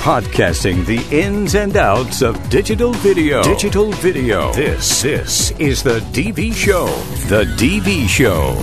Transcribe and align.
Podcasting 0.00 0.86
the 0.86 0.98
ins 1.14 1.54
and 1.54 1.76
outs 1.76 2.22
of 2.22 2.48
digital 2.48 2.90
video. 2.94 3.42
Digital 3.42 3.92
video. 3.92 4.50
This, 4.54 5.02
this 5.02 5.50
is 5.60 5.82
the 5.82 6.00
DV 6.14 6.54
Show. 6.54 6.86
The 7.28 7.44
DV 7.58 8.08
Show. 8.08 8.54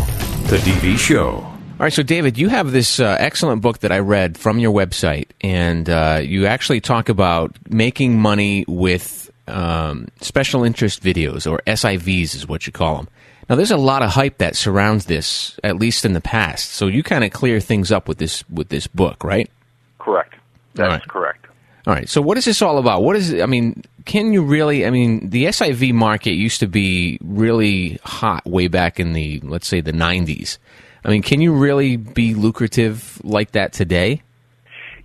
The 0.47 0.57
DV 0.57 0.97
Show. 0.97 1.33
All 1.35 1.55
right, 1.77 1.93
so 1.93 2.01
David, 2.01 2.39
you 2.39 2.49
have 2.49 2.71
this 2.71 2.99
uh, 2.99 3.17
excellent 3.19 3.61
book 3.61 3.81
that 3.81 3.91
I 3.91 3.99
read 3.99 4.35
from 4.35 4.57
your 4.57 4.73
website, 4.73 5.27
and 5.39 5.87
uh, 5.87 6.21
you 6.23 6.47
actually 6.47 6.81
talk 6.81 7.07
about 7.07 7.55
making 7.69 8.19
money 8.19 8.65
with 8.67 9.29
um, 9.47 10.07
special 10.21 10.63
interest 10.63 11.03
videos, 11.03 11.49
or 11.49 11.61
SIVs 11.67 12.33
is 12.33 12.47
what 12.47 12.65
you 12.65 12.73
call 12.73 12.95
them. 12.95 13.09
Now, 13.47 13.57
there's 13.57 13.69
a 13.69 13.77
lot 13.77 14.01
of 14.01 14.09
hype 14.09 14.39
that 14.39 14.55
surrounds 14.55 15.05
this, 15.05 15.59
at 15.63 15.75
least 15.75 16.03
in 16.03 16.13
the 16.13 16.19
past. 16.19 16.71
So 16.71 16.87
you 16.87 17.03
kind 17.03 17.23
of 17.23 17.31
clear 17.31 17.59
things 17.59 17.91
up 17.91 18.07
with 18.07 18.17
this 18.17 18.43
with 18.49 18.69
this 18.69 18.87
book, 18.87 19.23
right? 19.23 19.51
Correct. 19.99 20.33
That's 20.77 20.91
right. 20.91 21.07
correct. 21.07 21.47
All 21.85 21.93
right. 21.93 22.09
So 22.09 22.21
what 22.21 22.37
is 22.37 22.45
this 22.45 22.61
all 22.61 22.77
about? 22.77 23.03
What 23.03 23.15
is? 23.15 23.33
I 23.33 23.45
mean, 23.45 23.83
can 24.05 24.33
you 24.33 24.43
really? 24.43 24.85
I 24.85 24.89
mean, 24.89 25.29
the 25.29 25.45
SIV 25.45 25.93
market 25.93 26.31
used 26.31 26.59
to 26.59 26.67
be 26.67 27.17
really 27.23 27.99
hot 28.03 28.45
way 28.45 28.67
back 28.67 28.99
in 28.99 29.13
the 29.13 29.39
let's 29.41 29.67
say 29.67 29.81
the 29.81 29.93
90s. 29.93 30.57
I 31.05 31.09
mean, 31.09 31.21
can 31.21 31.39
you 31.39 31.53
really 31.53 31.95
be 31.95 32.33
lucrative 32.33 33.21
like 33.23 33.51
that 33.51 33.71
today? 33.71 34.21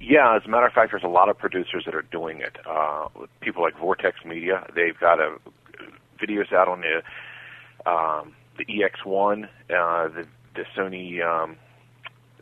Yeah, 0.01 0.35
as 0.35 0.43
a 0.45 0.49
matter 0.49 0.67
of 0.67 0.73
fact, 0.73 0.91
there's 0.91 1.05
a 1.05 1.09
lot 1.09 1.29
of 1.29 1.39
producers 1.39 1.85
that 1.85 1.95
are 1.95 2.03
doing 2.03 2.41
it. 2.41 2.57
Uh, 2.69 3.07
people 3.41 3.63
like 3.63 3.79
Vortex 3.79 4.25
Media, 4.25 4.67
they've 4.75 4.99
got 4.99 5.21
a, 5.21 5.37
videos 6.21 6.53
out 6.53 6.67
on 6.67 6.81
the 6.81 7.03
um, 7.89 8.35
the 8.59 8.65
EX1, 8.65 9.45
uh, 9.45 10.09
the, 10.09 10.27
the 10.55 10.65
Sony 10.77 11.25
um, 11.25 11.57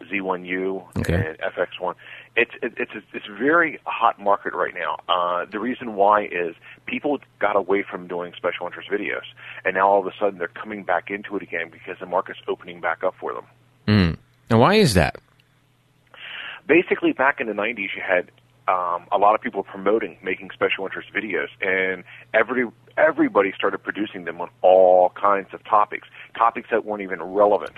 Z1U, 0.03 0.99
Okay. 0.99 1.15
and 1.15 1.39
FX1. 1.39 1.95
It's 2.37 2.53
it, 2.63 2.75
it's 2.77 2.93
a, 2.93 3.03
it's 3.13 3.27
a 3.29 3.35
very 3.37 3.79
hot 3.85 4.19
market 4.21 4.55
right 4.55 4.75
now. 4.75 4.99
Uh, 5.09 5.45
the 5.51 5.59
reason 5.59 5.95
why 5.95 6.25
is 6.25 6.55
people 6.87 7.19
got 7.39 7.57
away 7.57 7.83
from 7.89 8.07
doing 8.07 8.33
special 8.37 8.67
interest 8.67 8.89
videos, 8.91 9.25
and 9.65 9.75
now 9.75 9.89
all 9.89 10.01
of 10.01 10.07
a 10.07 10.12
sudden 10.19 10.39
they're 10.39 10.48
coming 10.48 10.84
back 10.84 11.11
into 11.11 11.37
it 11.37 11.42
again 11.42 11.70
because 11.70 11.97
the 12.01 12.07
market's 12.07 12.41
opening 12.48 12.81
back 12.81 13.03
up 13.05 13.15
for 13.20 13.34
them. 13.34 13.45
Mm. 13.87 14.17
And 14.48 14.61
why 14.61 14.75
is 14.75 14.95
that? 14.95 15.17
basically 16.67 17.12
back 17.12 17.41
in 17.41 17.48
the 17.48 17.53
90s 17.53 17.79
you 17.97 18.03
had 18.07 18.31
um, 18.71 19.07
a 19.11 19.19
lot 19.19 19.35
of 19.35 19.41
people 19.41 19.63
promoting 19.63 20.17
making 20.23 20.51
special 20.53 20.85
interest 20.85 21.09
videos 21.13 21.49
and 21.61 22.05
every 22.33 22.67
everybody 22.97 23.53
started 23.53 23.79
producing 23.79 24.25
them 24.25 24.41
on 24.41 24.49
all 24.63 25.11
kinds 25.11 25.49
of 25.53 25.65
topics 25.65 26.07
topics 26.37 26.69
that 26.71 26.85
weren't 26.85 27.03
even 27.03 27.23
relevant 27.23 27.73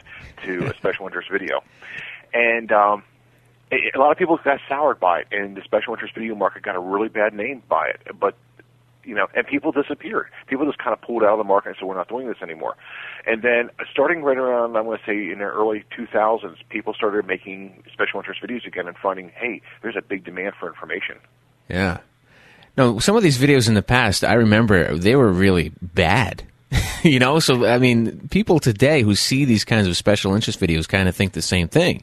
to 0.44 0.66
a 0.66 0.74
special 0.76 1.06
interest 1.06 1.30
video. 1.30 1.62
And 2.34 2.70
um, 2.72 3.02
a 3.70 3.90
a 3.94 3.98
lot 3.98 4.12
of 4.12 4.18
people 4.18 4.38
got 4.44 4.60
soured 4.68 5.00
by 5.00 5.20
it 5.20 5.28
and 5.32 5.56
the 5.56 5.62
special 5.62 5.94
interest 5.94 6.14
video 6.14 6.34
market 6.34 6.62
got 6.62 6.76
a 6.76 6.80
really 6.80 7.08
bad 7.08 7.32
name 7.32 7.62
by 7.68 7.88
it 7.88 8.00
but 8.18 8.36
you 9.04 9.14
know, 9.14 9.26
and 9.34 9.46
people 9.46 9.72
disappeared. 9.72 10.28
People 10.46 10.66
just 10.66 10.78
kind 10.78 10.92
of 10.92 11.00
pulled 11.00 11.22
out 11.22 11.30
of 11.32 11.38
the 11.38 11.44
market 11.44 11.70
and 11.70 11.76
said, 11.78 11.88
we're 11.88 11.96
not 11.96 12.08
doing 12.08 12.26
this 12.28 12.36
anymore. 12.42 12.76
And 13.26 13.42
then 13.42 13.70
starting 13.90 14.22
right 14.22 14.36
around, 14.38 14.76
I'm 14.76 14.84
going 14.84 14.98
to 14.98 15.04
say 15.04 15.32
in 15.32 15.38
the 15.38 15.44
early 15.44 15.84
2000s, 15.98 16.56
people 16.68 16.94
started 16.94 17.26
making 17.26 17.82
special 17.92 18.20
interest 18.20 18.40
videos 18.42 18.66
again 18.66 18.86
and 18.86 18.96
finding, 18.96 19.30
hey, 19.34 19.60
there's 19.82 19.96
a 19.96 20.02
big 20.02 20.24
demand 20.24 20.54
for 20.58 20.68
information. 20.68 21.16
Yeah. 21.68 21.98
No, 22.76 22.98
some 23.00 23.16
of 23.16 23.22
these 23.22 23.38
videos 23.38 23.68
in 23.68 23.74
the 23.74 23.82
past, 23.82 24.24
I 24.24 24.34
remember 24.34 24.96
they 24.96 25.14
were 25.16 25.30
really 25.32 25.72
bad. 25.82 26.42
you 27.02 27.18
know, 27.18 27.38
so 27.38 27.66
I 27.66 27.78
mean, 27.78 28.28
people 28.30 28.58
today 28.58 29.02
who 29.02 29.14
see 29.14 29.44
these 29.44 29.64
kinds 29.64 29.86
of 29.86 29.96
special 29.96 30.34
interest 30.34 30.58
videos 30.58 30.88
kind 30.88 31.08
of 31.08 31.14
think 31.14 31.32
the 31.32 31.42
same 31.42 31.68
thing. 31.68 32.02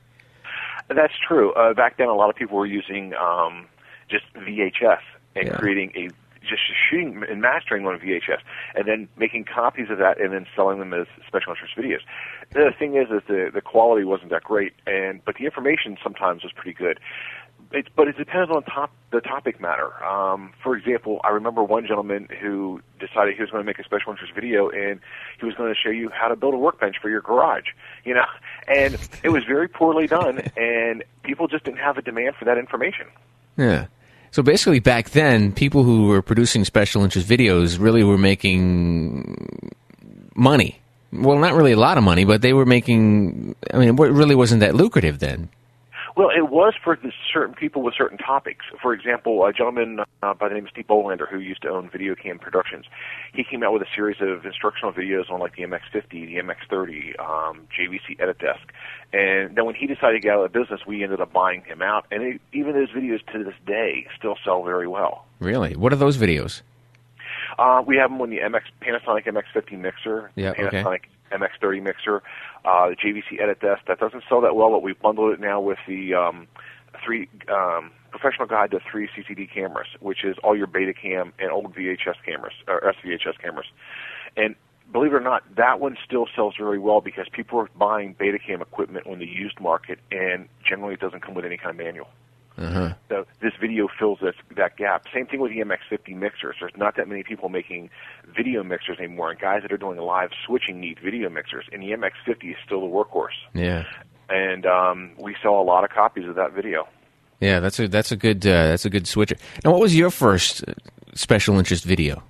That's 0.89 1.13
true. 1.27 1.53
Uh, 1.53 1.73
back 1.73 1.97
then, 1.97 2.07
a 2.07 2.13
lot 2.13 2.29
of 2.29 2.35
people 2.35 2.57
were 2.57 2.65
using 2.65 3.13
um, 3.15 3.65
just 4.09 4.25
VHS 4.35 4.99
and 5.35 5.47
Yeah. 5.47 5.57
creating 5.57 5.91
a 5.95 6.09
just 6.41 6.61
shooting 6.89 7.23
and 7.29 7.41
mastering 7.41 7.85
on 7.85 7.99
VHS, 7.99 8.39
and 8.75 8.87
then 8.87 9.07
making 9.17 9.45
copies 9.45 9.89
of 9.89 9.97
that 9.97 10.19
and 10.19 10.33
then 10.33 10.45
selling 10.55 10.79
them 10.79 10.93
as 10.93 11.07
special 11.27 11.53
interest 11.53 11.75
videos. 11.77 12.01
The 12.53 12.71
thing 12.77 12.95
is, 12.95 13.07
is 13.09 13.21
the 13.27 13.51
the 13.53 13.61
quality 13.61 14.03
wasn't 14.03 14.31
that 14.31 14.43
great, 14.43 14.73
and 14.85 15.23
but 15.25 15.35
the 15.35 15.45
information 15.45 15.97
sometimes 16.01 16.43
was 16.43 16.51
pretty 16.51 16.73
good. 16.73 16.99
It, 17.71 17.87
but 17.95 18.07
it 18.07 18.17
depends 18.17 18.49
on 18.49 18.63
top 18.63 18.91
the 19.11 19.21
topic 19.21 19.61
matter. 19.61 20.03
Um, 20.03 20.53
for 20.63 20.75
example, 20.75 21.21
I 21.23 21.29
remember 21.29 21.63
one 21.63 21.85
gentleman 21.85 22.27
who 22.41 22.81
decided 22.99 23.35
he 23.35 23.41
was 23.41 23.51
going 23.51 23.63
to 23.63 23.65
make 23.65 23.77
a 23.77 23.83
special 23.83 24.11
interest 24.11 24.33
video, 24.33 24.69
and 24.69 24.99
he 25.39 25.45
was 25.45 25.53
going 25.53 25.71
to 25.71 25.79
show 25.79 25.91
you 25.91 26.09
how 26.09 26.29
to 26.29 26.35
build 26.35 26.55
a 26.55 26.57
workbench 26.57 26.95
for 26.99 27.09
your 27.09 27.21
garage. 27.21 27.67
You 28.05 28.15
know, 28.15 28.25
and 28.67 28.97
it 29.23 29.29
was 29.29 29.43
very 29.43 29.67
poorly 29.67 30.07
done, 30.07 30.39
and 30.57 31.03
people 31.23 31.47
just 31.47 31.63
didn't 31.63 31.79
have 31.79 31.97
a 31.97 32.01
demand 32.01 32.35
for 32.37 32.45
that 32.45 32.57
information. 32.57 33.05
Yeah. 33.55 33.85
So 34.31 34.43
basically, 34.43 34.79
back 34.79 35.09
then, 35.11 35.51
people 35.51 35.83
who 35.83 36.07
were 36.07 36.21
producing 36.21 36.63
special 36.65 37.03
interest 37.03 37.27
videos 37.27 37.79
really 37.79 38.03
were 38.03 38.17
making 38.17 39.73
money. 40.35 40.79
Well, 41.11 41.39
not 41.39 41.53
really 41.53 41.71
a 41.71 41.79
lot 41.79 41.97
of 41.97 42.03
money, 42.03 42.25
but 42.25 42.41
they 42.41 42.53
were 42.53 42.65
making. 42.65 43.55
I 43.73 43.77
mean, 43.77 43.89
it 43.89 43.99
really 43.99 44.35
wasn't 44.35 44.59
that 44.61 44.75
lucrative 44.75 45.19
then. 45.19 45.49
Well, 46.19 46.31
it 46.35 46.49
was 46.49 46.73
for 46.83 46.97
the 47.01 47.13
certain 47.31 47.55
people 47.55 47.81
with 47.81 47.93
certain 47.97 48.17
topics. 48.17 48.65
For 48.81 48.91
example, 48.91 49.45
a 49.45 49.53
gentleman 49.53 50.01
uh, 50.21 50.33
by 50.33 50.49
the 50.49 50.55
name 50.55 50.65
of 50.65 50.69
Steve 50.71 50.85
Bolander, 50.85 51.29
who 51.29 51.39
used 51.39 51.61
to 51.61 51.69
own 51.69 51.89
Video 51.89 52.13
Cam 52.13 52.37
Productions, 52.39 52.87
he 53.33 53.45
came 53.45 53.63
out 53.63 53.71
with 53.71 53.83
a 53.83 53.87
series 53.95 54.17
of 54.19 54.45
instructional 54.45 54.91
videos 54.91 55.31
on 55.31 55.39
like 55.39 55.55
the 55.55 55.63
MX50, 55.63 56.09
the 56.09 56.35
MX30, 56.43 57.17
um, 57.21 57.65
JVC 57.71 58.19
Edit 58.19 58.37
Desk. 58.37 58.59
And 59.13 59.55
then 59.55 59.63
when 59.63 59.75
he 59.75 59.87
decided 59.87 60.15
to 60.15 60.19
get 60.19 60.33
out 60.33 60.43
of 60.43 60.51
the 60.51 60.59
business, 60.59 60.81
we 60.85 61.05
ended 61.05 61.21
up 61.21 61.31
buying 61.31 61.61
him 61.61 61.81
out. 61.81 62.05
And 62.11 62.21
it, 62.21 62.41
even 62.51 62.73
those 62.73 62.89
videos 62.89 63.25
to 63.31 63.41
this 63.45 63.55
day 63.65 64.05
still 64.17 64.35
sell 64.43 64.61
very 64.61 64.89
well. 64.89 65.23
Really? 65.39 65.77
What 65.77 65.93
are 65.93 65.95
those 65.95 66.17
videos? 66.17 66.63
Uh, 67.57 67.81
we 67.87 67.95
have 67.95 68.09
them 68.09 68.19
on 68.19 68.29
the 68.29 68.39
MX 68.39 68.63
Panasonic 68.81 69.25
MX50 69.25 69.79
mixer, 69.79 70.31
Yeah, 70.35 70.51
okay. 70.59 70.99
Panasonic 71.29 71.49
MX30 71.61 71.83
mixer, 71.83 72.23
uh, 72.65 72.89
the 72.89 72.95
JVC 72.95 73.41
Edit 73.41 73.59
Desk. 73.59 73.81
That 73.87 73.99
doesn't 73.99 74.23
sell 74.29 74.41
that 74.41 74.55
well, 74.55 74.71
but 74.71 74.83
we've 74.83 74.99
bundled 74.99 75.33
it 75.33 75.39
now 75.39 75.59
with 75.59 75.79
the 75.87 76.13
um, 76.13 76.47
three 77.03 77.29
um, 77.51 77.91
professional 78.11 78.47
guide 78.47 78.71
to 78.71 78.79
three 78.91 79.07
CCD 79.07 79.51
cameras, 79.51 79.87
which 79.99 80.23
is 80.23 80.35
all 80.43 80.55
your 80.55 80.67
Betacam 80.67 81.31
and 81.39 81.51
old 81.51 81.75
VHS 81.75 82.15
cameras 82.25 82.53
or 82.67 82.81
SVHS 82.81 83.39
cameras. 83.41 83.67
And 84.35 84.55
believe 84.91 85.13
it 85.13 85.17
or 85.17 85.21
not, 85.21 85.43
that 85.55 85.79
one 85.79 85.97
still 86.05 86.27
sells 86.35 86.55
very 86.57 86.79
well 86.79 87.01
because 87.01 87.27
people 87.31 87.59
are 87.59 87.69
buying 87.77 88.15
Betacam 88.15 88.61
equipment 88.61 89.07
on 89.07 89.19
the 89.19 89.27
used 89.27 89.59
market, 89.59 89.99
and 90.11 90.47
generally 90.67 90.95
it 90.95 90.99
doesn't 90.99 91.21
come 91.21 91.35
with 91.35 91.45
any 91.45 91.57
kind 91.57 91.71
of 91.71 91.77
manual. 91.77 92.07
Uh-huh. 92.59 92.93
So 93.07 93.25
this 93.41 93.53
video 93.59 93.87
fills 93.97 94.19
this, 94.21 94.35
that 94.57 94.75
gap. 94.77 95.05
Same 95.13 95.25
thing 95.25 95.39
with 95.39 95.51
the 95.51 95.59
MX50 95.59 96.15
mixers. 96.15 96.57
There's 96.59 96.75
not 96.75 96.95
that 96.97 97.07
many 97.07 97.23
people 97.23 97.47
making 97.49 97.89
video 98.35 98.63
mixers 98.63 98.97
anymore, 98.99 99.31
and 99.31 99.39
guys 99.39 99.61
that 99.61 99.71
are 99.71 99.77
doing 99.77 99.97
live 99.97 100.31
switching 100.45 100.79
need 100.79 100.99
video 101.03 101.29
mixers. 101.29 101.65
And 101.71 101.81
the 101.81 101.91
MX50 101.91 102.51
is 102.51 102.57
still 102.65 102.81
the 102.81 102.87
workhorse. 102.87 103.37
Yeah. 103.53 103.85
And 104.29 104.65
um, 104.65 105.11
we 105.17 105.35
sell 105.41 105.59
a 105.59 105.63
lot 105.63 105.83
of 105.83 105.89
copies 105.89 106.27
of 106.27 106.35
that 106.35 106.51
video. 106.53 106.87
Yeah, 107.39 107.61
that's 107.61 107.79
a 107.79 107.87
that's 107.87 108.11
a 108.11 108.17
good 108.17 108.45
uh, 108.45 108.67
that's 108.67 108.83
a 108.83 108.89
good 108.89 109.07
switcher. 109.07 109.37
Now, 109.63 109.71
what 109.71 109.79
was 109.79 109.95
your 109.97 110.09
first 110.11 110.61
uh, 110.67 110.73
special 111.15 111.57
interest 111.57 111.85
video? 111.85 112.21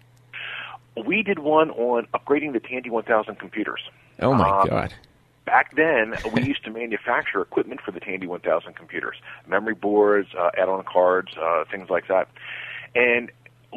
We 1.08 1.24
did 1.24 1.40
one 1.40 1.72
on 1.72 2.06
upgrading 2.14 2.54
the 2.54 2.60
Tandy 2.60 2.90
1000 2.92 3.40
computers. 3.40 3.82
Oh 4.20 4.34
my 4.36 4.48
Uh, 4.48 4.66
god! 4.66 4.94
Back 5.50 5.76
then, 5.76 6.14
we 6.32 6.44
used 6.44 6.64
to 6.66 6.70
manufacture 6.70 7.42
equipment 7.42 7.82
for 7.82 7.90
the 7.90 8.00
Tandy 8.00 8.28
1000 8.28 8.76
computers, 8.76 9.16
memory 9.48 9.74
boards, 9.74 10.30
uh, 10.38 10.52
add-on 10.56 10.84
cards, 10.84 11.32
uh, 11.42 11.64
things 11.72 11.90
like 11.90 12.08
that. 12.08 12.28
And 12.94 13.32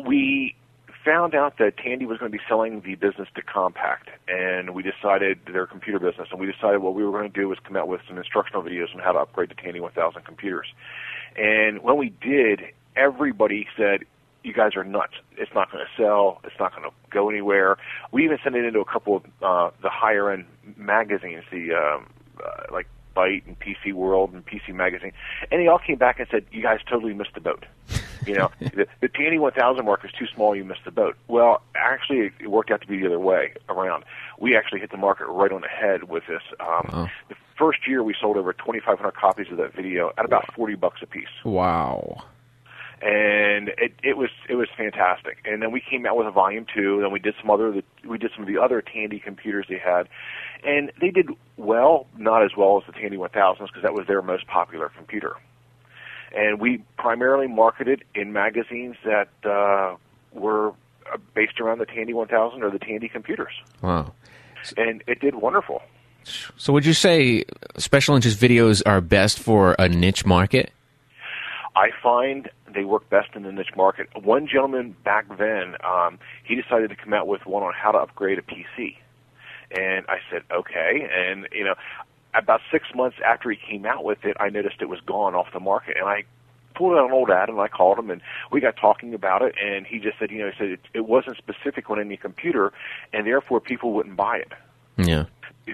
we 0.04 0.54
found 1.02 1.34
out 1.34 1.56
that 1.60 1.78
Tandy 1.78 2.04
was 2.04 2.18
going 2.18 2.30
to 2.30 2.36
be 2.36 2.44
selling 2.46 2.82
the 2.82 2.96
business 2.96 3.26
to 3.36 3.42
Compaq, 3.42 4.00
and 4.28 4.74
we 4.74 4.82
decided 4.82 5.38
their 5.50 5.66
computer 5.66 5.98
business, 5.98 6.28
and 6.30 6.38
we 6.38 6.44
decided 6.44 6.82
what 6.82 6.92
we 6.92 7.02
were 7.06 7.10
going 7.10 7.32
to 7.32 7.40
do 7.40 7.48
was 7.48 7.58
come 7.64 7.74
out 7.74 7.88
with 7.88 8.02
some 8.06 8.18
instructional 8.18 8.62
videos 8.62 8.94
on 8.94 9.00
how 9.00 9.12
to 9.12 9.20
upgrade 9.20 9.48
the 9.48 9.54
Tandy 9.54 9.80
1000 9.80 10.26
computers. 10.26 10.66
And 11.36 11.82
when 11.82 11.96
we 11.96 12.10
did, 12.10 12.64
everybody 12.96 13.66
said, 13.78 14.04
"You 14.42 14.52
guys 14.52 14.76
are 14.76 14.84
nuts! 14.84 15.14
It's 15.36 15.52
not 15.54 15.70
going 15.70 15.84
to 15.84 16.02
sell. 16.02 16.40
It's 16.44 16.58
not 16.58 16.74
going 16.74 16.88
to 16.88 16.94
go 17.10 17.28
anywhere." 17.28 17.78
We 18.10 18.24
even 18.24 18.38
sent 18.42 18.56
it 18.56 18.64
into 18.64 18.80
a 18.80 18.84
couple 18.84 19.16
of 19.16 19.24
uh, 19.42 19.70
the 19.82 19.90
higher 19.90 20.30
end 20.30 20.46
magazines, 20.76 21.44
the 21.50 21.74
um, 21.74 22.06
uh, 22.42 22.64
like 22.72 22.86
Byte 23.16 23.46
and 23.46 23.58
PC 23.58 23.92
World 23.92 24.32
and 24.32 24.44
PC 24.44 24.74
Magazine, 24.74 25.12
and 25.50 25.60
they 25.60 25.66
all 25.66 25.78
came 25.78 25.96
back 25.96 26.18
and 26.18 26.28
said, 26.30 26.44
"You 26.50 26.62
guys 26.62 26.80
totally 26.88 27.14
missed 27.14 27.34
the 27.34 27.40
boat." 27.40 27.64
You 28.26 28.34
know, 28.34 28.50
the, 28.60 28.86
the 29.00 29.08
Tandy 29.08 29.38
1000 29.38 29.84
mark 29.84 30.04
is 30.04 30.12
too 30.12 30.26
small. 30.34 30.54
You 30.54 30.64
missed 30.64 30.84
the 30.84 30.90
boat. 30.90 31.16
Well, 31.28 31.62
actually, 31.74 32.30
it 32.40 32.50
worked 32.50 32.70
out 32.70 32.80
to 32.82 32.86
be 32.86 32.98
the 32.98 33.06
other 33.06 33.18
way 33.18 33.54
around. 33.68 34.04
We 34.38 34.56
actually 34.56 34.80
hit 34.80 34.90
the 34.90 34.96
market 34.96 35.26
right 35.26 35.52
on 35.52 35.60
the 35.60 35.68
head 35.68 36.04
with 36.04 36.24
this. 36.28 36.42
Um, 36.60 36.88
Wow. 36.92 37.10
The 37.28 37.36
first 37.56 37.86
year, 37.86 38.02
we 38.02 38.14
sold 38.20 38.36
over 38.36 38.52
2,500 38.52 39.12
copies 39.12 39.46
of 39.50 39.56
that 39.58 39.74
video 39.74 40.12
at 40.18 40.24
about 40.24 40.52
40 40.54 40.74
bucks 40.74 41.00
a 41.02 41.06
piece 41.06 41.28
Wow. 41.44 42.24
And 43.02 43.68
it, 43.78 43.92
it 44.02 44.16
was 44.16 44.30
it 44.48 44.54
was 44.54 44.68
fantastic. 44.76 45.38
And 45.44 45.60
then 45.60 45.72
we 45.72 45.80
came 45.80 46.06
out 46.06 46.16
with 46.16 46.26
a 46.26 46.30
volume 46.30 46.66
two. 46.72 47.00
Then 47.02 47.10
we 47.12 47.18
did 47.18 47.34
some 47.40 47.50
other 47.50 47.82
we 48.06 48.18
did 48.18 48.30
some 48.34 48.42
of 48.44 48.48
the 48.48 48.58
other 48.58 48.80
Tandy 48.80 49.18
computers 49.18 49.66
they 49.68 49.78
had, 49.78 50.08
and 50.64 50.92
they 51.00 51.10
did 51.10 51.28
well, 51.56 52.06
not 52.16 52.44
as 52.44 52.52
well 52.56 52.78
as 52.80 52.86
the 52.86 52.98
Tandy 52.98 53.16
1000s 53.16 53.58
because 53.58 53.82
that 53.82 53.92
was 53.94 54.06
their 54.06 54.22
most 54.22 54.46
popular 54.46 54.88
computer. 54.96 55.34
and 56.34 56.60
we 56.60 56.82
primarily 56.96 57.46
marketed 57.48 58.04
in 58.14 58.32
magazines 58.32 58.96
that 59.04 59.28
uh, 59.44 59.96
were 60.32 60.68
uh, 61.12 61.18
based 61.34 61.60
around 61.60 61.78
the 61.78 61.86
Tandy 61.86 62.14
1000 62.14 62.62
or 62.62 62.70
the 62.70 62.78
Tandy 62.78 63.08
computers, 63.08 63.52
Wow. 63.82 64.12
and 64.76 65.02
it 65.06 65.20
did 65.20 65.34
wonderful. 65.34 65.82
So 66.56 66.72
would 66.72 66.86
you 66.86 66.92
say 66.94 67.44
special 67.78 68.14
interest 68.14 68.38
videos 68.40 68.80
are 68.86 69.00
best 69.00 69.40
for 69.40 69.74
a 69.78 69.88
niche 69.88 70.24
market? 70.24 70.70
I 71.74 71.90
find 72.02 72.50
they 72.72 72.84
work 72.84 73.08
best 73.08 73.30
in 73.34 73.44
the 73.44 73.52
niche 73.52 73.74
market. 73.76 74.08
One 74.22 74.46
gentleman 74.46 74.94
back 75.04 75.26
then, 75.38 75.76
um, 75.84 76.18
he 76.44 76.54
decided 76.54 76.90
to 76.90 76.96
come 76.96 77.14
out 77.14 77.26
with 77.26 77.46
one 77.46 77.62
on 77.62 77.72
how 77.72 77.92
to 77.92 77.98
upgrade 77.98 78.38
a 78.38 78.42
PC, 78.42 78.96
and 79.70 80.04
I 80.08 80.18
said 80.30 80.42
okay. 80.50 81.08
And 81.10 81.48
you 81.52 81.64
know, 81.64 81.74
about 82.34 82.60
six 82.70 82.88
months 82.94 83.16
after 83.24 83.50
he 83.50 83.56
came 83.56 83.86
out 83.86 84.04
with 84.04 84.24
it, 84.24 84.36
I 84.38 84.50
noticed 84.50 84.76
it 84.80 84.88
was 84.88 85.00
gone 85.00 85.34
off 85.34 85.46
the 85.52 85.60
market, 85.60 85.96
and 85.96 86.06
I 86.06 86.24
pulled 86.74 86.96
out 86.96 87.06
an 87.06 87.12
old 87.12 87.30
ad 87.30 87.50
and 87.50 87.60
I 87.60 87.68
called 87.68 87.98
him 87.98 88.10
and 88.10 88.22
we 88.50 88.60
got 88.60 88.76
talking 88.76 89.14
about 89.14 89.42
it, 89.42 89.54
and 89.62 89.86
he 89.86 89.98
just 89.98 90.18
said, 90.18 90.30
you 90.30 90.38
know, 90.38 90.50
he 90.50 90.56
said 90.58 90.68
it, 90.68 90.80
it 90.94 91.06
wasn't 91.06 91.36
specific 91.36 91.90
on 91.90 92.00
any 92.00 92.16
computer, 92.16 92.72
and 93.12 93.26
therefore 93.26 93.60
people 93.60 93.92
wouldn't 93.92 94.16
buy 94.16 94.38
it 94.38 94.52
Yeah. 94.96 95.24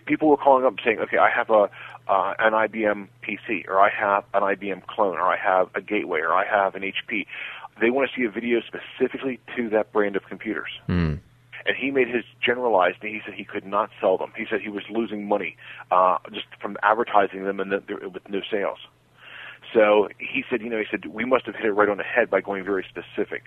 people 0.06 0.28
were 0.28 0.36
calling 0.36 0.64
up 0.64 0.74
saying, 0.84 0.98
"Okay, 1.00 1.18
I 1.18 1.30
have 1.30 1.50
a 1.50 1.70
uh, 2.08 2.34
an 2.38 2.52
IBM 2.52 3.08
PC, 3.22 3.68
or 3.68 3.80
I 3.80 3.90
have 3.90 4.24
an 4.34 4.42
IBM 4.42 4.86
clone, 4.86 5.16
or 5.16 5.22
I 5.22 5.36
have 5.36 5.68
a 5.74 5.80
Gateway, 5.80 6.20
or 6.20 6.32
I 6.32 6.44
have 6.46 6.74
an 6.74 6.82
HP." 6.82 7.26
They 7.80 7.90
want 7.90 8.10
to 8.10 8.20
see 8.20 8.24
a 8.24 8.30
video 8.30 8.60
specifically 8.60 9.38
to 9.56 9.68
that 9.70 9.92
brand 9.92 10.16
of 10.16 10.24
computers. 10.24 10.70
Mm. 10.88 11.20
And 11.66 11.76
he 11.76 11.90
made 11.90 12.08
his 12.08 12.24
generalized. 12.44 12.96
He 13.02 13.20
said 13.24 13.34
he 13.34 13.44
could 13.44 13.66
not 13.66 13.90
sell 14.00 14.16
them. 14.16 14.32
He 14.36 14.46
said 14.48 14.60
he 14.60 14.68
was 14.68 14.84
losing 14.90 15.28
money 15.28 15.56
uh, 15.90 16.18
just 16.32 16.46
from 16.60 16.76
advertising 16.82 17.44
them 17.44 17.60
and 17.60 17.70
the, 17.70 18.08
with 18.08 18.28
no 18.28 18.40
sales. 18.50 18.78
So 19.74 20.08
he 20.18 20.44
said, 20.48 20.62
you 20.62 20.70
know, 20.70 20.78
he 20.78 20.84
said 20.90 21.06
we 21.06 21.24
must 21.24 21.46
have 21.46 21.54
hit 21.54 21.66
it 21.66 21.72
right 21.72 21.88
on 21.88 21.98
the 21.98 22.04
head 22.04 22.30
by 22.30 22.40
going 22.40 22.64
very 22.64 22.84
specific. 22.88 23.44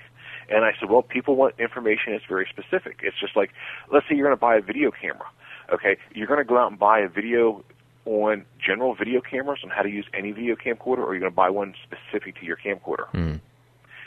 And 0.50 0.66
I 0.66 0.72
said, 0.80 0.90
well, 0.90 1.02
people 1.02 1.36
want 1.36 1.56
information 1.60 2.14
that's 2.14 2.26
very 2.28 2.48
specific. 2.50 3.00
It's 3.04 3.20
just 3.20 3.36
like, 3.36 3.52
let's 3.92 4.08
say 4.08 4.16
you're 4.16 4.28
going 4.28 4.38
to 4.38 4.40
buy 4.40 4.58
a 4.58 4.62
video 4.62 4.92
camera. 4.92 5.28
Okay, 5.74 5.98
you're 6.14 6.28
going 6.28 6.40
to 6.40 6.46
go 6.46 6.58
out 6.58 6.70
and 6.70 6.80
buy 6.80 7.00
a 7.00 7.08
video 7.08 7.64
on 8.06 8.46
general 8.66 8.96
video 8.96 9.22
cameras 9.22 9.60
on 9.64 9.70
how 9.70 9.82
to 9.82 9.90
use 9.90 10.06
any 10.14 10.32
video 10.32 10.56
camcorder, 10.56 11.00
or 11.00 11.14
you're 11.14 11.20
going 11.20 11.32
to 11.32 11.36
buy 11.36 11.50
one 11.50 11.76
specific 11.84 12.40
to 12.40 12.46
your 12.46 12.58
camcorder. 12.58 13.10
Mm. 13.14 13.40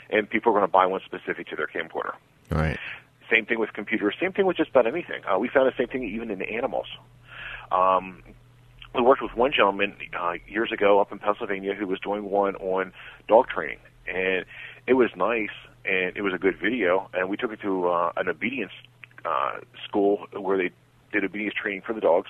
And 0.09 0.29
people 0.29 0.51
are 0.51 0.59
going 0.59 0.67
to 0.67 0.71
buy 0.71 0.85
one 0.85 1.01
specific 1.05 1.47
to 1.47 1.55
their 1.55 1.67
camcorder. 1.67 2.13
All 2.51 2.57
right. 2.57 2.77
Same 3.31 3.45
thing 3.45 3.59
with 3.59 3.73
computers. 3.73 4.15
Same 4.19 4.33
thing 4.33 4.45
with 4.45 4.57
just 4.57 4.69
about 4.69 4.85
anything. 4.85 5.21
Uh, 5.25 5.39
we 5.39 5.49
found 5.49 5.67
the 5.67 5.73
same 5.77 5.87
thing 5.87 6.03
even 6.03 6.29
in 6.29 6.41
animals. 6.43 6.87
Um, 7.71 8.21
we 8.93 9.01
worked 9.01 9.21
with 9.21 9.35
one 9.35 9.51
gentleman 9.51 9.95
uh, 10.17 10.33
years 10.47 10.71
ago 10.71 10.99
up 10.99 11.11
in 11.11 11.19
Pennsylvania 11.19 11.73
who 11.73 11.87
was 11.87 11.99
doing 11.99 12.29
one 12.29 12.55
on 12.57 12.93
dog 13.27 13.47
training, 13.47 13.79
and 14.07 14.45
it 14.87 14.93
was 14.93 15.09
nice 15.15 15.49
and 15.83 16.15
it 16.15 16.21
was 16.21 16.33
a 16.33 16.37
good 16.37 16.57
video. 16.59 17.09
And 17.13 17.29
we 17.29 17.37
took 17.37 17.51
it 17.51 17.61
to 17.61 17.87
uh, 17.87 18.11
an 18.17 18.29
obedience 18.29 18.71
uh, 19.25 19.59
school 19.87 20.27
where 20.33 20.57
they 20.57 20.71
did 21.11 21.23
obedience 21.23 21.55
training 21.61 21.81
for 21.85 21.93
the 21.93 22.01
dogs. 22.01 22.29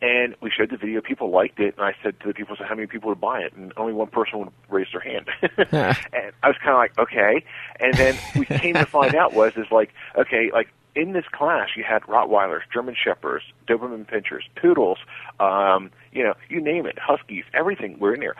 And 0.00 0.36
we 0.40 0.50
showed 0.50 0.70
the 0.70 0.76
video. 0.76 1.00
People 1.00 1.30
liked 1.30 1.58
it, 1.58 1.74
and 1.76 1.84
I 1.84 1.94
said 2.02 2.20
to 2.20 2.28
the 2.28 2.34
people, 2.34 2.54
"So 2.56 2.64
how 2.64 2.74
many 2.74 2.86
people 2.86 3.08
would 3.08 3.20
buy 3.20 3.40
it?" 3.40 3.52
And 3.54 3.72
only 3.76 3.92
one 3.92 4.06
person 4.08 4.38
would 4.38 4.52
raise 4.68 4.86
their 4.92 5.00
hand. 5.00 5.28
and 6.12 6.32
I 6.42 6.48
was 6.48 6.56
kind 6.62 6.70
of 6.70 6.78
like, 6.78 6.98
"Okay." 6.98 7.44
And 7.80 7.94
then 7.94 8.16
we 8.36 8.46
came 8.46 8.74
to 8.74 8.86
find 8.86 9.14
out 9.14 9.34
was 9.34 9.56
is 9.56 9.70
like, 9.70 9.92
okay, 10.16 10.50
like 10.52 10.68
in 10.94 11.12
this 11.12 11.24
class 11.32 11.68
you 11.76 11.84
had 11.84 12.02
Rottweilers, 12.02 12.62
German 12.72 12.94
Shepherds, 12.94 13.44
Doberman 13.66 14.06
Pinschers, 14.06 14.42
Poodles, 14.60 14.98
um, 15.40 15.90
you 16.12 16.22
know, 16.22 16.34
you 16.48 16.60
name 16.60 16.86
it, 16.86 16.98
Huskies, 16.98 17.44
everything 17.54 17.98
were 17.98 18.14
in 18.14 18.20
there. 18.20 18.34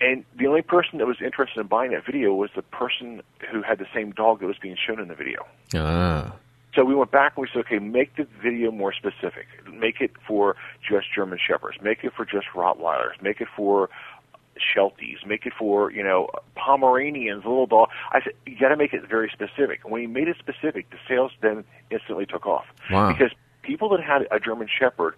And 0.00 0.24
the 0.36 0.46
only 0.46 0.62
person 0.62 0.98
that 0.98 1.06
was 1.06 1.16
interested 1.20 1.60
in 1.60 1.66
buying 1.66 1.90
that 1.90 2.06
video 2.06 2.32
was 2.34 2.50
the 2.54 2.62
person 2.62 3.20
who 3.50 3.62
had 3.62 3.78
the 3.78 3.86
same 3.92 4.12
dog 4.12 4.40
that 4.40 4.46
was 4.46 4.58
being 4.58 4.76
shown 4.76 5.00
in 5.00 5.08
the 5.08 5.14
video. 5.14 5.44
Ah. 5.74 6.34
So 6.74 6.84
we 6.84 6.94
went 6.94 7.10
back 7.10 7.32
and 7.36 7.42
we 7.42 7.48
said, 7.52 7.60
okay, 7.60 7.78
make 7.78 8.16
the 8.16 8.26
video 8.42 8.70
more 8.70 8.92
specific. 8.92 9.46
Make 9.72 10.00
it 10.00 10.12
for 10.26 10.56
just 10.86 11.06
German 11.14 11.38
Shepherds. 11.44 11.78
Make 11.82 12.04
it 12.04 12.12
for 12.14 12.24
just 12.24 12.46
Rottweilers. 12.54 13.20
Make 13.22 13.40
it 13.40 13.48
for 13.56 13.88
Shelties. 14.76 15.24
Make 15.26 15.46
it 15.46 15.52
for, 15.58 15.90
you 15.90 16.02
know, 16.02 16.28
Pomeranians, 16.56 17.44
little 17.44 17.66
dog. 17.66 17.88
I 18.12 18.20
said, 18.22 18.34
you 18.46 18.58
got 18.58 18.68
to 18.68 18.76
make 18.76 18.92
it 18.92 19.08
very 19.08 19.30
specific. 19.32 19.80
And 19.84 19.92
when 19.92 20.02
you 20.02 20.08
made 20.08 20.28
it 20.28 20.36
specific, 20.38 20.90
the 20.90 20.98
sales 21.08 21.32
then 21.40 21.64
instantly 21.90 22.26
took 22.26 22.46
off. 22.46 22.66
Wow. 22.90 23.12
Because 23.12 23.32
people 23.62 23.88
that 23.90 24.00
had 24.00 24.28
a 24.30 24.38
German 24.38 24.68
Shepherd 24.68 25.14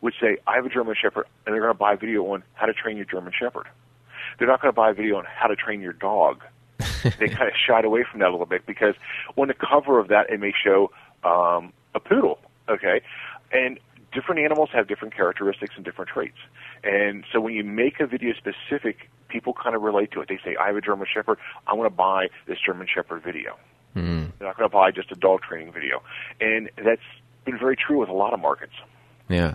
would 0.00 0.14
say, 0.20 0.38
I 0.46 0.56
have 0.56 0.66
a 0.66 0.70
German 0.70 0.96
Shepherd, 1.00 1.26
and 1.46 1.54
they're 1.54 1.62
going 1.62 1.72
to 1.74 1.78
buy 1.78 1.92
a 1.92 1.96
video 1.96 2.24
on 2.32 2.42
how 2.54 2.66
to 2.66 2.72
train 2.72 2.96
your 2.96 3.06
German 3.06 3.32
Shepherd. 3.38 3.66
They're 4.38 4.48
not 4.48 4.60
going 4.62 4.72
to 4.72 4.76
buy 4.76 4.90
a 4.90 4.94
video 4.94 5.18
on 5.18 5.24
how 5.24 5.46
to 5.46 5.56
train 5.56 5.80
your 5.80 5.92
dog 5.92 6.42
they 7.18 7.28
kind 7.28 7.48
of 7.48 7.54
shied 7.54 7.84
away 7.84 8.04
from 8.10 8.20
that 8.20 8.28
a 8.28 8.32
little 8.32 8.46
bit 8.46 8.66
because 8.66 8.94
on 9.36 9.48
the 9.48 9.54
cover 9.54 9.98
of 9.98 10.08
that 10.08 10.30
it 10.30 10.40
may 10.40 10.52
show 10.52 10.90
um, 11.24 11.72
a 11.94 12.00
poodle, 12.00 12.38
okay, 12.68 13.00
and 13.52 13.78
different 14.12 14.40
animals 14.40 14.70
have 14.72 14.88
different 14.88 15.14
characteristics 15.14 15.74
and 15.76 15.84
different 15.84 16.10
traits, 16.10 16.38
and 16.82 17.24
so 17.32 17.40
when 17.40 17.54
you 17.54 17.64
make 17.64 18.00
a 18.00 18.06
video 18.06 18.32
specific, 18.34 19.10
people 19.28 19.52
kind 19.52 19.76
of 19.76 19.82
relate 19.82 20.10
to 20.12 20.20
it. 20.20 20.28
They 20.28 20.38
say, 20.44 20.56
"I 20.56 20.66
have 20.68 20.76
a 20.76 20.80
German 20.80 21.06
Shepherd. 21.12 21.38
I 21.66 21.74
want 21.74 21.90
to 21.90 21.96
buy 21.96 22.28
this 22.46 22.58
German 22.64 22.86
Shepherd 22.92 23.22
video." 23.22 23.56
Mm. 23.96 24.30
They're 24.38 24.48
not 24.48 24.56
going 24.56 24.70
to 24.70 24.72
buy 24.72 24.90
just 24.90 25.10
a 25.10 25.16
dog 25.16 25.42
training 25.42 25.72
video, 25.72 26.02
and 26.40 26.70
that's 26.76 27.02
been 27.44 27.58
very 27.58 27.76
true 27.76 27.98
with 27.98 28.08
a 28.08 28.14
lot 28.14 28.32
of 28.32 28.40
markets. 28.40 28.74
Yeah. 29.28 29.54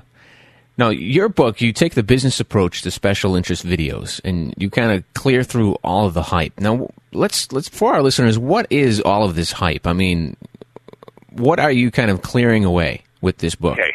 Now, 0.78 0.90
your 0.90 1.30
book, 1.30 1.62
you 1.62 1.72
take 1.72 1.94
the 1.94 2.04
business 2.04 2.40
approach 2.40 2.82
to 2.82 2.92
special 2.92 3.36
interest 3.36 3.66
videos, 3.66 4.20
and 4.26 4.54
you 4.58 4.70
kind 4.70 4.92
of 4.92 5.14
clear 5.14 5.44
through 5.44 5.76
all 5.84 6.06
of 6.06 6.14
the 6.14 6.22
hype. 6.22 6.60
Now, 6.60 6.90
let's 7.14 7.52
let's 7.54 7.70
for 7.70 7.94
our 7.94 8.02
listeners, 8.02 8.38
what 8.38 8.68
is 8.70 9.00
all 9.02 9.24
of 9.24 9.36
this 9.36 9.54
hype? 9.54 9.88
I 9.88 9.94
mean, 9.94 10.36
what 11.32 11.60
are 11.60 11.72
you 11.72 11.92
kind 11.92 12.12
of 12.12 12.22
clearing 12.22 12.66
away 12.66 13.04
with 13.22 13.38
this 13.38 13.56
book? 13.56 13.74
Okay. 13.74 13.94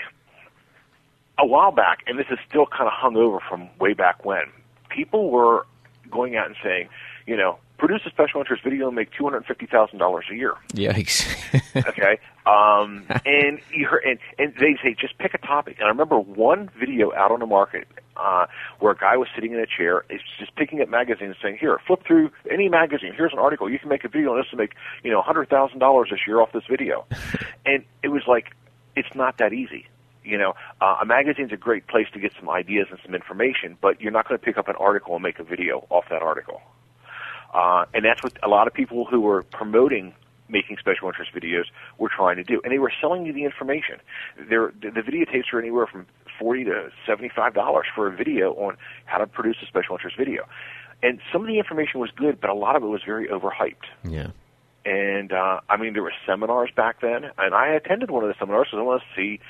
A 1.39 1.47
while 1.47 1.73
back, 1.73 2.01
and 2.07 2.19
this 2.19 2.27
is 2.31 2.39
still 2.49 2.67
kind 2.67 2.87
of 2.87 2.93
hung 2.93 3.17
over 3.17 3.41
from 3.49 3.69
way 3.79 3.95
back 3.95 4.25
when, 4.25 4.43
people 4.91 5.31
were 5.31 5.67
going 6.11 6.37
out 6.37 6.47
and 6.47 6.57
saying, 6.63 6.89
you 7.27 7.37
know, 7.37 7.59
produce 7.81 8.03
a 8.07 8.11
special 8.11 8.41
interest 8.41 8.63
video 8.63 8.87
and 8.89 8.95
make 8.95 9.11
two 9.11 9.25
hundred 9.25 9.45
fifty 9.47 9.67
thousand 9.67 9.99
dollars 9.99 10.27
a 10.31 10.35
year. 10.35 10.55
Yikes! 10.75 11.27
okay, 11.89 12.21
um, 12.47 13.05
and 13.25 13.59
you 13.73 13.87
heard, 13.87 14.05
and, 14.05 14.19
and 14.39 14.55
they 14.61 14.77
say 14.83 14.95
just 15.01 15.17
pick 15.19 15.33
a 15.35 15.39
topic. 15.39 15.77
And 15.79 15.87
I 15.87 15.89
remember 15.89 16.21
one 16.21 16.69
video 16.79 17.13
out 17.15 17.33
on 17.33 17.41
the 17.41 17.47
market 17.47 17.89
uh, 18.17 18.47
where 18.79 18.93
a 18.93 18.97
guy 18.97 19.17
was 19.17 19.29
sitting 19.35 19.53
in 19.53 19.59
a 19.59 19.67
chair, 19.67 20.05
is 20.11 20.21
just 20.39 20.55
picking 20.57 20.83
up 20.83 20.91
magazines, 20.91 21.37
saying, 21.43 21.57
"Here, 21.59 21.81
flip 21.87 22.05
through 22.07 22.31
any 22.51 22.69
magazine. 22.69 23.15
Here's 23.17 23.33
an 23.33 23.39
article. 23.39 23.69
You 23.71 23.79
can 23.79 23.89
make 23.89 24.05
a 24.05 24.09
video 24.09 24.33
on 24.33 24.39
this 24.39 24.51
to 24.51 24.57
make 24.57 24.75
you 25.03 25.11
know 25.11 25.23
hundred 25.23 25.49
thousand 25.49 25.79
dollars 25.79 26.09
this 26.11 26.21
year 26.27 26.41
off 26.41 26.53
this 26.53 26.65
video." 26.69 27.07
and 27.67 27.83
it 28.03 28.09
was 28.09 28.23
like, 28.29 28.55
it's 28.95 29.15
not 29.15 29.39
that 29.39 29.55
easy. 29.55 29.87
You 30.23 30.37
know, 30.37 30.53
uh, 30.83 30.99
a 31.01 31.07
magazine's 31.07 31.53
a 31.53 31.57
great 31.57 31.87
place 31.87 32.07
to 32.13 32.21
get 32.21 32.33
some 32.39 32.51
ideas 32.51 32.89
and 32.91 33.01
some 33.03 33.15
information, 33.15 33.79
but 33.81 34.03
you're 34.03 34.13
not 34.13 34.29
going 34.29 34.39
to 34.39 34.45
pick 34.45 34.59
up 34.59 34.69
an 34.69 34.77
article 34.77 35.15
and 35.15 35.23
make 35.23 35.39
a 35.39 35.45
video 35.45 35.87
off 35.89 36.05
that 36.11 36.21
article. 36.21 36.61
Uh, 37.53 37.85
and 37.95 38.05
that's 38.05 38.23
what 38.23 38.33
a 38.43 38.49
lot 38.49 38.67
of 38.67 38.75
people 38.75 39.05
who 39.05 39.21
were 39.21 39.43
promoting 39.43 40.15
making 40.49 40.77
special 40.79 41.07
interest 41.07 41.33
videos 41.33 41.65
were 41.99 42.09
trying 42.09 42.37
to 42.37 42.45
do. 42.45 42.61
And 42.65 42.73
they 42.73 42.79
were 42.79 42.93
selling 43.01 43.25
you 43.25 43.33
the 43.33 43.45
information. 43.45 44.01
They're, 44.49 44.73
the, 44.81 44.91
the 44.91 45.01
videotapes 45.01 45.53
are 45.53 45.61
anywhere 45.61 45.87
from 45.87 46.07
forty 46.39 46.65
to 46.65 46.91
seventy-five 47.07 47.55
dollars 47.55 47.87
for 47.95 48.07
a 48.07 48.11
video 48.11 48.53
on 48.55 48.77
how 49.05 49.19
to 49.19 49.27
produce 49.27 49.57
a 49.63 49.67
special 49.67 49.95
interest 49.95 50.17
video. 50.17 50.49
And 51.03 51.21
some 51.33 51.43
of 51.43 51.49
the 51.49 51.59
information 51.59 52.01
was 52.01 52.11
good, 52.11 52.41
but 52.41 52.51
a 52.51 52.55
lot 52.55 52.77
of 52.77 52.83
it 52.83 52.87
was 52.87 53.03
very 53.05 53.27
overhyped. 53.29 53.87
yeah. 54.05 54.29
And 54.85 55.31
uh, 55.33 55.61
I 55.69 55.77
mean, 55.77 55.93
there 55.93 56.03
were 56.03 56.13
seminars 56.27 56.71
back 56.75 57.01
then, 57.03 57.31
and 57.37 57.55
I 57.55 57.69
attended 57.69 58.11
one 58.11 58.25
of 58.25 58.29
the 58.29 58.35
seminars 58.39 58.69
because 58.69 58.79
I 58.79 58.83
wanted 58.83 59.01
to 59.01 59.15
see, 59.15 59.41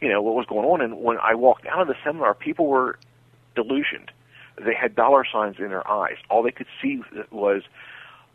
you 0.00 0.08
know, 0.08 0.20
what 0.20 0.34
was 0.34 0.46
going 0.46 0.66
on. 0.66 0.80
And 0.80 1.00
when 1.00 1.16
I 1.18 1.34
walked 1.36 1.64
out 1.66 1.80
of 1.80 1.86
the 1.86 1.94
seminar, 2.02 2.34
people 2.34 2.66
were 2.66 2.98
delusioned. 3.54 4.10
They 4.64 4.74
had 4.74 4.94
dollar 4.94 5.24
signs 5.32 5.56
in 5.58 5.68
their 5.68 5.88
eyes. 5.90 6.16
All 6.28 6.42
they 6.42 6.50
could 6.52 6.66
see 6.82 7.02
was, 7.30 7.62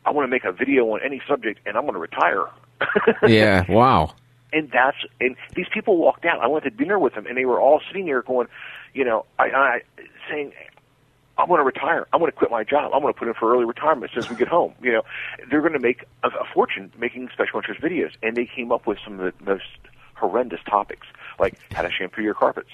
"I 0.06 0.12
want 0.12 0.26
to 0.26 0.32
make 0.32 0.44
a 0.46 0.52
video 0.52 0.86
on 0.94 1.00
any 1.04 1.22
subject, 1.28 1.60
and 1.66 1.78
I'm 1.78 1.84
going 1.84 1.94
to 1.94 2.00
retire." 2.00 2.46
Yeah. 3.28 3.64
Wow. 3.70 4.14
and 4.54 4.70
that's 4.72 4.98
and 5.22 5.36
these 5.56 5.68
people 5.74 5.98
walked 5.98 6.26
out. 6.26 6.40
I 6.42 6.48
went 6.48 6.64
to 6.66 6.70
dinner 6.70 7.00
with 7.00 7.14
them, 7.16 7.26
and 7.26 7.38
they 7.38 7.46
were 7.46 7.60
all 7.60 7.82
sitting 7.88 8.06
there 8.06 8.22
going, 8.22 8.48
you 8.94 9.04
know, 9.06 9.26
I, 9.40 9.44
I 9.52 9.82
saying, 10.30 10.52
"I'm 11.38 11.48
going 11.48 11.60
to 11.60 11.66
retire. 11.66 12.06
I'm 12.14 12.20
going 12.20 12.32
to 12.32 12.38
quit 12.38 12.52
my 12.52 12.64
job. 12.64 12.92
I'm 12.94 13.02
going 13.02 13.14
to 13.14 13.18
put 13.20 13.28
in 13.28 13.34
for 13.34 13.54
early 13.54 13.66
retirement 13.66 14.12
as 14.12 14.14
soon 14.14 14.24
as 14.24 14.30
we 14.30 14.36
get 14.36 14.48
home." 14.48 14.74
You 14.82 14.92
know, 14.94 15.02
they're 15.50 15.62
going 15.62 15.74
to 15.74 15.80
make 15.80 16.04
a, 16.24 16.28
a 16.28 16.46
fortune 16.54 16.92
making 16.98 17.30
special 17.34 17.60
interest 17.60 17.82
videos, 17.82 18.12
and 18.24 18.36
they 18.36 18.46
came 18.46 18.72
up 18.72 18.86
with 18.88 18.98
some 19.04 19.20
of 19.20 19.34
the 19.38 19.46
most 19.46 19.64
horrendous 20.16 20.62
topics, 20.70 21.08
like 21.40 21.56
how 21.74 21.82
to 21.82 21.92
shampoo 21.92 22.22
your 22.22 22.34
carpets. 22.34 22.70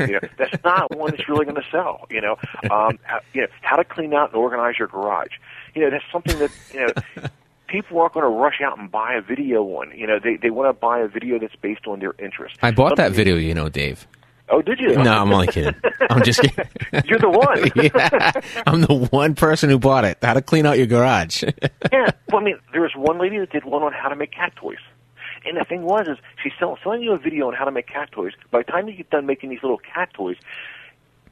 You 0.00 0.12
know, 0.12 0.20
that's 0.38 0.62
not 0.64 0.96
one 0.96 1.10
that's 1.10 1.28
really 1.28 1.44
going 1.44 1.56
to 1.56 1.66
sell. 1.70 2.06
You 2.10 2.20
know, 2.20 2.36
um, 2.70 2.98
how, 3.02 3.20
you 3.32 3.42
know, 3.42 3.48
how 3.62 3.76
to 3.76 3.84
clean 3.84 4.14
out 4.14 4.30
and 4.30 4.36
organize 4.36 4.78
your 4.78 4.88
garage. 4.88 5.32
You 5.74 5.82
know, 5.82 5.90
that's 5.90 6.04
something 6.12 6.38
that 6.38 6.50
you 6.72 6.86
know 6.86 7.28
people 7.68 8.00
aren't 8.00 8.14
going 8.14 8.24
to 8.24 8.30
rush 8.30 8.60
out 8.62 8.78
and 8.78 8.90
buy 8.90 9.14
a 9.14 9.20
video 9.22 9.62
on. 9.62 9.96
You 9.96 10.06
know, 10.06 10.18
they 10.22 10.36
they 10.36 10.50
want 10.50 10.68
to 10.68 10.78
buy 10.78 11.00
a 11.00 11.08
video 11.08 11.38
that's 11.38 11.56
based 11.56 11.86
on 11.86 12.00
their 12.00 12.14
interest. 12.18 12.56
I 12.62 12.70
bought 12.70 12.96
that 12.96 13.12
video, 13.12 13.36
you 13.36 13.54
know, 13.54 13.68
Dave. 13.68 14.06
Oh, 14.52 14.60
did 14.60 14.80
you? 14.80 14.96
No, 14.96 15.12
I'm 15.12 15.32
only 15.32 15.46
kidding. 15.46 15.74
I'm 16.10 16.24
just 16.24 16.40
kidding. 16.40 16.66
You're 17.04 17.20
the 17.20 17.30
one. 17.30 17.70
yeah, 17.76 18.62
I'm 18.66 18.80
the 18.80 19.08
one 19.12 19.36
person 19.36 19.70
who 19.70 19.78
bought 19.78 20.04
it. 20.04 20.18
How 20.20 20.34
to 20.34 20.42
clean 20.42 20.66
out 20.66 20.76
your 20.76 20.88
garage. 20.88 21.44
yeah. 21.92 22.10
Well, 22.28 22.40
I 22.40 22.44
mean, 22.44 22.58
there 22.72 22.82
was 22.82 22.92
one 22.96 23.18
lady 23.20 23.38
that 23.38 23.50
did 23.50 23.64
one 23.64 23.84
on 23.84 23.92
how 23.92 24.08
to 24.08 24.16
make 24.16 24.32
cat 24.32 24.52
toys. 24.56 24.78
And 25.44 25.56
the 25.56 25.64
thing 25.64 25.82
was, 25.82 26.06
is 26.06 26.18
she's 26.42 26.52
sell, 26.58 26.78
selling 26.82 27.02
you 27.02 27.12
a 27.12 27.18
video 27.18 27.48
on 27.48 27.54
how 27.54 27.64
to 27.64 27.70
make 27.70 27.86
cat 27.86 28.10
toys. 28.12 28.32
By 28.50 28.58
the 28.60 28.64
time 28.70 28.88
you 28.88 28.94
get 28.94 29.10
done 29.10 29.26
making 29.26 29.50
these 29.50 29.62
little 29.62 29.78
cat 29.78 30.12
toys, 30.12 30.36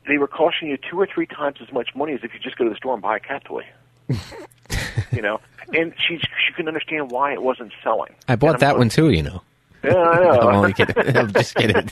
they 0.07 0.19
were 0.19 0.27
costing 0.27 0.69
you 0.69 0.79
two 0.79 0.99
or 0.99 1.07
three 1.07 1.27
times 1.27 1.59
as 1.61 1.73
much 1.73 1.95
money 1.95 2.15
as 2.15 2.21
if 2.23 2.33
you 2.33 2.41
just 2.41 2.57
go 2.57 2.65
to 2.65 2.71
the 2.71 2.77
store 2.77 2.95
and 2.95 3.03
buy 3.03 3.17
a 3.17 3.21
cat 3.21 3.45
toy. 3.45 3.65
you 5.13 5.21
know, 5.21 5.41
and 5.75 5.93
she 5.99 6.17
she 6.19 6.53
couldn't 6.55 6.69
understand 6.69 7.11
why 7.11 7.33
it 7.33 7.43
wasn't 7.43 7.73
selling. 7.83 8.15
I 8.27 8.37
bought 8.37 8.61
that 8.61 8.79
one 8.79 8.89
too. 8.89 9.11
You 9.11 9.23
know. 9.23 9.43
Yeah, 9.85 9.97
I 9.97 10.19
know. 10.25 10.31
I'm 10.41 10.55
only 10.57 10.73
kidding. 10.73 10.97
I'm 11.17 11.33
just 11.33 11.55
kidding. 11.55 11.91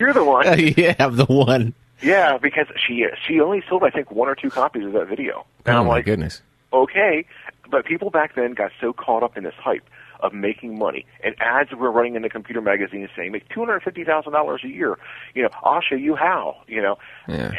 You're 0.00 0.12
the 0.12 0.24
one. 0.24 0.46
yeah, 0.76 0.96
I'm 0.98 1.14
the 1.14 1.26
one. 1.26 1.74
Yeah, 2.02 2.38
because 2.38 2.66
she 2.84 3.06
she 3.26 3.40
only 3.40 3.62
sold 3.68 3.84
I 3.84 3.90
think 3.90 4.10
one 4.10 4.28
or 4.28 4.34
two 4.34 4.50
copies 4.50 4.84
of 4.84 4.92
that 4.94 5.06
video. 5.06 5.46
And 5.64 5.76
oh 5.76 5.80
I'm 5.80 5.86
my 5.86 5.92
like, 5.94 6.06
goodness. 6.06 6.42
okay, 6.72 7.24
but 7.70 7.84
people 7.84 8.10
back 8.10 8.34
then 8.34 8.54
got 8.54 8.72
so 8.80 8.92
caught 8.92 9.22
up 9.22 9.36
in 9.36 9.44
this 9.44 9.54
hype 9.54 9.88
of 10.20 10.32
making 10.32 10.78
money, 10.78 11.06
and 11.22 11.34
ads 11.40 11.72
were 11.72 11.90
running 11.90 12.14
in 12.14 12.22
the 12.22 12.28
computer 12.28 12.60
magazines 12.60 13.10
saying 13.16 13.32
make 13.32 13.48
two 13.48 13.60
hundred 13.60 13.82
fifty 13.82 14.04
thousand 14.04 14.32
dollars 14.32 14.62
a 14.64 14.68
year. 14.68 14.98
You 15.34 15.42
know, 15.44 15.50
I'll 15.62 15.82
show 15.82 15.96
you 15.96 16.16
how. 16.16 16.56
You 16.66 16.82
know, 16.82 16.98
Yeah. 17.28 17.54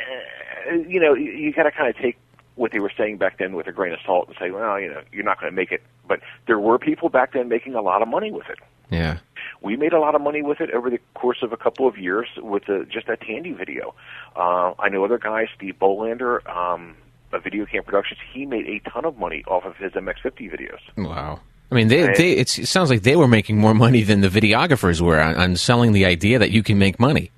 Uh, 0.67 0.74
you 0.88 1.00
know, 1.00 1.13
you, 1.13 1.31
you 1.31 1.53
got 1.53 1.63
to 1.63 1.71
kind 1.71 1.89
of 1.89 1.95
take 1.95 2.17
what 2.55 2.71
they 2.71 2.79
were 2.79 2.91
saying 2.97 3.17
back 3.17 3.38
then 3.38 3.55
with 3.55 3.67
a 3.67 3.71
grain 3.71 3.93
of 3.93 4.00
salt 4.05 4.27
and 4.27 4.38
say, 4.39 4.50
well, 4.50 4.79
you 4.79 4.89
know, 4.89 5.01
you're 5.12 5.24
not 5.24 5.39
going 5.39 5.51
to 5.51 5.55
make 5.55 5.71
it. 5.71 5.83
But 6.07 6.21
there 6.47 6.59
were 6.59 6.79
people 6.79 7.09
back 7.09 7.33
then 7.33 7.50
making 7.50 7.75
a 7.75 7.81
lot 7.81 8.01
of 8.01 8.07
money 8.07 8.31
with 8.31 8.50
it. 8.50 8.59
Yeah. 8.89 9.17
We 9.62 9.75
made 9.75 9.93
a 9.93 10.00
lot 10.00 10.15
of 10.15 10.21
money 10.21 10.41
with 10.41 10.62
it 10.62 10.71
over 10.71 10.89
the 10.89 11.00
course 11.15 11.39
of 11.41 11.51
a 11.51 11.57
couple 11.57 11.88
of 11.88 11.97
years 11.97 12.27
with 12.38 12.65
the, 12.65 12.85
just 12.89 13.07
that 13.07 13.21
Tandy 13.21 13.51
video. 13.51 13.93
Uh, 14.35 14.74
I 14.79 14.89
know 14.89 15.03
other 15.03 15.17
guys, 15.17 15.47
Steve 15.55 15.75
Bolander, 15.79 16.47
um, 16.47 16.95
of 17.33 17.43
Video 17.43 17.65
Camp 17.65 17.85
Productions, 17.85 18.19
he 18.33 18.45
made 18.45 18.67
a 18.67 18.89
ton 18.89 19.05
of 19.05 19.17
money 19.17 19.43
off 19.47 19.65
of 19.65 19.75
his 19.75 19.91
MX50 19.93 20.51
videos. 20.51 20.79
Wow. 20.97 21.41
I 21.72 21.75
mean, 21.75 21.88
they, 21.88 22.13
they 22.13 22.31
it's, 22.34 22.60
it 22.60 22.67
sounds 22.67 22.89
like 22.89 23.01
they 23.01 23.15
were 23.15 23.27
making 23.27 23.57
more 23.57 23.74
money 23.74 24.03
than 24.03 24.22
the 24.22 24.29
videographers 24.29 25.01
were 25.01 25.19
on, 25.19 25.36
on 25.36 25.55
selling 25.55 25.93
the 25.93 26.05
idea 26.05 26.39
that 26.39 26.51
you 26.51 26.63
can 26.63 26.77
make 26.77 27.00
money. 27.00 27.31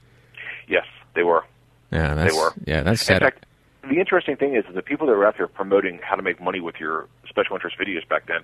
Yes, 0.67 0.85
they 1.15 1.23
were. 1.23 1.45
Yeah, 1.91 2.13
that's, 2.13 2.33
they 2.33 2.39
were. 2.39 2.53
Yeah, 2.65 2.83
that's 2.83 3.01
sad. 3.01 3.21
In 3.21 3.27
fact, 3.27 3.45
the 3.83 3.99
interesting 3.99 4.35
thing 4.35 4.55
is, 4.55 4.65
is 4.65 4.75
the 4.75 4.81
people 4.81 5.07
that 5.07 5.13
were 5.13 5.25
out 5.25 5.37
there 5.37 5.47
promoting 5.47 5.99
how 6.03 6.15
to 6.15 6.21
make 6.21 6.41
money 6.41 6.59
with 6.59 6.75
your 6.79 7.07
special 7.27 7.55
interest 7.55 7.77
videos 7.79 8.07
back 8.07 8.27
then, 8.27 8.41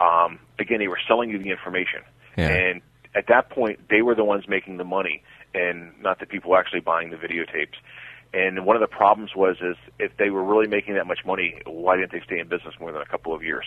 um, 0.00 0.38
again, 0.58 0.78
they 0.78 0.88
were 0.88 0.98
selling 1.06 1.30
you 1.30 1.38
the 1.38 1.50
information. 1.50 2.00
Yeah. 2.36 2.48
And 2.48 2.82
at 3.14 3.26
that 3.28 3.50
point, 3.50 3.88
they 3.88 4.02
were 4.02 4.14
the 4.14 4.24
ones 4.24 4.48
making 4.48 4.78
the 4.78 4.84
money 4.84 5.22
and 5.54 5.92
not 6.00 6.18
the 6.18 6.26
people 6.26 6.56
actually 6.56 6.80
buying 6.80 7.10
the 7.10 7.16
videotapes. 7.16 7.74
And 8.32 8.64
one 8.64 8.76
of 8.76 8.80
the 8.80 8.88
problems 8.88 9.34
was 9.34 9.56
is 9.60 9.76
if 9.98 10.16
they 10.16 10.30
were 10.30 10.44
really 10.44 10.68
making 10.68 10.94
that 10.94 11.06
much 11.06 11.20
money, 11.24 11.60
why 11.66 11.96
didn't 11.96 12.12
they 12.12 12.22
stay 12.24 12.38
in 12.38 12.48
business 12.48 12.74
more 12.80 12.92
than 12.92 13.02
a 13.02 13.06
couple 13.06 13.34
of 13.34 13.42
years? 13.42 13.66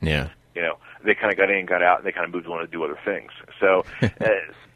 yeah. 0.00 0.28
You 0.54 0.62
know, 0.62 0.78
they 1.04 1.14
kind 1.14 1.32
of 1.32 1.38
got 1.38 1.50
in 1.50 1.58
and 1.58 1.68
got 1.68 1.82
out, 1.82 1.98
and 1.98 2.06
they 2.06 2.12
kind 2.12 2.24
of 2.24 2.32
moved 2.32 2.46
on 2.46 2.58
to 2.60 2.66
do 2.66 2.82
other 2.82 2.98
things. 3.04 3.30
So 3.58 3.84
uh, 4.02 4.08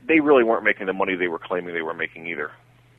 they 0.07 0.21
really 0.21 0.45
weren't 0.45 0.64
making 0.64 0.87
the 0.87 0.93
money 0.93 1.16
they 1.16 1.28
were 1.28 1.38
claiming 1.38 1.75
they 1.75 1.83
were 1.83 1.95
making 1.95 2.26
either. 2.26 2.50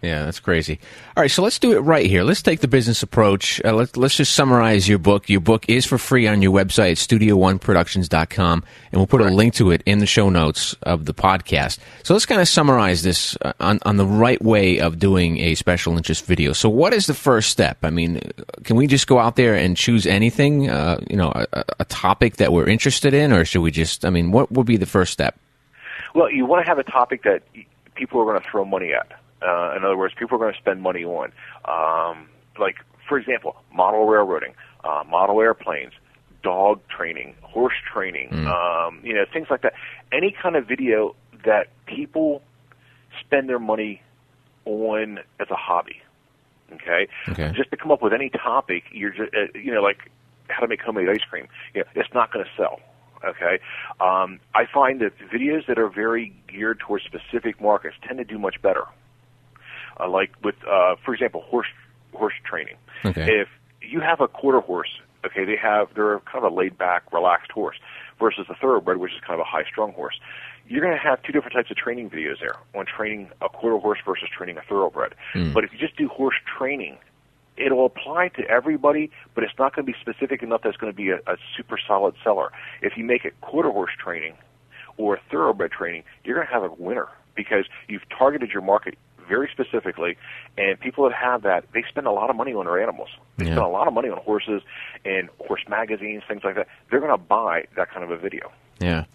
Yeah, 0.06 0.24
that's 0.24 0.40
crazy. 0.40 0.80
All 1.18 1.22
right, 1.24 1.32
so 1.32 1.42
let's 1.42 1.58
do 1.58 1.72
it 1.72 1.80
right 1.80 2.06
here. 2.06 2.24
Let's 2.24 2.44
take 2.44 2.60
the 2.60 2.68
business 2.68 3.02
approach. 3.02 3.60
Uh, 3.66 3.74
let's, 3.74 3.98
let's 3.98 4.16
just 4.16 4.36
summarize 4.36 4.88
your 4.88 5.00
book. 5.00 5.28
Your 5.30 5.40
book 5.40 5.68
is 5.68 5.84
for 5.84 5.98
free 5.98 6.28
on 6.28 6.44
your 6.44 6.52
website, 6.52 6.98
studio1productions.com, 6.98 8.64
and 8.92 9.00
we'll 9.00 9.08
put 9.08 9.22
a 9.22 9.26
link 9.26 9.56
to 9.56 9.72
it 9.72 9.82
in 9.88 9.98
the 9.98 10.06
show 10.06 10.30
notes 10.30 10.76
of 10.84 11.06
the 11.06 11.14
podcast. 11.16 11.80
So 12.04 12.14
let's 12.14 12.28
kind 12.28 12.40
of 12.40 12.48
summarize 12.48 13.02
this 13.02 13.36
uh, 13.42 13.54
on, 13.60 13.80
on 13.84 13.98
the 13.98 14.06
right 14.06 14.40
way 14.44 14.80
of 14.80 15.00
doing 15.00 15.40
a 15.40 15.56
special 15.56 15.98
interest 15.98 16.24
video. 16.26 16.54
So 16.54 16.70
what 16.70 16.94
is 16.94 17.08
the 17.08 17.16
first 17.16 17.50
step? 17.50 17.80
I 17.82 17.90
mean, 17.90 18.22
can 18.64 18.76
we 18.76 18.86
just 18.86 19.08
go 19.08 19.18
out 19.18 19.38
there 19.38 19.56
and 19.56 19.76
choose 19.76 20.06
anything, 20.06 20.70
uh, 20.70 21.00
you 21.10 21.18
know, 21.18 21.32
a, 21.34 21.66
a 21.80 21.86
topic 21.86 22.36
that 22.38 22.54
we're 22.54 22.70
interested 22.70 23.16
in, 23.16 23.34
or 23.34 23.44
should 23.44 23.62
we 23.62 23.72
just, 23.72 24.06
I 24.06 24.12
mean, 24.12 24.32
what 24.32 24.52
would 24.52 24.68
be 24.68 24.78
the 24.78 24.86
first 24.86 25.14
step? 25.14 25.40
Well, 26.14 26.30
you 26.30 26.46
want 26.46 26.64
to 26.64 26.70
have 26.70 26.78
a 26.78 26.84
topic 26.84 27.24
that 27.24 27.42
people 27.96 28.22
are 28.22 28.26
going 28.26 28.40
to 28.40 28.48
throw 28.48 28.66
money 28.66 28.94
at. 28.94 29.20
Uh, 29.42 29.76
in 29.76 29.84
other 29.84 29.98
words, 29.98 30.14
people 30.18 30.36
are 30.36 30.40
going 30.40 30.54
to 30.54 30.60
spend 30.60 30.82
money 30.82 31.04
on. 31.04 31.32
Um, 31.66 32.28
like, 32.60 32.78
for 33.08 33.18
example, 33.18 33.56
model 33.74 34.06
railroading, 34.06 34.54
uh, 34.84 35.04
model 35.08 35.42
airplanes, 35.42 35.94
dog 36.42 36.80
training, 36.88 37.36
horse 37.42 37.76
training, 37.92 38.30
um, 38.48 39.00
you 39.04 39.14
know, 39.14 39.26
things 39.32 39.48
like 39.50 39.62
that. 39.62 39.74
Any 40.12 40.32
kind 40.32 40.56
of 40.56 40.68
video 40.68 41.16
that 41.46 41.68
people 41.86 42.42
spend 43.20 43.50
their 43.50 43.60
money 43.60 44.02
on 44.66 45.20
as 45.40 45.48
a 45.52 45.56
hobby. 45.56 46.02
Okay? 46.74 47.08
Okay. 47.30 47.52
Just 47.56 47.72
to 47.72 47.78
come 47.78 47.92
up 47.92 48.02
with 48.02 48.14
any 48.14 48.30
topic, 48.30 48.84
you're 48.92 49.12
just, 49.12 49.34
uh, 49.36 49.58
you 49.58 49.74
know, 49.74 49.82
like 49.82 50.10
how 50.48 50.62
to 50.62 50.68
make 50.68 50.82
homemade 50.82 51.10
ice 51.10 51.24
cream. 51.30 51.48
You 51.74 51.82
know, 51.82 51.88
it's 51.96 52.14
not 52.14 52.32
going 52.32 52.46
to 52.46 52.52
sell. 52.58 52.80
Okay, 53.24 53.60
um, 54.00 54.40
I 54.54 54.66
find 54.72 55.02
that 55.02 55.18
videos 55.18 55.66
that 55.68 55.80
are 55.80 55.90
very 55.90 56.34
geared 56.48 56.80
towards 56.80 57.06
specific 57.06 57.60
markets 57.60 57.96
tend 58.06 58.20
to 58.20 58.24
do 58.24 58.38
much 58.38 58.62
better. 58.62 58.84
Uh, 60.00 60.10
like 60.10 60.32
with, 60.44 60.56
uh, 60.70 60.96
for 61.04 61.14
example, 61.14 61.42
horse 61.42 61.68
horse 62.14 62.34
training. 62.46 62.76
Okay. 63.06 63.42
If 63.42 63.48
you 63.82 64.00
have 64.02 64.22
a 64.22 64.28
quarter 64.28 64.62
horse, 64.62 64.90
okay, 65.26 65.46
they 65.46 65.58
have 65.62 65.90
they're 65.96 66.20
kind 66.22 66.44
of 66.44 66.52
a 66.52 66.56
laid 66.56 66.78
back, 66.78 67.12
relaxed 67.14 67.52
horse, 67.52 67.78
versus 68.20 68.46
a 68.50 68.56
thoroughbred, 68.56 68.98
which 68.98 69.14
is 69.14 69.20
kind 69.22 69.40
of 69.40 69.42
a 69.42 69.50
high 69.50 69.64
strung 69.70 69.94
horse. 69.94 70.20
You're 70.68 70.82
going 70.82 70.96
to 70.96 71.00
have 71.00 71.22
two 71.22 71.32
different 71.32 71.54
types 71.54 71.70
of 71.70 71.78
training 71.78 72.10
videos 72.10 72.40
there 72.40 72.56
on 72.74 72.86
training 72.86 73.30
a 73.42 73.50
quarter 73.50 73.78
horse 73.78 74.00
versus 74.04 74.28
training 74.36 74.58
a 74.58 74.62
thoroughbred. 74.62 75.14
But 75.54 75.64
if 75.64 75.72
you 75.72 75.78
just 75.78 75.96
do 75.96 76.08
horse 76.08 76.36
training, 76.58 76.98
it'll 77.56 77.86
apply 77.86 78.30
to 78.30 78.44
everybody, 78.50 79.12
but 79.36 79.44
it's 79.44 79.54
not 79.60 79.76
going 79.76 79.86
to 79.86 79.92
be 79.92 79.98
specific 80.02 80.42
enough 80.42 80.62
that's 80.64 80.78
going 80.78 80.92
to 80.92 80.96
be 80.98 81.10
a, 81.10 81.18
a 81.28 81.38
super 81.56 81.78
solid 81.88 82.16
seller. 82.24 82.52
If 82.82 82.98
you 82.98 83.04
make 83.04 83.26
it 83.26 83.40
quarter 83.42 83.70
horse 83.70 83.92
training 84.04 84.34
or 84.98 85.20
thoroughbred 85.30 85.72
training, 85.72 86.04
you're 86.24 86.36
going 86.36 86.48
to 86.48 86.54
have 86.54 86.64
a 86.64 86.74
winner 86.82 87.10
because 87.36 87.66
you've 87.88 88.08
targeted 88.10 88.50
your 88.50 88.64
market 88.64 88.98
very 89.28 89.50
specifically, 89.52 90.18
and 90.58 90.80
people 90.80 91.04
that 91.10 91.14
have 91.14 91.42
that, 91.44 91.66
they 91.74 91.84
spend 91.90 92.08
a 92.08 92.12
lot 92.12 92.30
of 92.30 92.36
money 92.36 92.54
on 92.54 92.66
their 92.66 92.82
animals. 92.82 93.10
They 93.38 93.46
Yeah. 93.46 93.52
spend 93.54 93.66
a 93.66 93.70
lot 93.70 93.88
of 93.88 93.94
money 93.94 94.10
on 94.10 94.18
horses 94.18 94.62
and 95.04 95.30
horse 95.40 95.64
magazines, 95.68 96.24
things 96.28 96.44
like 96.44 96.56
that. 96.56 96.68
They're 96.90 97.00
going 97.00 97.12
to 97.12 97.18
buy 97.18 97.66
that 97.76 97.90
kind 97.92 98.04
of 98.04 98.12
a 98.12 98.18
video. 98.18 98.52
Yeah. 98.80 99.06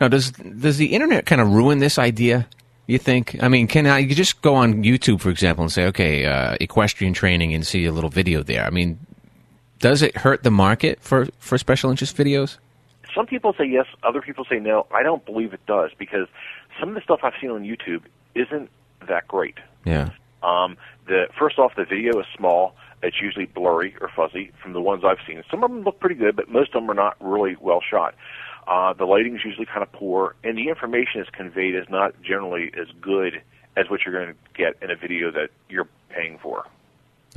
Now, 0.00 0.08
does 0.08 0.30
does 0.32 0.78
the 0.78 0.86
internet 0.94 1.26
kind 1.26 1.40
of 1.40 1.48
ruin 1.52 1.78
this 1.78 1.98
idea? 1.98 2.46
You 2.86 2.98
think? 2.98 3.36
I 3.42 3.48
mean, 3.48 3.66
can 3.66 3.86
I 3.86 4.06
just 4.06 4.40
go 4.42 4.54
on 4.54 4.82
YouTube, 4.84 5.20
for 5.20 5.28
example, 5.28 5.62
and 5.62 5.70
say, 5.72 5.86
okay, 5.86 6.24
uh, 6.24 6.56
equestrian 6.60 7.12
training, 7.12 7.52
and 7.52 7.66
see 7.66 7.84
a 7.84 7.92
little 7.92 8.08
video 8.10 8.42
there? 8.42 8.64
I 8.64 8.70
mean, 8.70 8.98
does 9.78 10.00
it 10.02 10.16
hurt 10.18 10.42
the 10.42 10.50
market 10.50 11.00
for 11.02 11.26
for 11.38 11.58
special 11.58 11.90
interest 11.90 12.16
videos? 12.16 12.58
Some 13.14 13.26
people 13.26 13.52
say 13.58 13.64
yes, 13.64 13.86
other 14.04 14.20
people 14.22 14.44
say 14.48 14.58
no. 14.58 14.86
I 14.94 15.02
don't 15.02 15.24
believe 15.26 15.52
it 15.52 15.64
does 15.66 15.90
because 15.98 16.28
some 16.78 16.90
of 16.90 16.94
the 16.94 17.00
stuff 17.00 17.20
I've 17.24 17.32
seen 17.40 17.50
on 17.50 17.62
YouTube 17.64 18.02
isn't 18.34 18.70
that 19.06 19.28
great. 19.28 19.56
Yeah. 19.84 20.10
Um, 20.42 20.76
the 21.06 21.28
first 21.38 21.58
off, 21.58 21.72
the 21.76 21.84
video 21.84 22.20
is 22.20 22.26
small. 22.36 22.74
It's 23.02 23.20
usually 23.20 23.46
blurry 23.46 23.94
or 24.00 24.10
fuzzy 24.14 24.50
from 24.62 24.72
the 24.72 24.80
ones 24.80 25.04
I've 25.04 25.18
seen. 25.26 25.42
Some 25.50 25.62
of 25.62 25.70
them 25.70 25.82
look 25.82 26.00
pretty 26.00 26.16
good, 26.16 26.36
but 26.36 26.48
most 26.48 26.74
of 26.74 26.82
them 26.82 26.90
are 26.90 26.94
not 26.94 27.16
really 27.20 27.56
well 27.60 27.80
shot. 27.80 28.14
Uh, 28.66 28.92
the 28.92 29.04
lighting 29.04 29.36
is 29.36 29.44
usually 29.44 29.66
kind 29.66 29.82
of 29.82 29.90
poor, 29.92 30.34
and 30.44 30.58
the 30.58 30.68
information 30.68 31.20
is 31.20 31.28
conveyed 31.32 31.74
is 31.74 31.86
not 31.88 32.20
generally 32.22 32.70
as 32.78 32.88
good 33.00 33.40
as 33.76 33.88
what 33.88 34.00
you're 34.04 34.14
going 34.14 34.34
to 34.34 34.40
get 34.54 34.74
in 34.82 34.90
a 34.90 34.96
video 34.96 35.30
that 35.30 35.50
you're 35.68 35.88
paying 36.10 36.38
for. 36.38 36.66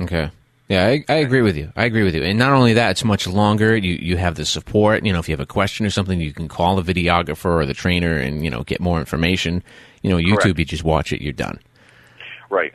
Okay. 0.00 0.30
Yeah, 0.72 0.86
I, 0.86 1.04
I 1.06 1.16
agree 1.16 1.42
with 1.42 1.54
you. 1.54 1.70
I 1.76 1.84
agree 1.84 2.02
with 2.02 2.14
you. 2.14 2.22
And 2.22 2.38
not 2.38 2.52
only 2.52 2.72
that, 2.72 2.92
it's 2.92 3.04
much 3.04 3.26
longer. 3.26 3.76
You 3.76 3.92
you 3.92 4.16
have 4.16 4.36
the 4.36 4.46
support. 4.46 5.04
You 5.04 5.12
know, 5.12 5.18
if 5.18 5.28
you 5.28 5.34
have 5.34 5.40
a 5.40 5.44
question 5.44 5.84
or 5.84 5.90
something, 5.90 6.18
you 6.18 6.32
can 6.32 6.48
call 6.48 6.80
the 6.80 6.94
videographer 6.94 7.60
or 7.60 7.66
the 7.66 7.74
trainer 7.74 8.16
and 8.16 8.42
you 8.42 8.48
know 8.48 8.62
get 8.62 8.80
more 8.80 8.98
information. 8.98 9.62
You 10.00 10.08
know, 10.08 10.16
YouTube, 10.16 10.38
Correct. 10.38 10.58
you 10.60 10.64
just 10.64 10.82
watch 10.82 11.12
it, 11.12 11.20
you're 11.20 11.34
done. 11.34 11.60
Right. 12.48 12.72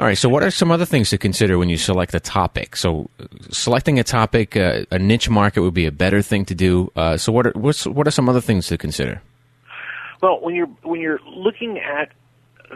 All 0.00 0.06
right. 0.06 0.18
So, 0.18 0.28
what 0.28 0.42
are 0.42 0.50
some 0.50 0.72
other 0.72 0.84
things 0.84 1.10
to 1.10 1.18
consider 1.18 1.56
when 1.56 1.68
you 1.68 1.76
select 1.76 2.14
a 2.14 2.18
topic? 2.18 2.74
So, 2.74 3.10
selecting 3.52 4.00
a 4.00 4.04
topic, 4.04 4.56
uh, 4.56 4.84
a 4.90 4.98
niche 4.98 5.30
market 5.30 5.62
would 5.62 5.72
be 5.72 5.86
a 5.86 5.92
better 5.92 6.22
thing 6.22 6.46
to 6.46 6.54
do. 6.56 6.90
Uh, 6.96 7.16
so, 7.16 7.30
what 7.30 7.46
are 7.46 7.52
what's, 7.54 7.86
what 7.86 8.08
are 8.08 8.10
some 8.10 8.28
other 8.28 8.40
things 8.40 8.66
to 8.66 8.76
consider? 8.76 9.22
Well, 10.20 10.40
when 10.40 10.56
you're 10.56 10.66
when 10.82 11.00
you're 11.00 11.20
looking 11.24 11.78
at 11.78 12.10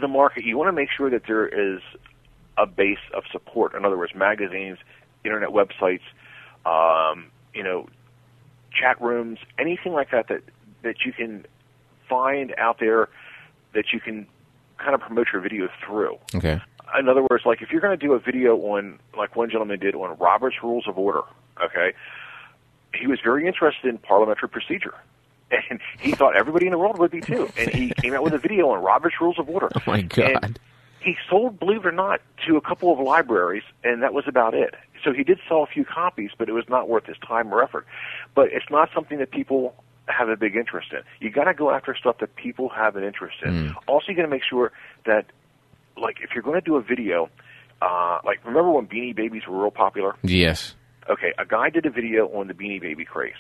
the 0.01 0.07
market, 0.07 0.45
you 0.45 0.57
want 0.57 0.69
to 0.69 0.73
make 0.73 0.91
sure 0.97 1.11
that 1.11 1.23
there 1.27 1.49
is 1.49 1.81
a 2.61 2.67
base 2.67 2.99
of 3.15 3.25
support. 3.33 3.75
In 3.75 3.85
other 3.85 3.97
words, 3.97 4.15
magazines, 4.15 4.79
internet 5.25 5.49
websites, 5.51 6.03
um, 6.67 7.27
you 7.55 7.63
know, 7.63 7.89
chat 8.71 9.01
rooms, 9.01 9.39
anything 9.59 9.93
like 9.93 10.11
that 10.11 10.29
that 10.29 10.43
that 10.83 10.97
you 11.05 11.13
can 11.13 11.47
find 12.09 12.55
out 12.59 12.79
there 12.81 13.09
that 13.75 13.93
you 13.93 14.01
can 14.01 14.27
kind 14.79 14.95
of 14.95 15.01
promote 15.01 15.29
your 15.33 15.41
video 15.41 15.69
through. 15.85 16.19
Okay. 16.35 16.61
In 16.99 17.09
other 17.09 17.25
words, 17.31 17.45
like 17.47 17.63
if 17.63 17.71
you're 17.71 17.81
going 17.81 17.99
to 17.99 18.07
do 18.07 18.15
a 18.15 18.19
video 18.19 18.57
on, 18.57 18.99
like 19.17 19.37
one 19.37 19.49
gentleman 19.49 19.79
did 19.79 19.95
on 19.95 20.17
Robert's 20.19 20.57
Rules 20.63 20.89
of 20.89 20.99
Order, 20.99 21.21
okay, 21.63 21.93
he 22.95 23.07
was 23.07 23.21
very 23.23 23.47
interested 23.47 23.89
in 23.89 23.99
parliamentary 23.99 24.49
procedure. 24.49 24.95
And 25.69 25.81
he 25.99 26.13
thought 26.13 26.37
everybody 26.37 26.67
in 26.67 26.71
the 26.71 26.79
world 26.79 26.99
would 26.99 27.11
be 27.11 27.21
too. 27.21 27.51
And 27.59 27.71
he 27.71 27.91
came 28.01 28.15
out 28.15 28.23
with 28.23 28.35
a 28.35 28.39
video 28.39 28.71
on 28.71 28.81
Robert's 28.85 29.17
Rules 29.21 29.37
of 29.37 29.49
Order. 29.49 29.69
Oh 29.75 29.83
my 29.85 30.03
God. 30.03 30.39
And 30.45 30.59
he 31.03 31.17
sold, 31.29 31.59
believe 31.59 31.81
it 31.81 31.87
or 31.87 31.93
not, 31.93 32.21
to 32.47 32.57
a 32.57 32.61
couple 32.61 32.93
of 32.93 32.99
libraries, 32.99 33.63
and 33.85 34.03
that 34.03 34.13
was 34.13 34.25
about 34.27 34.55
it. 34.55 34.75
So 35.03 35.13
he 35.13 35.25
did 35.25 35.39
sell 35.49 35.63
a 35.63 35.67
few 35.67 35.85
copies, 35.85 36.31
but 36.37 36.49
it 36.49 36.53
was 36.53 36.69
not 36.69 36.89
worth 36.89 37.07
his 37.07 37.17
time 37.27 37.53
or 37.53 37.63
effort. 37.63 37.87
But 38.35 38.49
it's 38.53 38.69
not 38.71 38.91
something 38.95 39.19
that 39.19 39.31
people 39.31 39.75
have 40.07 40.29
a 40.29 40.37
big 40.37 40.57
interest 40.57 40.93
in. 40.93 41.01
You 41.21 41.31
got 41.31 41.45
to 41.45 41.55
go 41.55 41.71
after 41.71 41.95
stuff 41.95 42.19
that 42.19 42.37
people 42.37 42.69
have 42.69 42.97
an 42.97 43.05
interest 43.05 43.37
in. 43.45 43.75
Also, 43.87 44.07
you 44.09 44.17
got 44.17 44.23
to 44.23 44.29
make 44.29 44.43
sure 44.49 44.73
that, 45.07 45.27
like, 45.97 46.19
if 46.23 46.31
you're 46.35 46.43
going 46.43 46.61
to 46.61 46.65
do 46.65 46.77
a 46.77 46.83
video, 46.83 47.31
uh, 47.81 48.19
like 48.25 48.45
remember 48.45 48.71
when 48.71 48.87
Beanie 48.87 49.15
Babies 49.15 49.43
were 49.49 49.59
real 49.63 49.71
popular? 49.71 50.17
Yes. 50.23 50.75
Okay, 51.09 51.33
a 51.39 51.47
guy 51.47 51.71
did 51.71 51.87
a 51.87 51.91
video 51.91 52.27
on 52.29 52.47
the 52.47 52.55
Beanie 52.55 52.81
Baby 52.81 53.05
craze. 53.05 53.35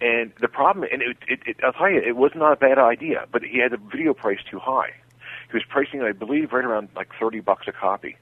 And 0.00 0.32
the 0.40 0.48
problem, 0.48 0.88
and 0.90 1.02
it, 1.02 1.16
it, 1.26 1.40
it, 1.46 1.56
I'll 1.64 1.72
tell 1.72 1.90
you, 1.90 2.00
it 2.00 2.16
was 2.16 2.30
not 2.34 2.52
a 2.52 2.56
bad 2.56 2.78
idea, 2.78 3.26
but 3.32 3.42
he 3.42 3.58
had 3.58 3.72
the 3.72 3.76
video 3.76 4.14
price 4.14 4.38
too 4.48 4.60
high. 4.60 4.90
He 5.50 5.56
was 5.56 5.64
pricing, 5.68 6.02
I 6.02 6.12
believe, 6.12 6.52
right 6.52 6.64
around 6.64 6.88
like 6.94 7.08
thirty 7.18 7.40
bucks 7.40 7.66
a 7.68 7.72
copy. 7.72 8.16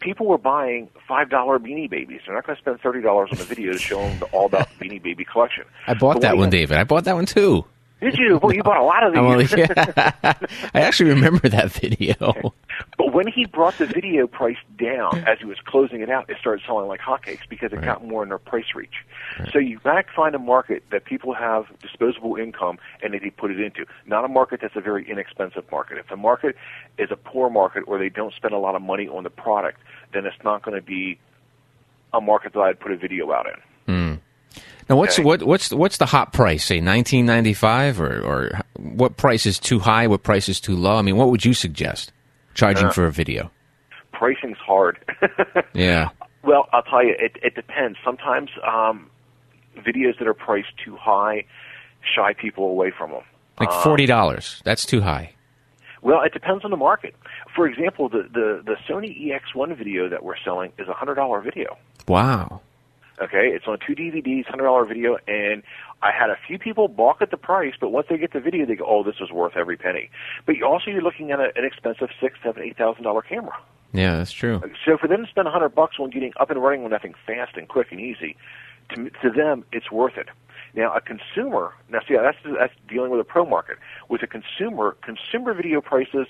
People 0.00 0.26
were 0.26 0.38
buying 0.38 0.88
five 1.06 1.30
dollar 1.30 1.58
Beanie 1.58 1.88
Babies. 1.88 2.22
They're 2.26 2.34
not 2.34 2.46
going 2.46 2.56
to 2.56 2.62
spend 2.62 2.80
thirty 2.80 3.00
dollars 3.02 3.28
on 3.32 3.38
a 3.40 3.44
video 3.44 3.72
to 3.72 3.78
show 3.78 3.98
them 3.98 4.18
the 4.18 4.26
all 4.26 4.46
about 4.46 4.68
Beanie 4.80 5.02
Baby 5.02 5.24
collection. 5.24 5.64
I 5.86 5.94
bought 5.94 6.14
But 6.14 6.22
that 6.22 6.36
one, 6.36 6.50
David. 6.50 6.76
I 6.78 6.84
bought 6.84 7.04
that 7.04 7.14
one 7.14 7.26
too. 7.26 7.64
Did 8.02 8.18
you? 8.18 8.40
Well, 8.42 8.52
you 8.52 8.64
bought 8.64 8.78
a 8.78 8.82
lot 8.82 9.06
of 9.06 9.14
only, 9.16 9.34
oh, 9.34 9.38
these. 9.38 9.52
yeah. 9.56 10.12
I 10.74 10.80
actually 10.80 11.10
remember 11.10 11.48
that 11.48 11.70
video. 11.70 12.52
But 12.98 13.12
when 13.12 13.28
he 13.28 13.46
brought 13.46 13.78
the 13.78 13.86
video 13.86 14.26
price 14.26 14.56
down 14.76 15.18
as 15.28 15.38
he 15.38 15.44
was 15.44 15.58
closing 15.64 16.00
it 16.00 16.10
out, 16.10 16.28
it 16.28 16.36
started 16.40 16.64
selling 16.66 16.88
like 16.88 17.00
hotcakes 17.00 17.48
because 17.48 17.72
it 17.72 17.80
got 17.80 18.04
more 18.04 18.24
in 18.24 18.28
their 18.28 18.38
price 18.38 18.74
reach. 18.74 19.04
So 19.52 19.60
you've 19.60 19.84
got 19.84 19.94
to 19.94 20.12
find 20.14 20.34
a 20.34 20.38
market 20.40 20.82
that 20.90 21.04
people 21.04 21.32
have 21.32 21.66
disposable 21.80 22.34
income 22.36 22.78
and 23.02 23.14
that 23.14 23.22
they 23.22 23.30
put 23.30 23.52
it 23.52 23.60
into. 23.60 23.86
Not 24.04 24.24
a 24.24 24.28
market 24.28 24.60
that's 24.60 24.74
a 24.74 24.80
very 24.80 25.08
inexpensive 25.08 25.70
market. 25.70 25.98
If 25.98 26.08
the 26.08 26.16
market 26.16 26.56
is 26.98 27.10
a 27.12 27.16
poor 27.16 27.50
market 27.50 27.84
or 27.86 27.98
they 27.98 28.08
don't 28.08 28.34
spend 28.34 28.52
a 28.52 28.58
lot 28.58 28.74
of 28.74 28.82
money 28.82 29.06
on 29.06 29.22
the 29.22 29.30
product, 29.30 29.78
then 30.12 30.26
it's 30.26 30.42
not 30.42 30.62
going 30.62 30.74
to 30.74 30.82
be 30.82 31.20
a 32.12 32.20
market 32.20 32.52
that 32.54 32.60
I'd 32.60 32.80
put 32.80 32.90
a 32.90 32.96
video 32.96 33.32
out 33.32 33.46
in. 33.46 33.54
Now, 34.88 34.96
what's 34.96 35.18
Okay. 35.18 35.24
what, 35.24 35.42
what's 35.42 35.70
what's 35.72 35.96
the 35.98 36.06
hot 36.06 36.32
price? 36.32 36.64
Say 36.64 36.80
nineteen 36.80 37.24
ninety 37.26 37.54
five, 37.54 38.00
or 38.00 38.20
or 38.20 38.60
what 38.78 39.16
price 39.16 39.46
is 39.46 39.58
too 39.58 39.78
high? 39.78 40.06
What 40.06 40.22
price 40.22 40.48
is 40.48 40.60
too 40.60 40.76
low? 40.76 40.96
I 40.96 41.02
mean, 41.02 41.16
what 41.16 41.30
would 41.30 41.44
you 41.44 41.54
suggest 41.54 42.12
charging 42.54 42.86
Uh, 42.86 42.92
for 42.92 43.06
a 43.06 43.12
video? 43.12 43.50
Pricing's 44.12 44.58
hard. 44.58 44.98
Yeah, 45.74 46.10
Well, 46.44 46.68
I'll 46.72 46.82
tell 46.82 47.04
you, 47.04 47.14
it, 47.18 47.36
it 47.42 47.54
depends. 47.54 47.96
Sometimes 48.04 48.50
um, 48.66 49.08
videos 49.78 50.18
that 50.18 50.28
are 50.28 50.34
priced 50.34 50.68
too 50.84 50.96
high 50.96 51.44
shy 52.14 52.34
people 52.34 52.64
away 52.66 52.90
from 52.96 53.10
them. 53.12 53.22
like 53.60 53.72
forty 53.82 54.06
dollars. 54.06 54.60
That's 54.64 54.84
too 54.84 55.00
high. 55.00 55.34
Well, 56.02 56.20
it 56.22 56.32
depends 56.32 56.64
on 56.64 56.70
the 56.72 56.76
market. 56.76 57.14
For 57.54 57.66
example, 57.66 58.08
the 58.08 58.28
the, 58.32 58.62
the 58.64 58.76
Sony 58.88 59.10
EX1 59.30 59.76
video 59.78 60.08
that 60.08 60.24
we're 60.24 60.36
selling 60.44 60.72
is 60.78 60.88
a 60.88 60.92
hundred 60.92 61.14
dollar 61.14 61.40
video. 61.40 61.78
Wow. 62.08 62.60
Okay, 63.22 63.52
it's 63.54 63.68
on 63.68 63.78
two 63.86 63.94
DVDs, 63.94 64.46
hundred 64.46 64.64
dollar 64.64 64.84
video, 64.84 65.16
and 65.28 65.62
I 66.02 66.10
had 66.10 66.28
a 66.28 66.36
few 66.46 66.58
people 66.58 66.88
balk 66.88 67.18
at 67.22 67.30
the 67.30 67.36
price, 67.36 67.74
but 67.80 67.90
once 67.90 68.08
they 68.10 68.18
get 68.18 68.32
the 68.32 68.40
video, 68.40 68.66
they 68.66 68.74
go, 68.74 68.84
"Oh, 68.84 69.04
this 69.04 69.20
was 69.20 69.30
worth 69.30 69.56
every 69.56 69.76
penny." 69.76 70.10
But 70.44 70.56
you 70.56 70.66
also 70.66 70.90
you're 70.90 71.02
looking 71.02 71.30
at 71.30 71.38
a, 71.38 71.52
an 71.54 71.64
expensive 71.64 72.08
six, 72.20 72.38
seven, 72.42 72.64
eight 72.64 72.76
thousand 72.76 73.04
dollar 73.04 73.22
camera. 73.22 73.56
Yeah, 73.92 74.16
that's 74.16 74.32
true. 74.32 74.60
So 74.84 74.96
for 74.98 75.06
them 75.06 75.24
to 75.24 75.30
spend 75.30 75.46
a 75.46 75.52
hundred 75.52 75.68
bucks 75.70 75.96
on 76.00 76.10
getting 76.10 76.32
up 76.40 76.50
and 76.50 76.60
running 76.60 76.82
on 76.82 76.90
nothing 76.90 77.14
fast 77.24 77.56
and 77.56 77.68
quick 77.68 77.92
and 77.92 78.00
easy, 78.00 78.36
to 78.94 79.10
to 79.22 79.30
them 79.30 79.64
it's 79.70 79.92
worth 79.92 80.16
it. 80.16 80.28
Now 80.74 80.92
a 80.92 81.00
consumer, 81.00 81.74
now 81.90 82.00
see 82.08 82.16
that's 82.16 82.38
that's 82.58 82.74
dealing 82.88 83.12
with 83.12 83.20
a 83.20 83.24
pro 83.24 83.44
market. 83.44 83.78
With 84.08 84.22
a 84.24 84.26
consumer, 84.26 84.96
consumer 85.02 85.54
video 85.54 85.80
prices, 85.80 86.26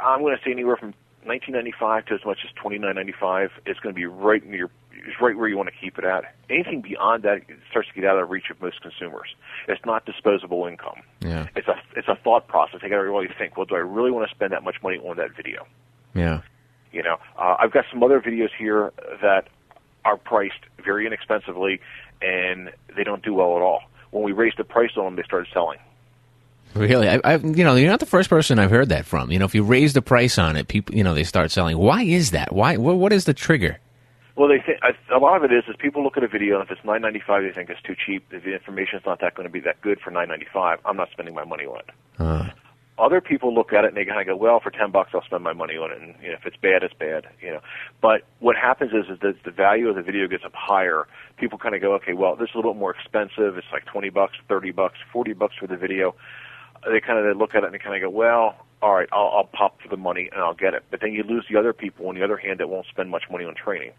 I'm 0.00 0.20
going 0.20 0.36
to 0.36 0.42
say 0.42 0.52
anywhere 0.52 0.76
from 0.76 0.94
1995 1.24 2.06
to 2.06 2.14
as 2.14 2.24
much 2.24 2.38
as 2.44 2.50
29.95 2.62 3.50
is 3.66 3.78
going 3.80 3.94
to 3.94 3.98
be 3.98 4.06
right 4.06 4.44
near 4.46 4.70
is 5.06 5.14
right 5.20 5.36
where 5.36 5.48
you 5.48 5.56
want 5.56 5.68
to 5.68 5.74
keep 5.80 5.98
it 5.98 6.04
at. 6.04 6.34
Anything 6.50 6.80
beyond 6.82 7.22
that 7.24 7.38
it 7.48 7.58
starts 7.70 7.88
to 7.88 7.94
get 7.94 8.04
out 8.04 8.18
of 8.18 8.30
reach 8.30 8.50
of 8.50 8.60
most 8.60 8.80
consumers. 8.82 9.28
It's 9.68 9.84
not 9.84 10.04
disposable 10.06 10.66
income. 10.66 11.02
Yeah, 11.20 11.46
It's 11.56 11.68
a 11.68 11.74
it's 11.96 12.08
a 12.08 12.16
thought 12.16 12.48
process. 12.48 12.80
They 12.82 12.88
got 12.88 12.96
to 12.96 13.02
really 13.02 13.28
think. 13.38 13.56
Well, 13.56 13.66
do 13.66 13.74
I 13.74 13.78
really 13.78 14.10
want 14.10 14.28
to 14.28 14.34
spend 14.34 14.52
that 14.52 14.62
much 14.62 14.76
money 14.82 14.98
on 14.98 15.16
that 15.16 15.34
video? 15.36 15.66
yeah. 16.14 16.40
You 16.90 17.02
know, 17.02 17.16
uh, 17.36 17.56
I've 17.58 17.70
got 17.70 17.84
some 17.92 18.02
other 18.02 18.18
videos 18.18 18.48
here 18.58 18.92
that 19.20 19.48
are 20.06 20.16
priced 20.16 20.54
very 20.82 21.06
inexpensively, 21.06 21.80
and 22.22 22.70
they 22.96 23.04
don't 23.04 23.22
do 23.22 23.34
well 23.34 23.56
at 23.56 23.62
all. 23.62 23.82
When 24.10 24.24
we 24.24 24.32
raised 24.32 24.56
the 24.56 24.64
price 24.64 24.92
on 24.96 25.04
them, 25.04 25.16
they 25.16 25.22
started 25.24 25.48
selling. 25.52 25.78
Really, 26.74 27.06
I, 27.08 27.20
I, 27.24 27.36
you 27.36 27.62
know, 27.64 27.74
you're 27.74 27.90
not 27.90 28.00
the 28.00 28.06
first 28.06 28.30
person 28.30 28.58
I've 28.58 28.70
heard 28.70 28.88
that 28.88 29.04
from. 29.04 29.30
You 29.30 29.38
know, 29.38 29.44
if 29.44 29.54
you 29.54 29.64
raise 29.64 29.92
the 29.92 30.00
price 30.00 30.38
on 30.38 30.56
it, 30.56 30.68
people, 30.68 30.94
you 30.94 31.04
know, 31.04 31.12
they 31.12 31.24
start 31.24 31.50
selling. 31.50 31.76
Why 31.76 32.02
is 32.04 32.30
that? 32.30 32.52
Why? 32.54 32.78
What, 32.78 32.96
what 32.96 33.12
is 33.12 33.26
the 33.26 33.34
trigger? 33.34 33.78
Well, 34.38 34.48
they 34.48 34.60
think 34.64 34.78
a 35.12 35.18
lot 35.18 35.36
of 35.36 35.50
it 35.50 35.52
is 35.52 35.64
is 35.68 35.74
people 35.80 36.04
look 36.04 36.16
at 36.16 36.22
a 36.22 36.28
video 36.28 36.60
and 36.60 36.64
if 36.64 36.70
it's 36.70 36.84
nine 36.84 37.02
ninety 37.02 37.20
five, 37.26 37.42
they 37.42 37.50
think 37.50 37.70
it's 37.70 37.82
too 37.82 37.96
cheap. 37.96 38.24
If 38.30 38.44
the 38.44 38.54
information's 38.54 39.02
not 39.04 39.20
that 39.20 39.34
going 39.34 39.48
to 39.48 39.52
be 39.52 39.58
that 39.60 39.80
good 39.80 39.98
for 40.00 40.12
nine 40.12 40.28
ninety 40.28 40.46
five, 40.52 40.78
I'm 40.84 40.96
not 40.96 41.10
spending 41.10 41.34
my 41.34 41.44
money 41.44 41.64
on 41.64 41.80
it. 41.80 41.90
Uh, 42.20 42.48
Other 42.98 43.20
people 43.20 43.52
look 43.52 43.72
at 43.72 43.84
it 43.84 43.88
and 43.88 43.96
they 43.96 44.04
kind 44.04 44.20
of 44.20 44.28
go, 44.28 44.36
well, 44.36 44.60
for 44.60 44.70
ten 44.70 44.92
bucks, 44.92 45.10
I'll 45.12 45.24
spend 45.24 45.42
my 45.42 45.52
money 45.52 45.74
on 45.74 45.90
it, 45.90 46.00
and 46.00 46.14
you 46.22 46.28
know, 46.28 46.34
if 46.34 46.46
it's 46.46 46.56
bad, 46.56 46.84
it's 46.84 46.94
bad. 46.94 47.26
You 47.42 47.54
know, 47.54 47.60
but 48.00 48.22
what 48.38 48.54
happens 48.54 48.92
is 48.92 49.10
is 49.10 49.18
that 49.22 49.42
the 49.44 49.50
value 49.50 49.88
of 49.88 49.96
the 49.96 50.02
video 50.02 50.28
gets 50.28 50.44
up 50.44 50.54
higher. 50.54 51.08
People 51.36 51.58
kind 51.58 51.74
of 51.74 51.80
go, 51.80 51.94
okay, 51.94 52.12
well, 52.12 52.36
this 52.36 52.50
is 52.50 52.54
a 52.54 52.58
little 52.58 52.74
bit 52.74 52.80
more 52.80 52.94
expensive. 52.94 53.58
It's 53.58 53.72
like 53.72 53.86
twenty 53.86 54.10
bucks, 54.10 54.34
thirty 54.48 54.70
bucks, 54.70 54.98
forty 55.12 55.32
bucks 55.32 55.56
for 55.58 55.66
the 55.66 55.76
video. 55.76 56.14
They 56.86 57.00
kind 57.00 57.18
of 57.18 57.24
they 57.24 57.36
look 57.36 57.56
at 57.56 57.64
it 57.64 57.66
and 57.66 57.74
they 57.74 57.80
kind 57.80 57.96
of 57.96 58.02
go, 58.02 58.16
well, 58.16 58.54
all 58.80 58.94
right, 58.94 59.08
I'll, 59.12 59.28
I'll 59.36 59.48
pop 59.52 59.80
for 59.82 59.88
the 59.88 59.96
money 59.96 60.28
and 60.32 60.40
I'll 60.40 60.54
get 60.54 60.72
it. 60.74 60.84
But 60.90 61.00
then 61.00 61.12
you 61.12 61.22
lose 61.24 61.46
the 61.50 61.58
other 61.58 61.72
people 61.72 62.08
on 62.08 62.14
the 62.14 62.22
other 62.22 62.36
hand 62.36 62.60
that 62.60 62.68
won't 62.68 62.86
spend 62.86 63.10
much 63.10 63.24
money 63.30 63.44
on 63.44 63.54
training. 63.54 63.90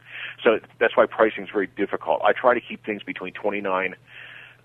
So 0.44 0.60
that's 0.80 0.96
why 0.96 1.06
pricing 1.06 1.44
is 1.44 1.50
very 1.52 1.68
difficult. 1.68 2.22
I 2.24 2.32
try 2.34 2.54
to 2.54 2.62
keep 2.62 2.86
things 2.86 3.04
between 3.04 3.34
twenty 3.34 3.62
nine, 3.62 3.96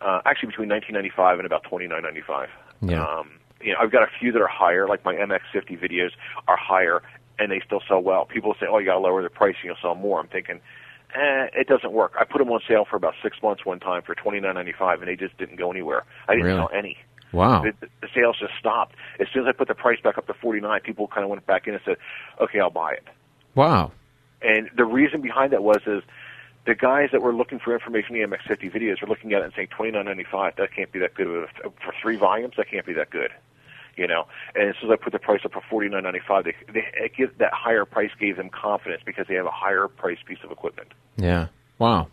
uh, 0.01 0.21
actually 0.25 0.49
between 0.49 0.69
nineteen 0.69 0.95
ninety 0.95 1.11
five 1.15 1.39
and 1.39 1.47
about 1.47 1.65
twenty 1.65 1.87
nine 1.87 2.03
ninety 2.03 2.23
five. 2.27 2.49
Yeah. 2.81 3.05
Um, 3.05 3.31
you 3.61 3.73
know, 3.73 3.79
I've 3.81 3.91
got 3.91 4.03
a 4.03 4.09
few 4.21 4.31
that 4.33 4.41
are 4.43 4.47
higher, 4.49 4.87
like 4.87 5.05
my 5.05 5.15
MX50 5.15 5.81
videos 5.83 6.11
are 6.49 6.57
higher, 6.57 7.03
and 7.39 7.51
they 7.51 7.61
still 7.65 7.81
sell 7.89 8.01
well. 8.01 8.27
People 8.27 8.55
say, 8.61 8.67
"Oh, 8.69 8.79
you 8.79 8.87
got 8.87 8.95
to 8.95 9.01
lower 9.01 9.23
the 9.23 9.31
price, 9.31 9.55
and 9.63 9.65
you'll 9.65 9.77
sell 9.81 9.95
more." 9.95 10.21
I'm 10.21 10.29
thinking, 10.29 10.61
eh, 11.15 11.47
it 11.55 11.67
doesn't 11.67 11.93
work. 11.93 12.13
I 12.21 12.25
put 12.25 12.39
them 12.39 12.51
on 12.51 12.61
sale 12.69 12.85
for 12.89 12.97
about 12.97 13.15
six 13.23 13.39
months 13.43 13.65
one 13.65 13.81
time 13.81 14.03
for 14.03 14.15
twenty 14.15 14.39
nine 14.39 14.55
ninety 14.55 14.75
five, 14.79 15.01
and 15.01 15.09
they 15.09 15.17
just 15.17 15.37
didn't 15.39 15.57
go 15.57 15.71
anywhere. 15.71 16.05
I 16.29 16.35
didn't 16.35 16.47
Really? 16.47 16.59
sell 16.59 16.71
any. 16.75 16.99
Wow. 17.35 17.63
The, 17.63 17.89
the 18.01 18.09
sales 18.15 18.37
just 18.39 18.53
stopped. 18.59 18.95
As 19.21 19.27
soon 19.33 19.43
as 19.43 19.49
I 19.49 19.53
put 19.53 19.69
the 19.69 19.75
price 19.75 20.01
back 20.01 20.19
up 20.19 20.27
to 20.27 20.35
forty 20.35 20.61
nine, 20.61 20.81
people 20.81 21.09
kind 21.09 21.25
of 21.25 21.31
went 21.31 21.45
back 21.47 21.67
in 21.67 21.75
and 21.75 21.83
said, 21.85 21.97
"Okay, 22.41 22.61
I'll 22.61 22.71
buy 22.71 22.93
it." 22.93 23.05
Wow. 23.55 23.93
And 24.43 24.71
the 24.77 24.85
reason 24.85 25.21
behind 25.21 25.53
that 25.53 25.63
was 25.63 25.81
is 25.87 26.03
the 26.67 26.75
guys 26.75 27.11
that 27.13 27.23
were 27.23 27.35
looking 27.35 27.59
for 27.59 27.75
information 27.75 28.17
in 28.17 28.31
the 28.31 28.37
MX50 28.37 28.73
videos 28.73 29.01
were 29.01 29.09
looking 29.09 29.33
at 29.33 29.43
it 29.43 29.45
and 29.45 29.53
saying 29.55 29.69
twenty 29.69 29.93
nine 29.93 30.07
ninety 30.07 30.25
five. 30.25 30.57
That 30.57 30.75
can't 30.75 30.93
be 30.93 30.99
that 31.01 31.15
good 31.15 31.49
for 31.63 31.95
three 32.01 32.17
volumes. 32.17 32.55
That 32.57 32.71
can't 32.71 32.87
be 32.87 32.93
that 32.95 33.11
good, 33.11 33.31
you 33.97 34.07
know. 34.07 34.27
And 34.55 34.71
as 34.71 34.77
soon 34.81 34.91
as 34.91 34.99
I 34.99 35.03
put 35.03 35.13
the 35.13 35.19
price 35.19 35.41
up 35.45 35.53
for 35.53 35.63
forty 35.69 35.89
nine 35.89 36.05
ninety 36.05 36.21
five, 36.27 36.45
they, 36.45 36.55
they 36.73 36.87
it 36.95 37.15
gives, 37.17 37.37
that 37.39 37.53
higher 37.53 37.85
price 37.85 38.11
gave 38.19 38.37
them 38.37 38.49
confidence 38.49 39.03
because 39.05 39.27
they 39.29 39.35
have 39.35 39.47
a 39.47 39.51
higher 39.51 39.89
price 39.89 40.19
piece 40.25 40.39
of 40.45 40.51
equipment. 40.51 40.93
Yeah. 41.17 41.49
Wow. 41.79 42.09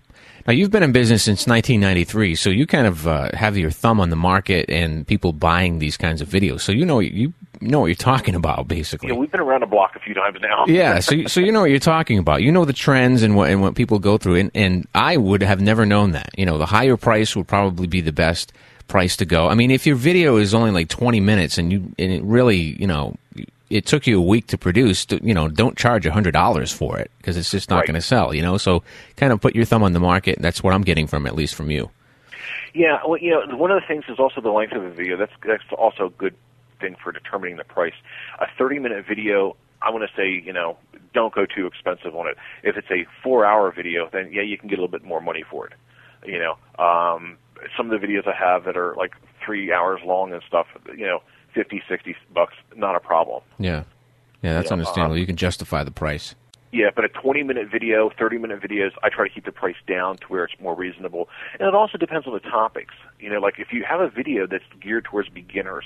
Now 0.48 0.54
you've 0.54 0.72
been 0.72 0.82
in 0.82 0.92
business 0.92 1.22
since 1.24 1.46
1993, 1.46 2.34
so 2.36 2.50
you 2.50 2.66
kind 2.66 2.88
of 2.88 3.08
uh, 3.08 3.30
have 3.36 3.58
your 3.58 3.70
thumb 3.70 4.00
on 4.00 4.10
the 4.10 4.16
market 4.16 4.70
and 4.70 5.06
people 5.06 5.34
buying 5.34 5.78
these 5.78 5.98
kinds 5.98 6.20
of 6.20 6.28
videos. 6.30 6.62
So 6.62 6.72
you 6.72 6.84
know 6.84 7.00
you 7.00 7.32
know 7.62 7.80
what 7.82 7.86
you're 7.88 7.96
talking 7.96 8.34
about, 8.34 8.68
basically. 8.68 9.10
Know, 9.10 9.16
we've 9.16 9.30
been 9.32 9.40
around 9.40 9.60
the 9.62 9.68
block 9.68 9.96
a 9.96 10.00
few 10.00 10.16
times 10.16 10.40
now. 10.42 10.66
yeah, 10.68 11.00
so 11.00 11.14
you- 11.14 11.28
so 11.28 11.40
you 11.42 11.52
know 11.52 11.62
what 11.62 11.70
you're 11.70 11.78
talking 11.80 12.18
about. 12.18 12.42
You 12.42 12.52
know 12.52 12.66
the 12.66 12.74
trends 12.74 13.22
and 13.22 13.36
what 13.36 13.52
and 13.52 13.62
what 13.62 13.76
people 13.76 14.00
go 14.00 14.18
through, 14.18 14.36
and 14.38 14.52
and 14.56 14.88
I 14.96 15.16
would 15.18 15.44
have 15.44 15.62
never 15.62 15.86
known 15.86 16.12
that. 16.14 16.32
You 16.36 16.48
know, 16.48 16.58
the 16.58 16.66
higher 16.66 16.98
price 16.98 17.36
would 17.36 17.48
probably 17.48 17.86
be 17.86 18.02
the 18.02 18.12
best 18.12 18.52
price 18.88 19.16
to 19.18 19.26
go. 19.26 19.48
I 19.48 19.54
mean, 19.54 19.70
if 19.70 19.86
your 19.86 19.96
video 19.96 20.38
is 20.38 20.54
only 20.56 20.72
like 20.72 20.90
20 20.90 21.20
minutes 21.20 21.60
and 21.60 21.72
you 21.72 21.94
and 22.00 22.12
it 22.12 22.24
really, 22.24 22.58
you 22.82 22.88
know, 22.88 23.16
it 23.72 23.86
took 23.86 24.06
you 24.06 24.20
a 24.20 24.22
week 24.22 24.48
to 24.48 24.58
produce, 24.58 25.06
you 25.22 25.34
know, 25.34 25.48
don't 25.48 25.78
charge 25.78 26.06
hundred 26.06 26.32
dollars 26.34 26.72
for 26.72 26.98
it 27.00 27.10
because 27.18 27.38
it's 27.38 27.50
just 27.52 27.70
not 27.70 27.78
Right. 27.78 27.88
going 27.88 27.96
to 27.96 28.02
sell. 28.02 28.34
You 28.34 28.42
know, 28.42 28.58
so 28.58 28.84
kind 29.18 29.32
of 29.34 29.40
put 29.42 29.56
your 29.56 29.66
thumb 29.66 29.84
on 29.84 29.94
the 29.94 30.00
market. 30.00 30.38
That's 30.40 30.62
what 30.64 30.74
I'm 30.74 30.82
getting 30.84 31.08
from 31.08 31.26
at 31.26 31.36
least 31.36 31.56
from 31.56 31.72
you. 31.72 31.90
Yeah, 32.74 33.00
well, 33.06 33.18
you 33.18 33.32
know, 33.32 33.56
one 33.58 33.72
of 33.72 33.82
the 33.82 33.88
things 33.88 34.06
is 34.08 34.18
also 34.20 34.40
the 34.42 34.50
length 34.52 34.74
of 34.74 34.84
the 34.84 34.90
video. 34.90 35.18
That's 35.18 35.32
that's 35.46 35.64
also 35.78 36.06
a 36.06 36.10
good 36.10 36.36
thing 36.80 36.96
for 37.04 37.12
determining 37.12 37.58
the 37.58 37.64
price. 37.64 37.94
A 38.40 38.46
30-minute 38.60 39.06
video, 39.08 39.56
I 39.82 39.90
want 39.92 40.04
to 40.10 40.16
say, 40.16 40.30
you 40.44 40.54
know, 40.54 40.78
don't 41.14 41.34
go 41.34 41.46
too 41.46 41.68
expensive 41.68 42.16
on 42.16 42.28
it. 42.28 42.38
If 42.64 42.78
it's 42.78 42.90
a 42.90 43.06
four-hour 43.24 43.72
video, 43.74 44.10
then 44.12 44.32
yeah, 44.32 44.42
you 44.42 44.58
can 44.58 44.68
get 44.70 44.80
a 44.80 44.82
little 44.82 44.92
bit 44.92 45.04
more 45.04 45.22
money 45.22 45.44
for 45.50 45.68
it. 45.68 45.74
You 46.26 46.40
know, 46.40 46.58
um, 46.84 47.38
some 47.76 47.92
of 47.92 48.00
the 48.00 48.06
videos 48.08 48.26
I 48.28 48.34
have 48.36 48.64
that 48.66 48.78
are 48.78 48.96
like 48.96 49.12
three 49.46 49.72
hours 49.74 50.00
long 50.06 50.32
and 50.34 50.42
stuff, 50.48 50.68
you 50.98 51.06
know, 51.06 51.22
fifty, 51.54 51.82
sixty 51.90 52.16
bucks, 52.34 52.54
not 52.76 52.96
a 52.96 53.00
problem. 53.00 53.42
Yeah, 53.60 53.84
yeah, 54.42 54.54
that's 54.54 54.68
Yeah, 54.70 54.74
understandable. 54.74 55.18
you 55.18 55.26
can 55.26 55.36
justify 55.38 55.84
the 55.84 55.92
price. 55.92 56.36
Yeah, 56.74 56.90
but 56.96 57.04
a 57.04 57.10
20 57.10 57.44
minute 57.44 57.68
video, 57.70 58.10
30 58.18 58.38
minute 58.38 58.62
videos, 58.62 58.92
I 59.04 59.10
try 59.10 59.28
to 59.28 59.34
keep 59.34 59.44
the 59.44 59.52
price 59.52 59.76
down 59.88 60.16
to 60.20 60.26
where 60.28 60.46
it's 60.46 60.54
more 60.62 60.74
reasonable. 60.74 61.28
And 61.60 61.68
it 61.68 61.76
also 61.76 61.98
depends 61.98 62.28
on 62.28 62.34
the 62.34 62.40
topics. 62.40 62.94
You 63.20 63.30
know, 63.30 63.40
like 63.42 63.56
if 63.60 63.74
you 63.74 63.84
have 63.84 64.00
a 64.00 64.08
video 64.10 64.48
that's 64.48 64.64
geared 64.80 65.04
towards 65.04 65.28
beginners, 65.28 65.84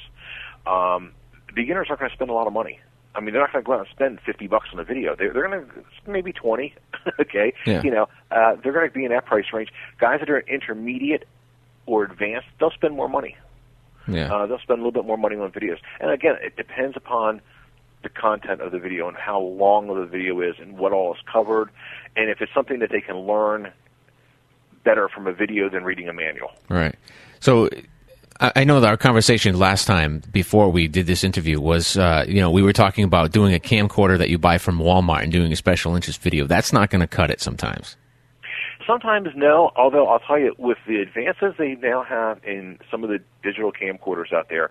um, 0.68 1.12
beginners 1.56 1.88
aren't 1.90 2.02
going 2.02 2.12
to 2.12 2.16
spend 2.16 2.30
a 2.30 2.34
lot 2.34 2.46
of 2.46 2.54
money. 2.54 2.80
I 3.16 3.20
mean, 3.22 3.34
they're 3.34 3.42
not 3.42 3.52
going 3.52 3.64
to 3.64 3.66
go 3.68 3.74
out 3.74 3.80
and 3.80 3.88
spend 3.90 4.20
fifty 4.26 4.46
bucks 4.46 4.68
on 4.74 4.80
a 4.80 4.84
video. 4.84 5.16
They're 5.16 5.34
they're 5.34 5.48
going 5.48 5.66
to 5.66 6.12
maybe 6.12 6.32
twenty. 6.34 6.76
okay, 7.20 7.54
Yeah. 7.66 7.82
you 7.82 7.90
know, 7.90 8.08
uh, 8.30 8.56
they're 8.62 8.74
going 8.74 8.88
to 8.88 8.94
be 8.94 9.06
in 9.06 9.12
that 9.12 9.26
price 9.26 9.46
range. 9.54 9.70
Guys 10.00 10.20
that 10.20 10.30
are 10.30 10.40
intermediate 10.42 11.26
or 11.88 12.04
advanced, 12.04 12.48
they'll 12.60 12.72
spend 12.72 12.94
more 12.94 13.08
money. 13.10 13.38
Yeah. 14.08 14.34
Uh, 14.34 14.46
they'll 14.46 14.60
spend 14.60 14.80
a 14.80 14.84
little 14.84 14.92
bit 14.92 15.06
more 15.06 15.18
money 15.18 15.36
on 15.36 15.52
videos. 15.52 15.78
And 16.00 16.12
again, 16.12 16.36
it 16.42 16.56
depends 16.56 16.96
upon 16.96 17.42
the 18.04 18.10
content 18.10 18.62
of 18.62 18.72
the 18.72 18.80
video 18.80 19.08
and 19.08 19.18
how 19.18 19.40
long 19.40 19.88
the 19.88 20.06
video 20.06 20.42
is 20.42 20.56
and 20.60 20.78
what 20.78 20.94
all 20.94 21.14
is 21.14 21.20
covered, 21.32 21.70
and 22.16 22.30
if 22.30 22.40
it's 22.40 22.54
something 22.54 22.80
that 22.80 22.92
they 22.92 23.02
can 23.02 23.18
learn 23.18 23.72
better 24.84 25.10
from 25.10 25.26
a 25.26 25.34
video 25.34 25.70
than 25.70 25.84
reading 25.84 26.08
a 26.08 26.14
manual. 26.14 26.52
Right. 26.70 26.96
So 27.40 27.68
I 28.40 28.52
I 28.58 28.64
know 28.64 28.80
that 28.80 28.88
our 28.88 28.98
conversation 28.98 29.58
last 29.58 29.86
time 29.86 30.22
before 30.32 30.70
we 30.70 30.88
did 30.88 31.08
this 31.08 31.24
interview 31.24 31.60
was, 31.60 31.98
uh, 31.98 32.26
you 32.28 32.42
know, 32.42 32.52
we 32.52 32.62
were 32.62 32.74
talking 32.74 33.04
about 33.04 33.32
doing 33.32 33.56
a 33.56 33.60
camcorder 33.60 34.18
that 34.18 34.30
you 34.30 34.38
buy 34.38 34.58
from 34.58 34.78
Walmart 34.78 35.24
and 35.24 35.32
doing 35.32 35.52
a 35.52 35.56
special 35.56 35.96
interest 35.96 36.22
video. 36.22 36.46
That's 36.46 36.72
not 36.72 36.90
going 36.90 37.02
to 37.02 37.08
cut 37.08 37.32
it 37.32 37.42
sometimes. 37.42 37.96
Sometimes 38.86 39.30
no, 39.36 39.72
although 39.76 40.08
I'll 40.08 40.20
tell 40.20 40.40
you, 40.40 40.54
with 40.58 40.78
the 40.88 40.98
advances 40.98 41.56
they 41.58 41.76
now 41.76 42.04
have 42.04 42.44
in 42.44 42.80
some 42.92 43.04
of 43.04 43.10
the 43.10 43.20
digital 43.44 43.72
camcorders 43.72 44.32
out 44.32 44.50
there, 44.50 44.70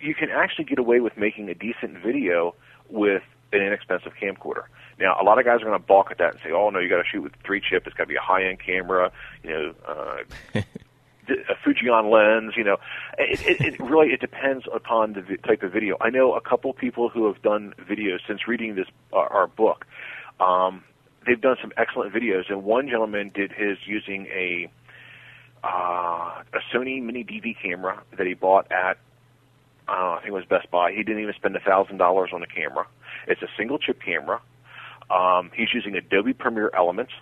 you 0.00 0.14
can 0.14 0.28
actually 0.30 0.64
get 0.64 0.78
away 0.78 1.00
with 1.00 1.16
making 1.16 1.48
a 1.48 1.54
decent 1.54 1.98
video 2.04 2.54
with 2.90 3.22
an 3.52 3.62
inexpensive 3.62 4.12
camcorder. 4.20 4.64
Now, 4.98 5.16
a 5.20 5.24
lot 5.24 5.38
of 5.38 5.44
guys 5.44 5.62
are 5.62 5.64
going 5.64 5.80
to 5.80 5.86
balk 5.86 6.10
at 6.10 6.18
that 6.18 6.32
and 6.32 6.40
say, 6.44 6.50
"Oh 6.52 6.70
no, 6.70 6.78
you 6.78 6.88
got 6.88 6.98
to 6.98 7.08
shoot 7.10 7.22
with 7.22 7.32
three 7.44 7.60
chip. 7.60 7.86
It's 7.86 7.96
got 7.96 8.04
to 8.04 8.08
be 8.08 8.16
a 8.16 8.20
high 8.20 8.44
end 8.44 8.58
camera." 8.60 9.10
You 9.42 9.50
know, 9.50 9.74
uh, 9.88 10.16
a 11.28 11.54
Fujinon 11.64 12.10
lens. 12.10 12.54
You 12.56 12.64
know, 12.64 12.76
it, 13.18 13.40
it, 13.46 13.60
it 13.60 13.80
really 13.80 14.08
it 14.08 14.20
depends 14.20 14.66
upon 14.72 15.14
the 15.14 15.22
vi- 15.22 15.36
type 15.36 15.62
of 15.62 15.72
video. 15.72 15.96
I 16.00 16.10
know 16.10 16.34
a 16.34 16.40
couple 16.40 16.72
people 16.74 17.08
who 17.08 17.26
have 17.26 17.42
done 17.42 17.74
videos 17.80 18.18
since 18.26 18.46
reading 18.46 18.74
this 18.74 18.88
uh, 19.12 19.16
our 19.18 19.46
book. 19.46 19.86
Um, 20.40 20.84
they've 21.26 21.40
done 21.40 21.56
some 21.60 21.72
excellent 21.76 22.12
videos, 22.14 22.50
and 22.50 22.64
one 22.64 22.88
gentleman 22.88 23.30
did 23.34 23.52
his 23.52 23.78
using 23.86 24.26
a 24.26 24.68
uh, 25.62 26.42
a 26.52 26.58
Sony 26.72 27.02
Mini 27.02 27.24
DV 27.24 27.56
camera 27.62 28.02
that 28.16 28.26
he 28.26 28.34
bought 28.34 28.70
at 28.70 28.98
uh, 29.88 29.92
I 30.12 30.16
think 30.20 30.28
it 30.28 30.32
was 30.32 30.44
Best 30.46 30.70
Buy. 30.70 30.92
He 30.92 31.02
didn't 31.02 31.20
even 31.22 31.34
spend 31.34 31.54
a 31.56 31.60
thousand 31.60 31.98
dollars 31.98 32.30
on 32.32 32.42
a 32.42 32.46
camera. 32.46 32.86
It's 33.26 33.42
a 33.42 33.48
single 33.56 33.78
chip 33.78 34.00
camera. 34.02 34.40
Um, 35.10 35.50
he's 35.54 35.68
using 35.74 35.94
Adobe 35.94 36.32
Premiere 36.32 36.70
Elements, 36.74 37.12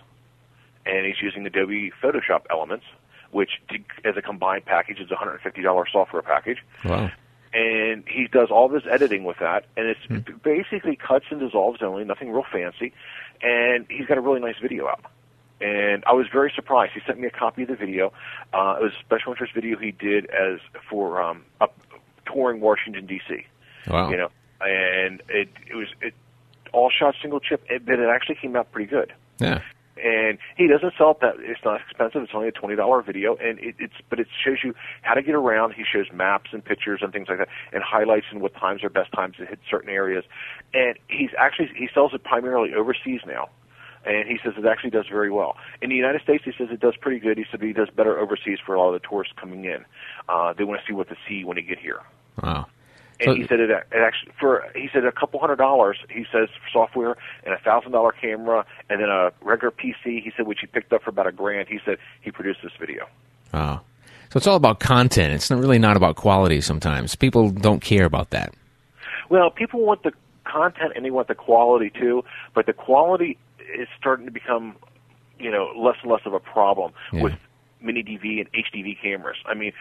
and 0.85 1.05
he's 1.05 1.21
using 1.21 1.45
Adobe 1.45 1.91
Photoshop 2.01 2.43
Elements, 2.49 2.85
which 3.31 3.49
to, 3.69 3.77
as 4.07 4.15
a 4.15 4.21
combined 4.21 4.65
package 4.65 4.99
is 4.99 5.11
a 5.11 5.15
hundred 5.15 5.33
and 5.33 5.41
fifty 5.41 5.61
dollars 5.61 5.89
software 5.91 6.21
package 6.21 6.59
Wow. 6.85 7.11
and 7.53 8.03
he 8.07 8.27
does 8.31 8.49
all 8.49 8.69
this 8.69 8.83
editing 8.89 9.25
with 9.25 9.37
that, 9.39 9.65
and 9.75 9.85
it's 9.87 9.99
basically 10.43 10.95
cuts 10.95 11.25
and 11.31 11.39
dissolves 11.41 11.81
only, 11.81 12.05
nothing 12.05 12.31
real 12.31 12.45
fancy, 12.49 12.93
and 13.41 13.85
he's 13.89 14.05
got 14.05 14.17
a 14.17 14.21
really 14.21 14.39
nice 14.39 14.55
video 14.61 14.87
out. 14.87 15.01
And 15.61 16.03
I 16.05 16.13
was 16.13 16.27
very 16.31 16.51
surprised. 16.53 16.91
He 16.93 16.99
sent 17.05 17.19
me 17.19 17.27
a 17.27 17.31
copy 17.31 17.63
of 17.63 17.69
the 17.69 17.75
video. 17.75 18.11
Uh, 18.53 18.75
it 18.79 18.83
was 18.83 18.91
a 18.99 18.99
special 19.05 19.31
interest 19.31 19.53
video 19.53 19.77
he 19.77 19.91
did 19.91 20.25
as 20.29 20.59
for 20.89 21.21
um, 21.21 21.43
up, 21.61 21.77
touring 22.25 22.59
Washington 22.59 23.05
D.C. 23.05 23.45
Wow. 23.87 24.09
You 24.09 24.17
know, 24.17 24.29
and 24.61 25.21
it 25.29 25.49
it 25.69 25.75
was 25.75 25.87
it 26.01 26.13
all 26.73 26.89
shot 26.89 27.15
single 27.21 27.39
chip, 27.39 27.63
it, 27.69 27.85
but 27.85 27.99
it 27.99 28.09
actually 28.09 28.35
came 28.35 28.55
out 28.55 28.71
pretty 28.71 28.89
good 28.89 29.13
Yeah. 29.39 29.61
And 30.01 30.37
he 30.57 30.67
doesn't 30.67 30.93
sell 30.97 31.11
it 31.11 31.17
that 31.21 31.35
it's 31.39 31.63
not 31.63 31.79
expensive. 31.81 32.23
It's 32.23 32.31
only 32.33 32.47
a 32.47 32.51
twenty 32.51 32.75
dollar 32.75 33.01
video, 33.01 33.35
and 33.35 33.59
it, 33.59 33.75
it's 33.79 33.93
but 34.09 34.19
it 34.19 34.27
shows 34.43 34.57
you 34.63 34.73
how 35.01 35.13
to 35.13 35.21
get 35.21 35.35
around. 35.35 35.73
He 35.73 35.83
shows 35.83 36.07
maps 36.11 36.49
and 36.51 36.63
pictures 36.63 37.01
and 37.03 37.13
things 37.13 37.27
like 37.29 37.37
that, 37.37 37.47
and 37.71 37.83
highlights 37.83 38.25
and 38.31 38.41
what 38.41 38.53
times 38.55 38.83
are 38.83 38.89
best 38.89 39.11
times 39.11 39.37
to 39.37 39.45
hit 39.45 39.59
certain 39.69 39.89
areas. 39.89 40.23
And 40.73 40.97
he's 41.07 41.29
actually 41.37 41.69
he 41.75 41.89
sells 41.93 42.13
it 42.13 42.23
primarily 42.23 42.73
overseas 42.73 43.21
now, 43.25 43.49
and 44.05 44.27
he 44.27 44.37
says 44.43 44.53
it 44.57 44.65
actually 44.65 44.89
does 44.91 45.05
very 45.09 45.31
well. 45.31 45.55
In 45.81 45.89
the 45.89 45.95
United 45.95 46.21
States, 46.21 46.43
he 46.43 46.51
says 46.57 46.69
it 46.71 46.79
does 46.79 46.95
pretty 46.99 47.19
good. 47.19 47.37
He 47.37 47.45
said 47.49 47.61
he 47.61 47.73
does 47.73 47.89
better 47.95 48.17
overseas 48.17 48.59
for 48.65 48.75
a 48.75 48.79
lot 48.79 48.93
of 48.93 49.01
the 49.01 49.07
tourists 49.07 49.33
coming 49.39 49.65
in. 49.65 49.85
Uh, 50.27 50.53
they 50.53 50.63
want 50.63 50.81
to 50.81 50.87
see 50.87 50.93
what 50.93 51.09
to 51.09 51.15
see 51.27 51.43
when 51.43 51.55
they 51.55 51.61
get 51.61 51.79
here. 51.79 52.01
Wow. 52.41 52.67
And 53.25 53.31
So- 53.31 53.35
he 53.35 53.47
said 53.47 53.59
it, 53.59 53.69
it 53.69 53.83
actually 53.93 54.31
for 54.39 54.65
he 54.75 54.89
said 54.91 55.05
a 55.05 55.11
couple 55.11 55.39
hundred 55.39 55.57
dollars. 55.57 55.97
He 56.09 56.25
says 56.31 56.49
software 56.71 57.15
and 57.45 57.53
a 57.53 57.57
thousand 57.57 57.91
dollar 57.91 58.11
camera 58.11 58.65
and 58.89 58.99
then 59.01 59.09
a 59.09 59.31
regular 59.41 59.71
PC. 59.71 60.21
He 60.21 60.31
said 60.35 60.45
which 60.47 60.59
he 60.61 60.67
picked 60.67 60.91
up 60.93 61.03
for 61.03 61.09
about 61.09 61.27
a 61.27 61.31
grand. 61.31 61.67
He 61.69 61.79
said 61.85 61.97
he 62.21 62.31
produced 62.31 62.59
this 62.63 62.73
video. 62.79 63.07
Wow. 63.53 63.81
So 64.31 64.37
it's 64.37 64.47
all 64.47 64.55
about 64.55 64.79
content. 64.79 65.33
It's 65.33 65.49
not 65.49 65.59
really 65.59 65.79
not 65.79 65.95
about 65.95 66.15
quality 66.15 66.59
sometimes. 66.61 67.15
People 67.15 67.49
don't 67.51 67.81
care 67.81 68.05
about 68.05 68.31
that. 68.31 68.53
Well, 69.29 69.51
people 69.51 69.81
want 69.85 70.03
the 70.03 70.11
content 70.45 70.93
and 70.95 71.05
they 71.05 71.11
want 71.11 71.27
the 71.27 71.35
quality 71.35 71.89
too, 71.91 72.23
but 72.53 72.65
the 72.65 72.73
quality 72.73 73.37
is 73.77 73.87
starting 73.97 74.25
to 74.25 74.31
become, 74.31 74.75
you 75.39 75.49
know, 75.51 75.71
less 75.77 75.95
and 76.01 76.11
less 76.11 76.21
of 76.25 76.33
a 76.33 76.39
problem 76.39 76.91
Yeah. 77.11 77.23
with 77.23 77.33
mini 77.79 78.01
DV 78.03 78.39
and 78.39 78.49
HDV 78.53 78.95
cameras. 79.01 79.37
I 79.45 79.53
mean, 79.53 79.71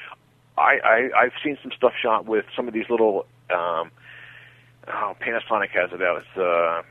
I, 0.62 0.78
I 0.84 1.10
I've 1.24 1.32
seen 1.44 1.58
some 1.62 1.72
stuff 1.76 1.92
shot 2.00 2.26
with 2.26 2.44
some 2.56 2.68
of 2.68 2.74
these 2.74 2.88
little 2.88 3.26
um 3.50 3.90
oh 4.88 5.14
Panasonic 5.20 5.70
has 5.70 5.90
it 5.92 6.02
out. 6.02 6.22
It's 6.22 6.36
uh 6.38 6.82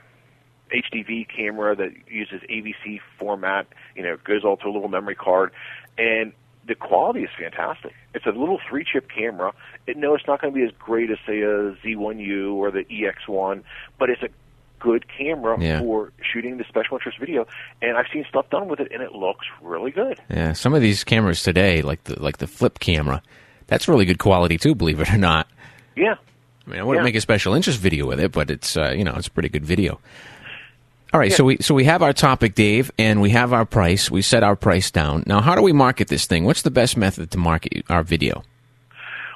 HDV 0.73 1.27
camera 1.27 1.75
that 1.75 1.91
uses 2.09 2.41
AVC 2.49 2.99
format, 3.19 3.67
you 3.95 4.03
know, 4.03 4.17
goes 4.23 4.43
all 4.45 4.55
to 4.57 4.67
a 4.67 4.71
little 4.71 4.87
memory 4.89 5.15
card 5.15 5.51
and 5.97 6.31
the 6.67 6.75
quality 6.75 7.21
is 7.23 7.29
fantastic. 7.37 7.93
It's 8.13 8.25
a 8.25 8.29
little 8.29 8.59
three 8.69 8.85
chip 8.85 9.09
camera. 9.09 9.51
It, 9.87 9.97
no, 9.97 10.13
it's 10.13 10.27
not 10.27 10.39
going 10.39 10.53
to 10.53 10.57
be 10.59 10.63
as 10.63 10.71
great 10.79 11.09
as 11.09 11.17
say 11.25 11.41
a 11.41 11.73
Z1U 11.83 12.53
or 12.53 12.69
the 12.71 12.83
EX1, 12.85 13.63
but 13.97 14.09
it's 14.11 14.21
a 14.21 14.29
good 14.79 15.05
camera 15.07 15.59
Yeah. 15.59 15.79
for 15.79 16.11
shooting 16.21 16.57
the 16.57 16.63
special 16.69 16.97
interest 16.97 17.17
video. 17.19 17.47
And 17.81 17.97
I've 17.97 18.05
seen 18.13 18.25
stuff 18.29 18.49
done 18.51 18.67
with 18.67 18.79
it, 18.79 18.91
and 18.91 19.01
it 19.01 19.11
looks 19.13 19.47
really 19.61 19.89
good. 19.91 20.19
Yeah. 20.29 20.53
Some 20.53 20.73
of 20.75 20.81
these 20.81 21.03
cameras 21.03 21.41
today, 21.41 21.81
like 21.81 22.03
the 22.05 22.21
like 22.21 22.37
the 22.37 22.47
flip 22.47 22.79
camera, 22.79 23.23
that's 23.71 23.87
really 23.87 24.05
good 24.05 24.19
quality 24.19 24.57
too. 24.59 24.75
Believe 24.75 24.99
it 25.01 25.11
or 25.11 25.17
not. 25.17 25.47
Yeah, 25.95 26.15
I 26.67 26.69
mean, 26.69 26.79
I 26.79 26.83
wouldn't 26.83 27.01
Yeah. 27.03 27.05
make 27.07 27.15
a 27.15 27.21
special 27.21 27.53
interest 27.55 27.79
video 27.79 28.05
with 28.05 28.19
it, 28.19 28.31
but 28.31 28.51
it's 28.51 28.77
uh, 28.77 28.91
you 28.95 29.03
know 29.03 29.13
it's 29.17 29.27
a 29.27 29.31
pretty 29.31 29.49
good 29.49 29.65
video. 29.65 29.99
All 31.13 31.19
right, 31.19 31.33
so 31.33 31.43
we 31.43 31.57
so 31.59 31.73
we 31.73 31.83
have 31.85 32.01
our 32.01 32.13
topic, 32.13 32.55
Dave, 32.55 32.91
and 32.97 33.21
we 33.21 33.31
have 33.31 33.51
our 33.51 33.65
price. 33.65 34.09
We 34.11 34.21
set 34.21 34.43
our 34.43 34.55
price 34.55 34.91
down. 34.91 35.23
Now, 35.25 35.41
how 35.41 35.55
do 35.55 35.61
we 35.61 35.73
market 35.73 36.07
this 36.07 36.25
thing? 36.25 36.45
What's 36.45 36.61
the 36.61 36.71
best 36.71 36.95
method 36.95 37.31
to 37.31 37.37
market 37.37 37.83
our 37.89 38.03
video? 38.03 38.43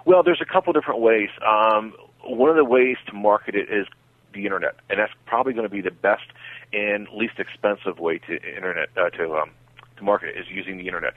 Well, 0.06 0.24
there's 0.24 0.40
a 0.42 0.46
couple 0.46 0.72
different 0.72 1.02
ways. 1.02 1.30
Um, 1.46 1.94
one 2.24 2.50
of 2.50 2.56
the 2.56 2.64
ways 2.64 2.98
to 3.08 3.14
market 3.14 3.56
it 3.56 3.70
is 3.70 3.88
the 4.34 4.46
internet, 4.46 4.76
and 4.90 5.00
that's 5.00 5.12
probably 5.26 5.52
going 5.54 5.68
to 5.68 5.74
be 5.76 5.82
the 5.82 5.92
best 5.92 6.24
and 6.72 7.08
least 7.10 7.40
expensive 7.40 8.00
way 8.00 8.20
to 8.20 8.34
internet 8.56 8.88
uh, 8.96 9.10
to 9.12 9.36
um, 9.36 9.50
to 9.98 10.04
market 10.04 10.30
it 10.30 10.40
is 10.40 10.46
using 10.50 10.78
the 10.78 10.88
internet. 10.88 11.14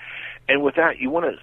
And 0.48 0.62
with 0.62 0.74
that, 0.74 0.98
you 0.98 1.10
want 1.10 1.26
to 1.26 1.38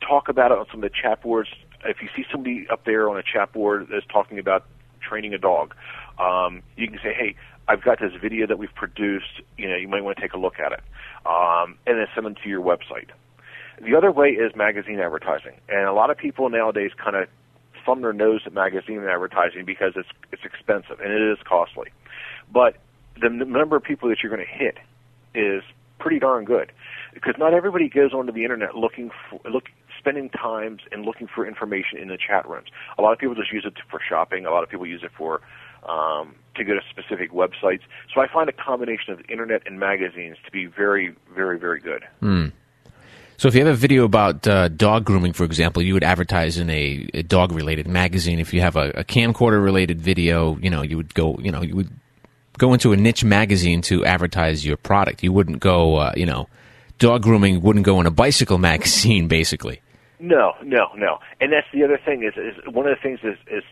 talk 0.00 0.28
about 0.28 0.52
it 0.52 0.58
on 0.58 0.66
some 0.70 0.82
of 0.82 0.90
the 0.90 0.96
chat 1.02 1.22
boards. 1.22 1.50
If 1.84 2.02
you 2.02 2.08
see 2.16 2.24
somebody 2.30 2.66
up 2.70 2.84
there 2.84 3.08
on 3.08 3.16
a 3.16 3.22
chat 3.22 3.52
board 3.52 3.88
that's 3.90 4.06
talking 4.06 4.38
about 4.38 4.64
training 5.00 5.34
a 5.34 5.38
dog, 5.38 5.74
um, 6.18 6.62
you 6.76 6.88
can 6.88 6.98
say, 6.98 7.12
"Hey, 7.12 7.34
I've 7.68 7.82
got 7.82 8.00
this 8.00 8.12
video 8.14 8.46
that 8.46 8.58
we've 8.58 8.74
produced. 8.74 9.40
You 9.56 9.68
know, 9.68 9.76
you 9.76 9.88
might 9.88 10.02
want 10.02 10.16
to 10.16 10.22
take 10.22 10.32
a 10.32 10.38
look 10.38 10.58
at 10.58 10.72
it," 10.72 10.80
um, 11.26 11.78
and 11.86 11.98
then 11.98 12.06
send 12.14 12.26
them 12.26 12.34
to 12.42 12.48
your 12.48 12.62
website. 12.62 13.10
The 13.80 13.94
other 13.94 14.10
way 14.10 14.30
is 14.30 14.56
magazine 14.56 15.00
advertising, 15.00 15.60
and 15.68 15.86
a 15.86 15.92
lot 15.92 16.10
of 16.10 16.16
people 16.16 16.48
nowadays 16.48 16.92
kind 16.96 17.16
of 17.16 17.28
thumb 17.84 18.02
their 18.02 18.12
nose 18.12 18.42
at 18.46 18.52
magazine 18.52 19.04
advertising 19.04 19.64
because 19.64 19.92
it's 19.96 20.08
it's 20.32 20.44
expensive 20.44 21.00
and 21.00 21.12
it 21.12 21.22
is 21.22 21.38
costly. 21.44 21.90
But 22.52 22.76
the 23.20 23.28
number 23.28 23.76
of 23.76 23.82
people 23.82 24.08
that 24.08 24.22
you're 24.22 24.34
going 24.34 24.46
to 24.46 24.52
hit 24.52 24.78
is 25.34 25.62
pretty 25.98 26.18
darn 26.18 26.44
good 26.44 26.72
because 27.14 27.34
not 27.38 27.54
everybody 27.54 27.88
goes 27.88 28.12
onto 28.12 28.32
the 28.32 28.42
internet 28.42 28.74
looking 28.74 29.10
for 29.30 29.40
look 29.48 29.64
spending 30.06 30.30
times 30.30 30.82
and 30.92 31.04
looking 31.04 31.26
for 31.26 31.46
information 31.46 31.98
in 31.98 32.08
the 32.08 32.16
chat 32.16 32.48
rooms. 32.48 32.68
A 32.96 33.02
lot 33.02 33.12
of 33.12 33.18
people 33.18 33.34
just 33.34 33.52
use 33.52 33.64
it 33.66 33.74
for 33.90 34.00
shopping. 34.08 34.46
A 34.46 34.50
lot 34.50 34.62
of 34.62 34.70
people 34.70 34.86
use 34.86 35.02
it 35.02 35.10
for 35.18 35.40
um, 35.88 36.36
to 36.54 36.64
go 36.64 36.74
to 36.74 36.80
specific 36.90 37.32
websites. 37.32 37.80
So 38.14 38.20
I 38.20 38.28
find 38.32 38.48
a 38.48 38.52
combination 38.52 39.12
of 39.12 39.20
internet 39.28 39.62
and 39.66 39.80
magazines 39.80 40.36
to 40.44 40.52
be 40.52 40.66
very, 40.66 41.14
very, 41.34 41.58
very 41.58 41.80
good. 41.80 42.04
So, 43.38 43.48
if 43.48 43.54
you 43.54 43.66
have 43.66 43.74
a 43.74 43.76
video 43.76 44.04
about 44.04 44.46
uh, 44.48 44.68
dog 44.68 45.04
grooming, 45.04 45.34
for 45.34 45.44
example, 45.44 45.82
you 45.82 45.92
would 45.92 46.02
advertise 46.02 46.56
in 46.56 46.70
a, 46.70 47.06
a 47.12 47.22
dog-related 47.22 47.86
magazine. 47.86 48.38
If 48.38 48.54
you 48.54 48.62
have 48.62 48.76
a, 48.76 48.88
a 48.94 49.04
camcorder-related 49.04 50.00
video, 50.00 50.56
you 50.56 50.70
know, 50.70 50.80
you 50.80 50.96
would 50.96 51.12
go, 51.12 51.36
you 51.38 51.52
know, 51.52 51.60
you 51.60 51.76
would 51.76 51.90
go 52.56 52.72
into 52.72 52.94
a 52.94 52.96
niche 52.96 53.24
magazine 53.24 53.82
to 53.82 54.06
advertise 54.06 54.64
your 54.64 54.78
product. 54.78 55.22
You 55.22 55.34
wouldn't 55.34 55.60
go, 55.60 55.96
uh, 55.96 56.12
you 56.16 56.24
know, 56.24 56.48
dog 56.98 57.24
grooming 57.24 57.60
wouldn't 57.60 57.84
go 57.84 58.00
in 58.00 58.06
a 58.06 58.10
bicycle 58.10 58.56
magazine, 58.72 59.28
basically. 59.28 59.82
No, 60.18 60.54
no, 60.62 60.88
no. 60.96 61.18
And 61.40 61.52
that's 61.52 61.66
the 61.72 61.84
other 61.84 61.98
thing 62.02 62.22
is, 62.24 62.34
is 62.36 62.54
one 62.72 62.86
of 62.86 62.96
the 62.96 63.00
things 63.02 63.20
is, 63.22 63.36
is 63.50 63.62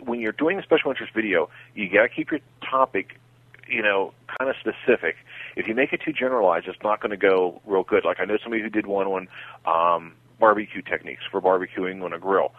when 0.00 0.20
you're 0.20 0.32
doing 0.32 0.58
a 0.58 0.62
special 0.62 0.90
interest 0.90 1.14
video, 1.14 1.48
you 1.74 1.88
got 1.88 2.02
to 2.02 2.08
keep 2.08 2.30
your 2.30 2.40
topic, 2.68 3.18
you 3.68 3.82
know, 3.82 4.12
kind 4.38 4.50
of 4.50 4.56
specific. 4.60 5.16
If 5.56 5.66
you 5.66 5.74
make 5.74 5.92
it 5.92 6.00
too 6.04 6.12
generalized, 6.12 6.66
it's 6.68 6.82
not 6.82 7.00
going 7.00 7.10
to 7.10 7.16
go 7.16 7.60
real 7.64 7.82
good. 7.82 8.04
Like 8.04 8.20
I 8.20 8.24
know 8.24 8.36
somebody 8.42 8.62
who 8.62 8.68
did 8.68 8.86
one 8.86 9.06
on 9.06 9.28
um, 9.66 10.12
barbecue 10.38 10.82
techniques 10.82 11.22
for 11.30 11.40
barbecuing 11.40 12.02
on 12.04 12.12
a 12.12 12.18
grill. 12.18 12.52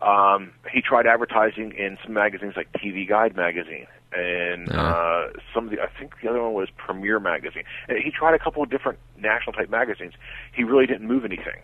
Um, 0.00 0.52
he 0.72 0.80
tried 0.82 1.06
advertising 1.06 1.72
in 1.72 1.98
some 2.04 2.12
magazines 2.12 2.54
like 2.56 2.70
TV 2.72 3.08
Guide 3.08 3.34
magazine 3.34 3.86
and 4.12 4.70
Uh-huh. 4.70 4.80
uh, 4.80 5.32
some 5.52 5.64
of 5.64 5.70
the. 5.70 5.80
I 5.82 5.88
think 5.98 6.12
the 6.22 6.28
other 6.30 6.40
one 6.42 6.52
was 6.52 6.68
Premiere 6.76 7.18
magazine. 7.18 7.64
And 7.88 7.98
he 7.98 8.10
tried 8.10 8.34
a 8.34 8.38
couple 8.38 8.62
of 8.62 8.70
different 8.70 8.98
national 9.18 9.54
type 9.54 9.70
magazines. 9.70 10.12
He 10.52 10.62
really 10.64 10.86
didn't 10.86 11.08
move 11.08 11.24
anything. 11.24 11.60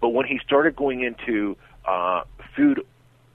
But 0.00 0.10
when 0.10 0.26
he 0.26 0.38
started 0.44 0.76
going 0.76 1.02
into 1.02 1.56
uh, 1.86 2.22
food 2.56 2.84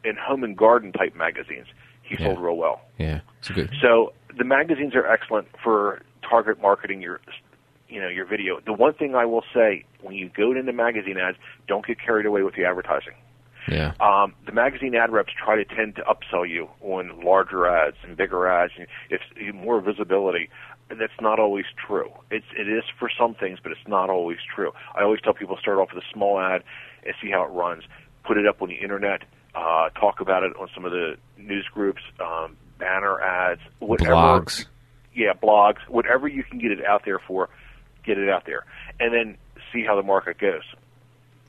and 0.04 0.18
home 0.18 0.44
and 0.44 0.58
garden 0.58 0.92
type 0.92 1.16
magazines, 1.16 1.68
he 2.02 2.16
Yeah. 2.16 2.26
sold 2.28 2.40
real 2.40 2.58
well. 2.58 2.82
Yeah, 2.98 3.22
it's 3.40 3.50
good. 3.50 3.72
So 3.82 4.14
the 4.38 4.44
magazines 4.44 4.96
are 4.96 5.06
excellent 5.08 5.48
for 5.64 6.02
target 6.22 6.62
marketing 6.62 7.02
your 7.02 7.20
you 7.88 8.02
know 8.02 8.08
your 8.08 8.26
video. 8.26 8.60
The 8.66 8.74
one 8.74 8.94
thing 8.94 9.16
I 9.16 9.26
will 9.26 9.44
say 9.54 9.86
when 10.02 10.16
you 10.16 10.30
go 10.36 10.52
into 10.52 10.74
magazine 10.74 11.18
ads, 11.18 11.38
don't 11.68 11.86
get 11.86 12.00
carried 12.00 12.26
away 12.26 12.42
with 12.44 12.56
the 12.56 12.66
advertising. 12.66 13.14
Yeah, 13.68 13.94
Um, 14.00 14.34
the 14.46 14.52
magazine 14.52 14.96
ad 14.96 15.12
reps 15.12 15.34
try 15.34 15.56
to 15.56 15.66
tend 15.66 15.96
to 15.96 16.04
upsell 16.04 16.48
you 16.48 16.70
on 16.82 17.24
larger 17.24 17.68
ads 17.68 17.98
and 18.04 18.16
bigger 18.16 18.48
ads. 18.48 18.74
and 18.78 18.88
It's 19.10 19.24
more 19.54 19.82
visibility. 19.82 20.50
And 20.90 21.00
that's 21.02 21.20
not 21.20 21.40
always 21.40 21.66
true. 21.88 22.12
It's 22.30 22.46
it 22.56 22.68
is 22.70 22.84
for 23.00 23.10
some 23.10 23.34
things, 23.34 23.58
but 23.62 23.72
it's 23.72 23.88
not 23.88 24.12
always 24.12 24.38
true. 24.56 24.72
I 24.94 25.02
always 25.02 25.20
tell 25.20 25.34
people 25.34 25.58
start 25.58 25.80
off 25.80 25.90
with 25.94 26.04
a 26.04 26.08
small 26.14 26.40
ad 26.40 26.64
and 27.04 27.16
see 27.20 27.32
how 27.32 27.44
it 27.44 27.48
runs. 27.48 27.84
Put 28.24 28.38
it 28.38 28.46
up 28.46 28.62
on 28.62 28.70
the 28.70 28.76
internet. 28.76 29.24
Uh, 29.56 29.90
talk 30.00 30.20
about 30.20 30.44
it 30.44 30.56
on 30.60 30.70
some 30.76 30.86
of 30.86 30.92
the 30.92 31.16
news 31.38 31.66
groups, 31.74 32.04
um, 32.20 32.56
banner 32.78 33.20
ads, 33.22 33.62
whatever 33.80 34.14
blogs. 34.14 34.66
yeah, 35.16 35.34
blogs, 35.34 35.78
whatever 35.88 36.28
you 36.28 36.44
can 36.44 36.60
get 36.60 36.72
it 36.72 36.86
out 36.86 37.04
there 37.06 37.20
for, 37.20 37.50
get 38.04 38.18
it 38.20 38.30
out 38.30 38.46
there, 38.46 38.64
and 39.00 39.12
then 39.14 39.38
see 39.74 39.84
how 39.84 39.96
the 39.96 40.04
market 40.04 40.38
goes. 40.38 40.64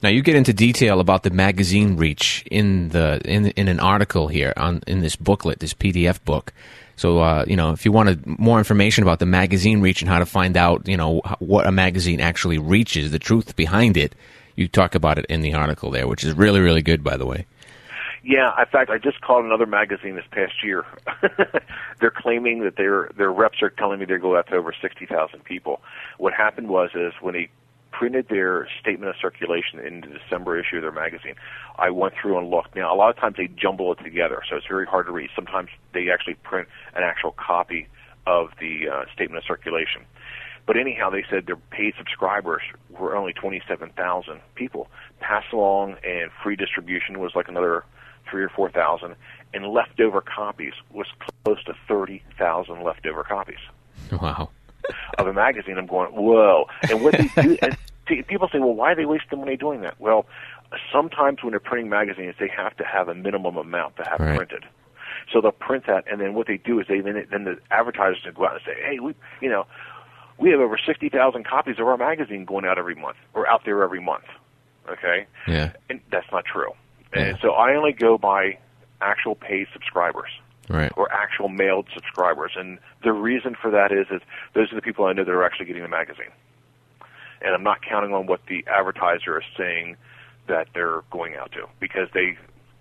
Now 0.02 0.10
you 0.10 0.22
get 0.22 0.36
into 0.36 0.52
detail 0.52 1.00
about 1.00 1.22
the 1.22 1.30
magazine 1.30 1.96
reach 1.96 2.44
in 2.50 2.90
the 2.90 3.20
in 3.24 3.46
in 3.48 3.68
an 3.68 3.80
article 3.80 4.28
here 4.28 4.52
on 4.56 4.82
in 4.86 5.00
this 5.00 5.16
booklet, 5.16 5.60
this 5.60 5.72
PDF 5.72 6.22
book. 6.24 6.52
So 6.96 7.18
uh, 7.20 7.44
you 7.46 7.56
know, 7.56 7.72
if 7.72 7.84
you 7.84 7.92
wanted 7.92 8.26
more 8.26 8.58
information 8.58 9.02
about 9.02 9.20
the 9.20 9.26
magazine 9.26 9.80
reach 9.80 10.02
and 10.02 10.08
how 10.08 10.18
to 10.18 10.26
find 10.26 10.56
out, 10.56 10.86
you 10.86 10.96
know, 10.96 11.20
what 11.38 11.66
a 11.66 11.72
magazine 11.72 12.20
actually 12.20 12.58
reaches, 12.58 13.10
the 13.10 13.18
truth 13.18 13.56
behind 13.56 13.96
it, 13.96 14.14
you 14.54 14.68
talk 14.68 14.94
about 14.94 15.18
it 15.18 15.26
in 15.26 15.40
the 15.40 15.54
article 15.54 15.90
there, 15.90 16.06
which 16.06 16.24
is 16.24 16.34
really 16.34 16.60
really 16.60 16.82
good, 16.82 17.02
by 17.02 17.16
the 17.16 17.26
way. 17.26 17.46
Yeah, 18.22 18.50
in 18.58 18.66
fact, 18.66 18.90
I 18.90 18.98
just 18.98 19.20
called 19.20 19.44
another 19.44 19.66
magazine 19.66 20.16
this 20.16 20.24
past 20.32 20.54
year. 20.64 20.84
they're 22.00 22.10
claiming 22.10 22.64
that 22.64 22.76
their 22.76 23.10
their 23.16 23.32
reps 23.32 23.62
are 23.62 23.70
telling 23.70 23.98
me 23.98 24.04
they 24.04 24.18
go 24.18 24.36
out 24.36 24.48
to 24.48 24.56
over 24.56 24.74
sixty 24.78 25.06
thousand 25.06 25.44
people. 25.44 25.80
What 26.18 26.34
happened 26.34 26.68
was 26.68 26.90
is 26.94 27.14
when 27.20 27.34
they 27.34 27.48
printed 27.98 28.28
their 28.28 28.68
statement 28.80 29.10
of 29.10 29.16
circulation 29.20 29.78
in 29.80 30.00
the 30.02 30.18
December 30.18 30.58
issue 30.58 30.76
of 30.76 30.82
their 30.82 30.92
magazine, 30.92 31.34
I 31.78 31.90
went 31.90 32.14
through 32.20 32.38
and 32.38 32.50
looked. 32.50 32.74
Now, 32.76 32.94
a 32.94 32.96
lot 32.96 33.10
of 33.10 33.16
times 33.16 33.36
they 33.36 33.48
jumble 33.48 33.92
it 33.92 34.02
together, 34.02 34.42
so 34.48 34.56
it's 34.56 34.66
very 34.66 34.86
hard 34.86 35.06
to 35.06 35.12
read. 35.12 35.30
Sometimes 35.34 35.70
they 35.94 36.10
actually 36.10 36.34
print 36.34 36.68
an 36.94 37.02
actual 37.02 37.32
copy 37.32 37.88
of 38.26 38.50
the 38.60 38.88
uh, 38.92 39.04
statement 39.14 39.38
of 39.38 39.44
circulation. 39.46 40.02
But 40.66 40.76
anyhow, 40.76 41.10
they 41.10 41.24
said 41.30 41.46
their 41.46 41.56
paid 41.56 41.94
subscribers 41.96 42.62
were 42.90 43.16
only 43.16 43.32
27,000 43.32 44.40
people. 44.56 44.88
Pass 45.20 45.44
along 45.52 45.96
and 46.04 46.30
free 46.42 46.56
distribution 46.56 47.20
was 47.20 47.32
like 47.36 47.48
another 47.48 47.84
three 48.28 48.42
or 48.42 48.48
4,000, 48.48 49.14
and 49.54 49.66
leftover 49.68 50.20
copies 50.20 50.72
was 50.92 51.06
close 51.44 51.62
to 51.64 51.74
30,000 51.86 52.82
leftover 52.82 53.22
copies 53.22 53.60
Wow. 54.12 54.50
of 55.18 55.26
a 55.28 55.32
magazine. 55.32 55.78
I'm 55.78 55.86
going, 55.86 56.10
whoa. 56.12 56.66
And 56.82 57.00
what 57.02 57.12
they 57.16 57.28
do, 57.42 57.56
and 57.62 57.76
people 58.06 58.48
say, 58.52 58.58
well, 58.58 58.74
why 58.74 58.92
are 58.92 58.94
they 58.94 59.04
wasting 59.06 59.38
money 59.40 59.56
doing 59.56 59.80
that? 59.82 60.00
Well, 60.00 60.26
sometimes 60.92 61.42
when 61.42 61.50
they're 61.52 61.60
printing 61.60 61.88
magazines, 61.88 62.34
they 62.38 62.48
have 62.48 62.76
to 62.76 62.84
have 62.84 63.08
a 63.08 63.14
minimum 63.14 63.56
amount 63.56 63.96
to 63.96 64.04
have 64.08 64.20
Right. 64.20 64.36
printed. 64.36 64.64
So 65.32 65.40
they'll 65.40 65.52
print 65.52 65.86
that, 65.86 66.04
and 66.10 66.20
then 66.20 66.34
what 66.34 66.46
they 66.46 66.56
do 66.56 66.78
is 66.78 66.86
they 66.86 67.00
then 67.00 67.26
then 67.30 67.44
the 67.44 67.58
advertisers 67.70 68.22
will 68.24 68.32
go 68.32 68.46
out 68.46 68.52
and 68.54 68.60
say, 68.64 68.74
hey, 68.84 69.00
we, 69.00 69.14
you 69.40 69.48
know, 69.48 69.66
we 70.38 70.50
have 70.50 70.60
over 70.60 70.78
sixty 70.78 71.08
thousand 71.08 71.44
copies 71.46 71.78
of 71.80 71.86
our 71.88 71.96
magazine 71.96 72.44
going 72.44 72.64
out 72.64 72.78
every 72.78 72.94
month, 72.94 73.16
or 73.34 73.48
out 73.48 73.64
there 73.64 73.82
every 73.82 74.00
month. 74.00 74.24
Okay, 74.88 75.26
Yeah. 75.48 75.72
and 75.90 76.00
that's 76.12 76.30
not 76.30 76.44
true. 76.44 76.70
Yeah. 77.12 77.22
And 77.22 77.38
so 77.42 77.52
I 77.52 77.74
only 77.74 77.92
go 77.92 78.18
by 78.18 78.58
actual 79.00 79.34
paid 79.34 79.66
subscribers 79.72 80.30
Right. 80.68 80.92
or 80.96 81.10
actual 81.12 81.48
mailed 81.48 81.86
subscribers. 81.92 82.52
And 82.56 82.78
the 83.02 83.12
reason 83.12 83.56
for 83.60 83.70
that 83.72 83.90
is, 83.92 84.06
is 84.10 84.22
those 84.54 84.70
are 84.72 84.76
the 84.76 84.82
people 84.82 85.06
I 85.06 85.12
know 85.12 85.24
that 85.24 85.30
are 85.32 85.44
actually 85.44 85.66
getting 85.66 85.82
the 85.82 85.88
magazine. 85.88 86.30
And 87.42 87.54
I'm 87.54 87.62
not 87.62 87.82
counting 87.82 88.12
on 88.12 88.26
what 88.26 88.40
the 88.48 88.64
advertiser 88.66 89.38
is 89.38 89.44
saying 89.56 89.96
that 90.48 90.68
they're 90.74 91.02
going 91.10 91.36
out 91.36 91.52
to 91.52 91.66
because 91.80 92.08
they 92.14 92.36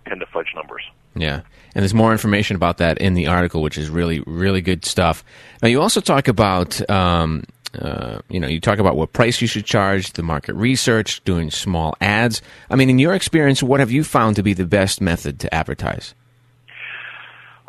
tend 0.07 0.19
to 0.19 0.25
fudge 0.27 0.53
numbers. 0.55 0.83
Yeah. 1.15 1.41
And 1.73 1.83
there's 1.83 1.93
more 1.93 2.11
information 2.11 2.55
about 2.55 2.77
that 2.77 2.97
in 2.99 3.13
the 3.13 3.27
article, 3.27 3.61
which 3.61 3.77
is 3.77 3.89
really, 3.89 4.21
really 4.27 4.61
good 4.61 4.85
stuff. 4.85 5.23
Now, 5.61 5.69
you 5.69 5.81
also 5.81 6.01
talk 6.01 6.27
about, 6.27 6.87
um, 6.89 7.43
uh, 7.79 8.19
you 8.29 8.39
know, 8.39 8.47
you 8.47 8.59
talk 8.59 8.79
about 8.79 8.95
what 8.95 9.13
price 9.13 9.41
you 9.41 9.47
should 9.47 9.65
charge, 9.65 10.13
the 10.13 10.23
market 10.23 10.55
research, 10.55 11.23
doing 11.23 11.51
small 11.51 11.95
ads. 12.01 12.41
I 12.69 12.75
mean, 12.75 12.89
in 12.89 12.99
your 12.99 13.13
experience, 13.13 13.63
what 13.63 13.79
have 13.79 13.91
you 13.91 14.03
found 14.03 14.35
to 14.35 14.43
be 14.43 14.53
the 14.53 14.65
best 14.65 15.01
method 15.01 15.39
to 15.41 15.53
advertise? 15.53 16.13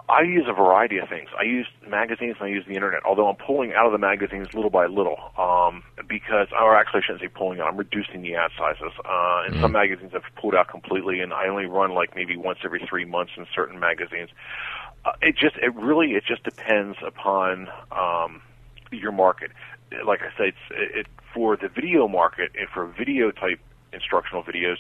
I 0.09 0.23
use 0.23 0.45
a 0.49 0.53
variety 0.53 0.99
of 0.99 1.09
things. 1.09 1.29
I 1.39 1.43
use 1.43 1.67
magazines 1.89 2.37
and 2.39 2.49
I 2.49 2.51
use 2.51 2.65
the 2.67 2.75
internet, 2.75 3.03
although 3.05 3.29
I'm 3.29 3.37
pulling 3.37 3.73
out 3.73 3.87
of 3.87 3.93
the 3.93 3.99
magazines 3.99 4.47
little 4.55 4.71
by 4.71 4.87
little 4.87 5.33
um, 5.37 5.83
because, 6.09 6.47
or 6.53 6.77
actually 6.77 7.01
I 7.01 7.07
shouldn't 7.07 7.23
say 7.23 7.29
pulling 7.29 7.59
out, 7.59 7.67
I'm 7.67 7.77
reducing 7.77 8.23
the 8.23 8.37
ad 8.37 8.53
sizes. 8.57 8.93
Uh, 9.05 9.43
in 9.49 9.61
some 9.61 9.73
magazines 9.73 10.13
I've 10.15 10.23
pulled 10.41 10.55
out 10.55 10.69
completely 10.69 11.21
and 11.21 11.33
I 11.33 11.49
only 11.49 11.67
run 11.67 11.93
like 11.93 12.15
maybe 12.15 12.37
once 12.37 12.61
every 12.65 12.87
three 12.89 13.05
months 13.05 13.33
in 13.37 13.47
certain 13.53 13.81
magazines. 13.81 14.31
Uh, 15.05 15.13
it 15.23 15.37
just, 15.37 15.57
it 15.57 15.75
really, 15.75 16.13
it 16.13 16.23
just 16.25 16.45
depends 16.45 16.97
upon 17.05 17.69
um, 17.91 18.43
your 18.93 19.13
market. 19.13 19.51
Like 20.07 20.21
I 20.21 20.31
said, 20.37 20.47
it's, 20.49 20.59
it, 20.71 21.07
for 21.35 21.57
the 21.57 21.69
video 21.69 22.07
market 22.07 22.53
and 22.57 22.69
for 22.69 22.87
video 22.87 23.33
type 23.33 23.59
instructional 23.93 24.45
videos, 24.45 24.77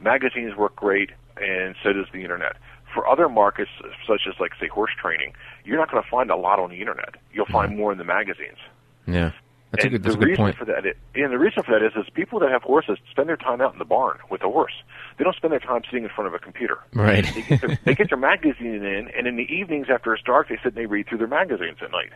magazines 0.00 0.56
work 0.56 0.74
great 0.74 1.10
and 1.36 1.74
so 1.82 1.92
does 1.92 2.06
the 2.12 2.22
internet 2.22 2.56
for 2.92 3.06
other 3.08 3.28
markets, 3.28 3.70
such 4.06 4.22
as 4.28 4.34
like 4.40 4.52
say 4.60 4.68
horse 4.68 4.92
training, 5.00 5.34
you're 5.64 5.78
not 5.78 5.90
going 5.90 6.02
to 6.02 6.08
find 6.08 6.30
a 6.30 6.36
lot 6.36 6.58
on 6.58 6.70
the 6.70 6.80
internet. 6.80 7.16
You'll 7.32 7.46
find 7.46 7.70
mm-hmm. 7.70 7.78
more 7.78 7.92
in 7.92 7.98
the 7.98 8.04
magazines. 8.04 8.58
Yeah. 9.06 9.32
That's 9.72 9.84
a 9.84 9.86
and 9.86 9.92
good, 9.92 10.02
that's 10.02 10.14
a 10.16 10.18
the 10.18 10.24
good 10.24 10.30
reason 10.30 10.44
point. 10.44 10.56
for 10.56 10.64
that, 10.64 10.84
is, 10.84 10.96
and 11.14 11.32
the 11.32 11.38
reason 11.38 11.62
for 11.62 11.78
that 11.78 11.86
is, 11.86 11.92
is 11.94 12.10
people 12.12 12.40
that 12.40 12.50
have 12.50 12.62
horses 12.62 12.98
spend 13.08 13.28
their 13.28 13.36
time 13.36 13.60
out 13.60 13.72
in 13.72 13.78
the 13.78 13.84
barn 13.84 14.18
with 14.28 14.40
the 14.40 14.48
horse. 14.48 14.72
They 15.16 15.22
don't 15.22 15.36
spend 15.36 15.52
their 15.52 15.60
time 15.60 15.82
sitting 15.84 16.02
in 16.02 16.10
front 16.10 16.26
of 16.26 16.34
a 16.34 16.40
computer. 16.40 16.78
Right. 16.92 17.24
They 17.24 17.42
get, 17.42 17.60
their, 17.60 17.78
they 17.84 17.94
get 17.94 18.08
their 18.08 18.18
magazine 18.18 18.82
in, 18.82 19.08
and 19.16 19.28
in 19.28 19.36
the 19.36 19.44
evenings 19.44 19.86
after 19.88 20.12
it's 20.12 20.24
dark, 20.24 20.48
they 20.48 20.56
sit 20.56 20.74
and 20.74 20.74
they 20.74 20.86
read 20.86 21.08
through 21.08 21.18
their 21.18 21.28
magazines 21.28 21.78
at 21.82 21.92
night. 21.92 22.10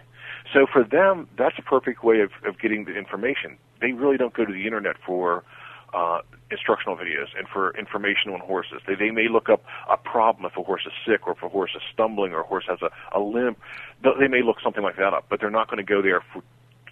So 0.53 0.67
for 0.67 0.83
them, 0.83 1.29
that's 1.39 1.57
a 1.57 1.63
perfect 1.63 2.03
way 2.03 2.21
of, 2.21 2.31
of 2.45 2.59
getting 2.59 2.87
the 2.87 2.99
information. 2.99 3.57
They 3.81 3.93
really 3.93 4.17
don't 4.17 4.35
go 4.35 4.45
to 4.45 4.53
the 4.53 4.65
internet 4.65 4.97
for 5.07 5.45
uh, 5.95 6.21
instructional 6.51 6.97
videos 6.97 7.29
and 7.39 7.47
for 7.49 7.77
information 7.79 8.33
on 8.33 8.41
horses. 8.41 8.81
They, 8.87 8.95
they 8.95 9.11
may 9.11 9.29
look 9.29 9.49
up 9.49 9.65
a 9.91 9.97
problem 9.97 10.45
if 10.45 10.57
a 10.59 10.63
horse 10.63 10.83
is 10.87 10.93
sick 11.07 11.27
or 11.27 11.33
if 11.33 11.43
a 11.43 11.49
horse 11.49 11.71
is 11.75 11.83
stumbling 11.93 12.33
or 12.33 12.41
a 12.41 12.47
horse 12.47 12.65
has 12.69 12.81
a, 12.83 12.91
a 13.17 13.21
limp. 13.21 13.59
They 14.03 14.29
may 14.29 14.43
look 14.43 14.57
something 14.63 14.83
like 14.83 14.97
that 14.97 15.15
up, 15.15 15.27
but 15.29 15.41
they're 15.41 15.51
not 15.51 15.69
going 15.69 15.85
to 15.85 15.89
go 15.89 16.03
there 16.03 16.23
for 16.33 16.43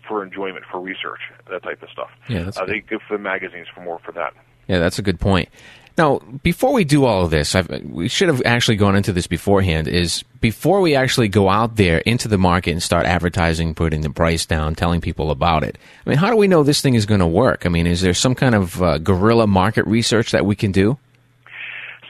for 0.09 0.25
enjoyment, 0.25 0.65
for 0.71 0.81
research, 0.81 1.21
that 1.49 1.63
type 1.63 1.81
of 1.81 1.89
stuff. 1.89 2.11
Yeah, 2.29 2.43
that's 2.43 2.59
uh, 2.59 2.65
they 2.65 2.81
go 2.81 2.99
for 3.07 3.17
the 3.17 3.23
magazines 3.23 3.69
for 3.73 3.83
more 3.83 4.01
for 4.01 4.11
that. 4.13 4.35
Yeah, 4.67 4.81
that's 4.81 4.99
a 4.99 5.03
good 5.03 5.21
point. 5.21 5.49
Now, 5.99 6.21
before 6.43 6.73
we 6.73 6.85
do 6.85 7.05
all 7.05 7.25
of 7.25 7.31
this, 7.31 7.55
I've, 7.55 7.69
we 7.85 8.09
should 8.09 8.29
have 8.29 8.41
actually 8.47 8.77
gone 8.77 8.97
into 8.97 9.13
this 9.13 9.27
beforehand. 9.27 9.89
Is 9.89 10.23
before 10.41 10.81
we 10.81 10.95
actually 10.95 11.29
go 11.29 11.51
out 11.51 11.77
there 11.77 11.99
into 11.99 12.29
the 12.29 12.39
market 12.39 12.71
and 12.71 12.83
start 12.83 13.05
advertising, 13.05 13.75
putting 13.75 14.01
the 14.01 14.11
price 14.11 14.47
down, 14.47 14.75
telling 14.75 15.01
people 15.03 15.31
about 15.31 15.65
it. 15.65 15.77
I 16.07 16.09
mean, 16.09 16.19
how 16.19 16.31
do 16.31 16.37
we 16.37 16.49
know 16.49 16.63
this 16.63 16.81
thing 16.81 16.95
is 16.95 17.05
going 17.05 17.21
to 17.21 17.27
work? 17.27 17.67
I 17.67 17.69
mean, 17.69 17.87
is 17.87 18.01
there 18.01 18.15
some 18.15 18.35
kind 18.35 18.55
of 18.55 18.83
uh, 18.83 18.99
guerrilla 18.99 19.47
market 19.47 19.87
research 19.87 20.33
that 20.33 20.47
we 20.47 20.57
can 20.57 20.73
do? 20.73 20.99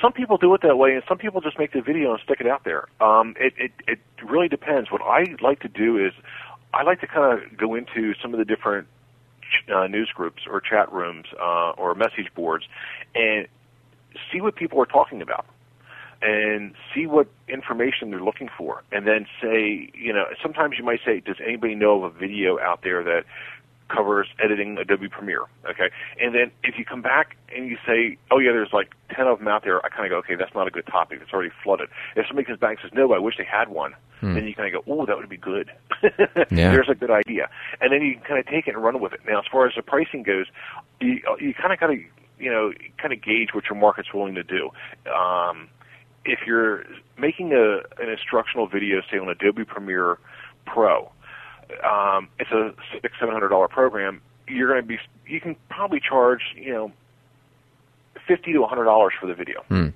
Some 0.00 0.12
people 0.12 0.36
do 0.36 0.52
it 0.54 0.62
that 0.62 0.76
way, 0.76 0.94
and 0.94 1.02
some 1.08 1.18
people 1.18 1.40
just 1.40 1.58
make 1.58 1.72
the 1.72 1.80
video 1.80 2.12
and 2.12 2.20
stick 2.22 2.40
it 2.40 2.46
out 2.46 2.64
there. 2.64 2.86
Um, 3.00 3.34
it, 3.38 3.52
it 3.56 3.72
it 3.86 3.98
really 4.28 4.48
depends. 4.48 4.90
What 4.90 5.02
I 5.02 5.36
like 5.40 5.60
to 5.60 5.68
do 5.68 5.96
is, 5.96 6.12
I 6.74 6.82
like 6.82 7.00
to 7.00 7.06
kind 7.06 7.40
of 7.40 7.56
go 7.56 7.74
into 7.74 8.12
some 8.20 8.32
of 8.32 8.38
the 8.38 8.44
different 8.44 8.88
uh, 9.72 9.86
news 9.86 10.10
groups 10.14 10.42
or 10.50 10.60
chat 10.60 10.92
rooms 10.92 11.26
uh, 11.40 11.70
or 11.78 11.94
message 11.94 12.32
boards, 12.34 12.64
and 13.14 13.46
see 14.32 14.40
what 14.40 14.56
people 14.56 14.80
are 14.80 14.86
talking 14.86 15.22
about, 15.22 15.46
and 16.20 16.74
see 16.94 17.06
what 17.06 17.28
information 17.48 18.10
they're 18.10 18.22
looking 18.22 18.48
for, 18.56 18.82
and 18.92 19.06
then 19.06 19.26
say, 19.40 19.90
you 19.94 20.12
know, 20.12 20.24
sometimes 20.42 20.76
you 20.78 20.84
might 20.84 21.00
say, 21.04 21.20
does 21.20 21.36
anybody 21.44 21.74
know 21.74 22.04
of 22.04 22.14
a 22.14 22.18
video 22.18 22.58
out 22.60 22.82
there 22.82 23.02
that 23.02 23.24
covers 23.94 24.28
editing 24.42 24.78
Adobe 24.78 25.08
Premiere. 25.08 25.44
Okay, 25.68 25.90
and 26.20 26.34
then 26.34 26.50
if 26.64 26.78
you 26.78 26.84
come 26.84 27.02
back 27.02 27.36
and 27.54 27.68
you 27.68 27.76
say, 27.86 28.16
"Oh 28.30 28.38
yeah, 28.38 28.52
there's 28.52 28.72
like 28.72 28.92
ten 29.14 29.26
of 29.26 29.38
them 29.38 29.48
out 29.48 29.64
there," 29.64 29.84
I 29.84 29.88
kind 29.88 30.04
of 30.04 30.10
go, 30.10 30.16
"Okay, 30.18 30.34
that's 30.34 30.54
not 30.54 30.66
a 30.66 30.70
good 30.70 30.86
topic. 30.86 31.20
It's 31.22 31.32
already 31.32 31.50
flooded." 31.62 31.88
If 32.16 32.26
somebody 32.26 32.46
comes 32.46 32.58
back 32.58 32.78
and 32.82 32.90
says, 32.90 32.94
"No, 32.94 33.12
I 33.12 33.18
wish 33.18 33.36
they 33.36 33.44
had 33.44 33.68
one," 33.68 33.94
hmm. 34.20 34.34
then 34.34 34.46
you 34.46 34.54
kind 34.54 34.74
of 34.74 34.84
go, 34.84 34.92
"Oh, 34.92 35.06
that 35.06 35.16
would 35.16 35.28
be 35.28 35.36
good." 35.36 35.70
Yeah. 36.50 36.72
There's 36.72 36.88
a 36.88 36.94
good 36.94 37.10
idea, 37.10 37.48
and 37.80 37.92
then 37.92 38.02
you 38.02 38.14
can 38.14 38.24
kind 38.24 38.40
of 38.40 38.46
take 38.46 38.66
it 38.66 38.74
and 38.74 38.82
run 38.82 39.00
with 39.00 39.12
it. 39.12 39.20
Now, 39.26 39.38
as 39.38 39.46
far 39.50 39.66
as 39.66 39.74
the 39.74 39.82
pricing 39.82 40.22
goes, 40.22 40.46
you 41.00 41.20
uh, 41.30 41.36
you 41.36 41.54
kind 41.54 41.72
of 41.72 41.80
got 41.80 41.86
to 41.86 42.02
you 42.42 42.50
know 42.50 42.72
kind 43.00 43.14
of 43.14 43.22
gauge 43.22 43.50
what 43.54 43.64
your 43.70 43.78
market's 43.78 44.12
willing 44.12 44.34
to 44.34 44.42
do. 44.42 44.70
Um, 45.10 45.68
if 46.24 46.40
you're 46.46 46.84
making 47.16 47.52
a 47.52 47.78
an 48.02 48.10
instructional 48.10 48.66
video, 48.66 49.00
say 49.10 49.18
on 49.18 49.28
Adobe 49.28 49.64
Premiere 49.64 50.18
Pro, 50.66 51.10
um, 51.88 52.28
it's 52.38 52.50
a 52.50 52.74
six 53.00 53.14
seven 53.18 53.32
hundred 53.32 53.48
dollar 53.50 53.68
program. 53.68 54.20
You're 54.48 54.68
going 54.68 54.82
to 54.82 54.86
be 54.86 54.98
you 55.26 55.40
can 55.40 55.56
probably 55.70 56.00
charge 56.00 56.40
you 56.56 56.72
know 56.72 56.92
fifty 58.26 58.52
to 58.52 58.64
hundred 58.64 58.84
dollars 58.84 59.14
for 59.18 59.28
the 59.28 59.34
video. 59.34 59.62
Hmm. 59.68 59.88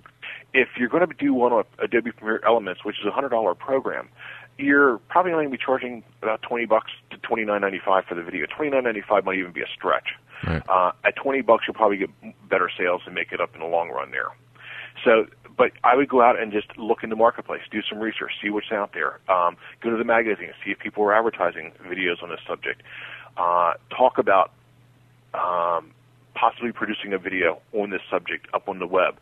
If 0.54 0.68
you're 0.78 0.88
going 0.88 1.06
to 1.06 1.14
do 1.14 1.34
one 1.34 1.52
on 1.52 1.64
Adobe 1.80 2.12
Premiere 2.12 2.40
Elements, 2.46 2.84
which 2.84 2.96
is 3.00 3.06
a 3.06 3.10
hundred 3.10 3.30
dollar 3.30 3.54
program, 3.54 4.08
you're 4.56 4.98
probably 5.08 5.32
only 5.32 5.46
going 5.46 5.52
to 5.52 5.58
be 5.58 5.64
charging 5.64 6.04
about 6.22 6.42
twenty 6.42 6.64
bucks 6.64 6.92
to 7.10 7.18
twenty 7.18 7.44
nine 7.44 7.60
ninety 7.60 7.80
five 7.84 8.04
for 8.04 8.14
the 8.14 8.22
video. 8.22 8.46
Twenty 8.46 8.70
nine 8.70 8.84
ninety 8.84 9.02
five 9.06 9.24
might 9.24 9.38
even 9.38 9.52
be 9.52 9.62
a 9.62 9.68
stretch. 9.74 10.14
Right. 10.46 10.62
Uh, 10.68 10.92
at 11.04 11.16
twenty 11.16 11.42
bucks, 11.42 11.64
you'll 11.66 11.74
probably 11.74 11.98
get 11.98 12.10
better 12.48 12.70
sales 12.76 13.02
and 13.06 13.14
make 13.14 13.32
it 13.32 13.40
up 13.40 13.54
in 13.54 13.60
the 13.60 13.66
long 13.66 13.90
run 13.90 14.10
there. 14.10 14.28
So, 15.04 15.26
but 15.56 15.72
I 15.84 15.94
would 15.94 16.08
go 16.08 16.22
out 16.22 16.38
and 16.40 16.52
just 16.52 16.76
look 16.78 17.02
in 17.02 17.10
the 17.10 17.16
marketplace, 17.16 17.62
do 17.70 17.82
some 17.88 17.98
research, 17.98 18.32
see 18.42 18.50
what's 18.50 18.72
out 18.72 18.92
there. 18.92 19.20
Um, 19.28 19.56
go 19.82 19.90
to 19.90 19.96
the 19.96 20.04
magazine, 20.04 20.50
see 20.64 20.70
if 20.70 20.78
people 20.78 21.04
are 21.04 21.14
advertising 21.14 21.72
videos 21.86 22.22
on 22.22 22.30
this 22.30 22.40
subject. 22.46 22.82
Uh, 23.36 23.74
talk 23.90 24.18
about 24.18 24.52
um, 25.34 25.92
possibly 26.34 26.72
producing 26.72 27.12
a 27.12 27.18
video 27.18 27.60
on 27.72 27.90
this 27.90 28.02
subject 28.10 28.46
up 28.54 28.68
on 28.68 28.78
the 28.78 28.86
web. 28.86 29.18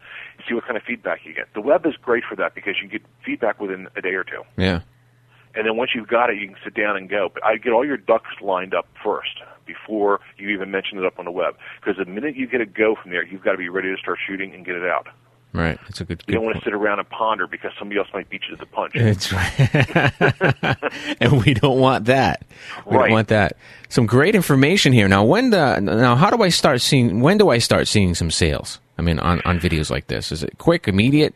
See 0.48 0.54
what 0.54 0.64
kind 0.64 0.76
of 0.76 0.82
feedback 0.82 1.24
you 1.24 1.34
get. 1.34 1.52
The 1.54 1.60
web 1.60 1.86
is 1.86 1.94
great 1.96 2.24
for 2.28 2.36
that 2.36 2.54
because 2.54 2.74
you 2.82 2.88
get 2.88 3.02
feedback 3.24 3.60
within 3.60 3.88
a 3.96 4.00
day 4.00 4.14
or 4.14 4.24
two. 4.24 4.42
Yeah. 4.56 4.80
And 5.54 5.66
then 5.66 5.76
once 5.76 5.90
you've 5.94 6.08
got 6.08 6.30
it, 6.30 6.38
you 6.38 6.48
can 6.48 6.56
sit 6.64 6.74
down 6.74 6.96
and 6.96 7.08
go. 7.08 7.30
But 7.32 7.44
I 7.44 7.56
get 7.56 7.72
all 7.72 7.84
your 7.84 7.96
ducks 7.96 8.30
lined 8.40 8.74
up 8.74 8.88
first 9.02 9.40
before 9.66 10.20
you 10.36 10.48
even 10.50 10.70
mention 10.70 10.98
it 10.98 11.04
up 11.04 11.18
on 11.18 11.24
the 11.24 11.30
web. 11.30 11.56
Because 11.80 11.96
the 11.96 12.10
minute 12.10 12.36
you 12.36 12.46
get 12.46 12.60
a 12.60 12.66
go 12.66 12.94
from 13.00 13.10
there, 13.10 13.24
you've 13.24 13.42
got 13.42 13.52
to 13.52 13.58
be 13.58 13.68
ready 13.68 13.94
to 13.94 13.96
start 14.00 14.18
shooting 14.26 14.54
and 14.54 14.64
get 14.64 14.76
it 14.76 14.84
out. 14.84 15.08
Right. 15.52 15.78
It's 15.88 16.00
a 16.00 16.04
good. 16.04 16.20
You 16.26 16.32
good 16.32 16.32
don't 16.34 16.44
want 16.46 16.56
to 16.58 16.64
sit 16.64 16.74
around 16.74 16.98
and 16.98 17.08
ponder 17.10 17.46
because 17.46 17.70
somebody 17.78 17.98
else 18.00 18.08
might 18.12 18.28
beat 18.28 18.42
you 18.50 18.56
to 18.56 18.60
the 18.60 18.66
punch. 18.66 18.92
It's 18.96 19.32
right. 19.32 21.16
and 21.20 21.44
we 21.44 21.54
don't 21.54 21.78
want 21.78 22.06
that. 22.06 22.42
We 22.86 22.96
Right. 22.96 23.04
don't 23.04 23.12
want 23.12 23.28
that. 23.28 23.56
Some 23.88 24.06
great 24.06 24.34
information 24.34 24.92
here. 24.92 25.06
Now, 25.06 25.22
when 25.24 25.50
the, 25.50 25.78
now 25.78 26.16
how 26.16 26.30
do 26.30 26.42
I 26.42 26.48
start 26.48 26.80
seeing? 26.80 27.20
When 27.20 27.38
do 27.38 27.50
I 27.50 27.58
start 27.58 27.86
seeing 27.86 28.16
some 28.16 28.32
sales? 28.32 28.80
I 28.98 29.02
mean, 29.02 29.20
on 29.20 29.40
on 29.44 29.60
videos 29.60 29.90
like 29.90 30.08
this, 30.08 30.32
is 30.32 30.42
it 30.42 30.58
quick, 30.58 30.88
immediate? 30.88 31.34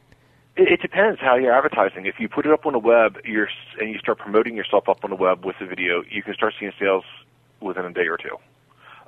It, 0.56 0.66
it 0.72 0.82
depends 0.82 1.20
how 1.20 1.36
you're 1.36 1.52
advertising. 1.56 2.06
If 2.06 2.18
you 2.18 2.28
put 2.28 2.44
it 2.44 2.50
up 2.52 2.66
on 2.66 2.72
the 2.72 2.78
web, 2.80 3.18
you're 3.24 3.48
and 3.80 3.88
you 3.90 3.98
start 4.00 4.18
promoting 4.18 4.56
yourself 4.56 4.88
up 4.88 5.04
on 5.04 5.10
the 5.10 5.16
web 5.16 5.44
with 5.44 5.54
the 5.60 5.66
video, 5.66 6.02
you 6.10 6.24
can 6.24 6.34
start 6.34 6.54
seeing 6.58 6.72
sales 6.80 7.04
within 7.60 7.84
a 7.84 7.92
day 7.92 8.06
or 8.06 8.16
two. 8.16 8.36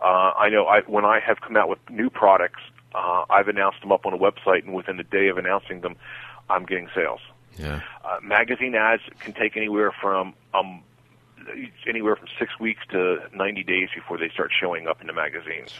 Uh, 0.03 0.33
I 0.39 0.49
know 0.49 0.67
I, 0.67 0.81
when 0.87 1.05
I 1.05 1.21
have 1.21 1.41
come 1.41 1.57
out 1.57 1.69
with 1.69 1.79
new 1.91 2.11
products, 2.11 2.61
uh, 2.95 3.25
I've 3.31 3.49
announced 3.49 3.81
them 3.81 3.93
up 3.93 4.07
on 4.07 4.15
a 4.15 4.19
website, 4.19 4.65
and 4.65 4.75
within 4.75 4.97
the 4.97 5.05
day 5.05 5.29
of 5.29 5.39
announcing 5.39 5.81
them, 5.83 5.97
I'm 6.49 6.65
getting 6.65 6.89
sales. 6.95 7.21
Yeah. 7.59 7.81
Uh, 8.05 8.19
magazine 8.23 8.75
ads 8.75 9.03
can 9.21 9.33
take 9.33 9.57
anywhere 9.57 9.93
from 10.01 10.35
um, 10.55 10.83
anywhere 11.87 12.17
from 12.17 12.29
six 12.39 12.59
weeks 12.59 12.83
to 12.91 13.19
90 13.35 13.63
days 13.65 13.89
before 13.95 14.19
they 14.19 14.29
start 14.29 14.51
showing 14.59 14.87
up 14.87 15.01
in 15.01 15.07
the 15.07 15.13
magazines. 15.13 15.71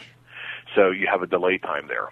So 0.75 0.89
you 0.91 1.07
have 1.07 1.21
a 1.21 1.27
delay 1.27 1.57
time 1.57 1.87
there. 1.87 2.09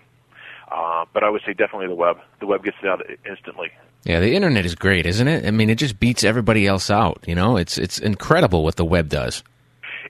Uh, 0.71 1.05
but 1.13 1.23
I 1.23 1.29
would 1.29 1.41
say 1.45 1.53
definitely 1.53 1.87
the 1.87 1.95
web. 1.95 2.17
The 2.39 2.45
web 2.45 2.63
gets 2.63 2.77
it 2.83 2.87
out 2.87 3.01
instantly. 3.27 3.71
Yeah, 4.03 4.19
the 4.19 4.33
internet 4.33 4.65
is 4.65 4.75
great, 4.75 5.05
isn't 5.05 5.27
it? 5.27 5.45
I 5.45 5.51
mean, 5.51 5.69
it 5.69 5.75
just 5.75 5.99
beats 5.99 6.23
everybody 6.23 6.67
else 6.67 6.89
out. 6.89 7.23
You 7.27 7.35
know, 7.35 7.57
it's 7.57 7.77
it's 7.77 7.97
incredible 7.99 8.63
what 8.63 8.75
the 8.75 8.85
web 8.85 9.09
does. 9.09 9.43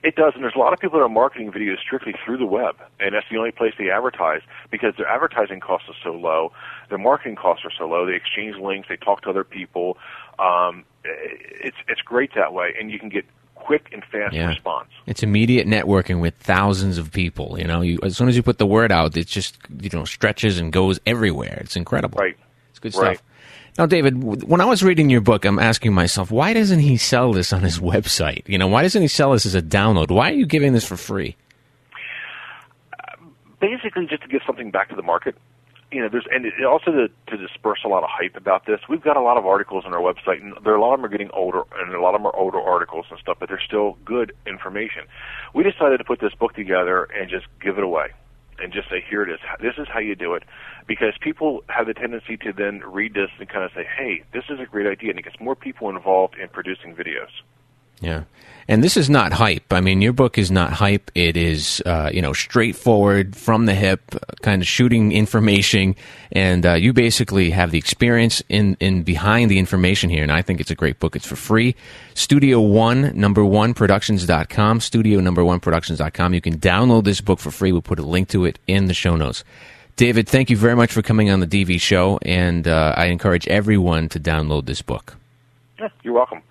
It 0.02 0.16
does, 0.16 0.32
and 0.34 0.42
there's 0.42 0.54
a 0.56 0.58
lot 0.58 0.72
of 0.72 0.78
people 0.78 0.98
that 0.98 1.04
are 1.04 1.08
marketing 1.10 1.52
videos 1.52 1.78
strictly 1.78 2.14
through 2.24 2.38
the 2.38 2.46
web, 2.46 2.76
and 3.00 3.14
that's 3.14 3.26
the 3.30 3.36
only 3.36 3.50
place 3.50 3.74
they 3.78 3.90
advertise 3.90 4.40
because 4.70 4.94
their 4.96 5.06
advertising 5.06 5.60
costs 5.60 5.88
are 5.88 5.94
so 6.02 6.12
low, 6.12 6.52
their 6.88 6.98
marketing 6.98 7.36
costs 7.36 7.64
are 7.64 7.72
so 7.76 7.86
low. 7.86 8.06
They 8.06 8.14
exchange 8.14 8.56
links, 8.56 8.88
they 8.88 8.96
talk 8.96 9.22
to 9.22 9.30
other 9.30 9.44
people. 9.44 9.98
Um, 10.38 10.84
it's 11.04 11.76
it's 11.88 12.00
great 12.00 12.30
that 12.34 12.52
way, 12.54 12.72
and 12.78 12.90
you 12.90 12.98
can 12.98 13.10
get 13.10 13.26
quick 13.54 13.88
and 13.92 14.02
fast 14.04 14.34
Yeah. 14.34 14.48
response. 14.48 14.88
It's 15.06 15.22
immediate 15.22 15.66
networking 15.66 16.20
with 16.20 16.34
thousands 16.36 16.96
of 16.96 17.12
people. 17.12 17.56
You 17.58 17.66
know, 17.66 17.82
you, 17.82 17.98
as 18.02 18.16
soon 18.16 18.28
as 18.28 18.36
you 18.36 18.42
put 18.42 18.56
the 18.58 18.66
word 18.66 18.90
out, 18.90 19.14
it 19.18 19.26
just 19.26 19.58
you 19.82 19.90
know 19.92 20.04
stretches 20.06 20.58
and 20.58 20.72
goes 20.72 20.98
everywhere. 21.06 21.58
It's 21.60 21.76
incredible. 21.76 22.18
Right. 22.18 22.36
It's 22.70 22.78
good 22.78 22.94
Right. 22.96 23.18
stuff. 23.18 23.26
Now, 23.80 23.86
David, 23.86 24.22
when 24.22 24.60
I 24.60 24.66
was 24.66 24.82
reading 24.82 25.08
your 25.08 25.22
book, 25.22 25.46
I'm 25.46 25.58
asking 25.58 25.94
myself, 25.94 26.30
why 26.30 26.52
doesn't 26.52 26.80
he 26.80 26.98
sell 26.98 27.32
this 27.32 27.50
on 27.50 27.62
his 27.62 27.78
website? 27.78 28.46
You 28.46 28.58
know, 28.58 28.66
why 28.66 28.82
doesn't 28.82 29.00
he 29.00 29.08
sell 29.08 29.32
this 29.32 29.46
as 29.46 29.54
a 29.54 29.62
download? 29.62 30.10
Why 30.10 30.28
are 30.28 30.34
you 30.34 30.44
giving 30.44 30.74
this 30.74 30.84
for 30.84 30.98
free? 30.98 31.34
Uh, 32.92 33.16
basically 33.58 34.06
just 34.06 34.20
to 34.20 34.28
give 34.28 34.42
something 34.46 34.70
back 34.70 34.90
to 34.90 34.96
the 34.96 35.02
market. 35.02 35.34
You 35.90 36.02
know, 36.02 36.10
there's 36.10 36.26
and 36.30 36.44
it, 36.44 36.62
also 36.62 36.90
to, 36.90 37.08
to 37.28 37.36
disperse 37.38 37.78
a 37.82 37.88
lot 37.88 38.02
of 38.02 38.10
hype 38.12 38.36
about 38.36 38.66
this. 38.66 38.80
We've 38.86 39.00
got 39.00 39.16
a 39.16 39.22
lot 39.22 39.38
of 39.38 39.46
articles 39.46 39.84
on 39.86 39.94
our 39.94 40.00
website, 40.02 40.42
and 40.42 40.52
there 40.62 40.74
a 40.74 40.80
lot 40.82 40.92
of 40.92 40.98
them 40.98 41.06
are 41.06 41.08
getting 41.08 41.30
older, 41.30 41.62
and 41.78 41.94
a 41.94 42.02
lot 42.02 42.14
of 42.14 42.20
them 42.20 42.26
are 42.26 42.36
older 42.36 42.60
articles 42.60 43.06
and 43.08 43.18
stuff, 43.18 43.38
but 43.40 43.48
they're 43.48 43.62
still 43.66 43.96
good 44.04 44.34
information. 44.46 45.04
We 45.54 45.64
decided 45.64 45.96
to 45.96 46.04
put 46.04 46.20
this 46.20 46.34
book 46.34 46.52
together 46.52 47.04
and 47.18 47.30
just 47.30 47.46
give 47.62 47.78
it 47.78 47.84
away, 47.84 48.08
and 48.62 48.72
just 48.72 48.88
say, 48.88 49.04
here 49.08 49.22
it 49.22 49.30
is. 49.30 49.40
This 49.60 49.74
is 49.78 49.86
how 49.92 50.00
you 50.00 50.14
do 50.14 50.34
it, 50.34 50.44
because 50.86 51.14
people 51.20 51.62
have 51.68 51.86
the 51.86 51.94
tendency 51.94 52.36
to 52.38 52.52
then 52.52 52.80
read 52.86 53.14
this 53.14 53.30
and 53.38 53.48
kind 53.48 53.64
of 53.64 53.70
say, 53.74 53.84
hey, 53.96 54.22
this 54.32 54.44
is 54.50 54.60
a 54.60 54.66
great 54.66 54.86
idea, 54.86 55.10
and 55.10 55.18
it 55.18 55.22
gets 55.22 55.40
more 55.40 55.56
people 55.56 55.88
involved 55.88 56.36
in 56.40 56.48
producing 56.48 56.94
videos. 56.94 57.30
Yeah. 58.00 58.24
And 58.70 58.84
this 58.84 58.96
is 58.96 59.10
not 59.10 59.32
hype. 59.32 59.72
I 59.72 59.80
mean, 59.80 60.00
your 60.00 60.12
book 60.12 60.38
is 60.38 60.48
not 60.48 60.72
hype. 60.72 61.10
It 61.16 61.36
is, 61.36 61.82
uh, 61.84 62.08
you 62.14 62.22
know, 62.22 62.32
straightforward, 62.32 63.34
from 63.34 63.66
the 63.66 63.74
hip, 63.74 64.14
kind 64.42 64.62
of 64.62 64.68
shooting 64.68 65.10
information. 65.10 65.96
And 66.30 66.64
uh, 66.64 66.74
you 66.74 66.92
basically 66.92 67.50
have 67.50 67.72
the 67.72 67.78
experience 67.78 68.44
in, 68.48 68.76
in 68.78 69.02
behind 69.02 69.50
the 69.50 69.58
information 69.58 70.08
here. 70.08 70.22
And 70.22 70.30
I 70.30 70.42
think 70.42 70.60
it's 70.60 70.70
a 70.70 70.76
great 70.76 71.00
book. 71.00 71.16
It's 71.16 71.26
for 71.26 71.34
free. 71.34 71.74
Studio 72.14 72.60
One, 72.60 73.10
number 73.18 73.44
one, 73.44 73.74
productions.com. 73.74 74.78
Studio 74.78 75.18
number 75.18 75.44
one, 75.44 75.58
productions.com. 75.58 76.32
You 76.32 76.40
can 76.40 76.56
download 76.56 77.02
this 77.02 77.20
book 77.20 77.40
for 77.40 77.50
free. 77.50 77.72
We'll 77.72 77.82
put 77.82 77.98
a 77.98 78.02
link 78.06 78.28
to 78.28 78.44
it 78.44 78.60
in 78.68 78.86
the 78.86 78.94
show 78.94 79.16
notes. 79.16 79.42
David, 79.96 80.28
thank 80.28 80.48
you 80.48 80.56
very 80.56 80.76
much 80.76 80.92
for 80.92 81.02
coming 81.02 81.28
on 81.28 81.40
the 81.40 81.46
DV 81.48 81.80
show. 81.80 82.20
And 82.22 82.68
uh, 82.68 82.94
I 82.96 83.06
encourage 83.06 83.48
everyone 83.48 84.08
to 84.10 84.20
download 84.20 84.66
this 84.66 84.80
book. 84.80 85.16
Yeah, 85.80 85.88
you're 86.04 86.14
welcome. 86.14 86.42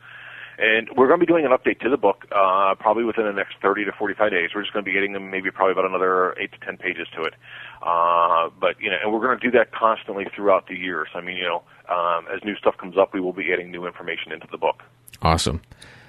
And 0.62 0.89
we're 0.98 1.08
going 1.08 1.22
to 1.22 1.26
be 1.26 1.32
doing 1.32 1.45
an 1.45 1.52
update 1.52 1.80
to 1.82 1.89
the 1.89 1.95
book 1.95 2.26
uh, 2.34 2.76
probably 2.76 3.06
within 3.06 3.24
the 3.24 3.32
next 3.32 3.56
30 3.62 3.86
to 3.86 3.93
45 3.93 4.30
days. 4.30 4.50
We're 4.54 4.62
just 4.62 4.74
going 4.74 4.84
to 4.84 4.89
be 4.89 4.93
getting 4.93 5.13
them 5.13 5.32
maybe 5.32 5.52
probably 5.52 5.72
about 5.72 5.86
another 5.86 6.38
8 6.38 6.52
to 6.52 6.60
10 6.60 6.78
pages 6.78 7.08
to 7.15 7.24
it. 7.24 7.34
Uh, 7.82 8.50
but, 8.60 8.76
you 8.82 8.89
know, 8.89 8.98
and 9.02 9.13
we're 9.13 9.22
going 9.26 9.39
to 9.39 9.52
do 9.52 9.58
that 9.58 9.72
constantly 9.72 10.26
throughout 10.36 10.67
the 10.67 10.76
years. 10.76 11.08
I 11.15 11.22
mean, 11.22 11.38
you 11.38 11.45
know, 11.45 11.63
um, 11.88 12.26
as 12.36 12.43
new 12.43 12.58
stuff 12.58 12.76
comes 12.78 12.98
up, 12.98 13.13
we 13.13 13.22
will 13.22 13.32
be 13.32 13.54
adding 13.54 13.72
new 13.72 13.88
information 13.88 14.34
into 14.34 14.48
the 14.52 14.58
book. 14.58 14.84
Awesome. 15.22 15.62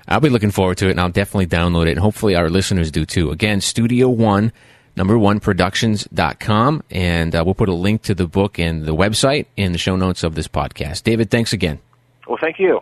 I'll 0.08 0.18
be 0.18 0.28
looking 0.28 0.50
forward 0.50 0.78
to 0.78 0.88
it, 0.88 0.92
and 0.92 1.00
I'll 1.00 1.10
definitely 1.10 1.46
download 1.46 1.86
it, 1.86 1.92
and 1.92 2.00
hopefully 2.00 2.34
our 2.34 2.50
listeners 2.50 2.90
do 2.90 3.06
too. 3.06 3.30
Again, 3.30 3.60
Studio 3.60 4.08
One, 4.08 4.52
number 4.96 5.16
one 5.16 5.38
productions.com, 5.38 6.82
and 6.90 7.34
uh, 7.36 7.42
we'll 7.44 7.54
put 7.54 7.68
a 7.68 7.74
link 7.74 8.02
to 8.02 8.14
the 8.16 8.26
book 8.26 8.58
and 8.58 8.84
the 8.84 8.94
website 8.94 9.46
in 9.56 9.70
the 9.70 9.78
show 9.78 9.94
notes 9.94 10.24
of 10.24 10.34
this 10.34 10.48
podcast. 10.48 11.04
David, 11.04 11.30
thanks 11.30 11.52
again. 11.52 11.78
Well, 12.26 12.38
thank 12.40 12.58
you. 12.58 12.80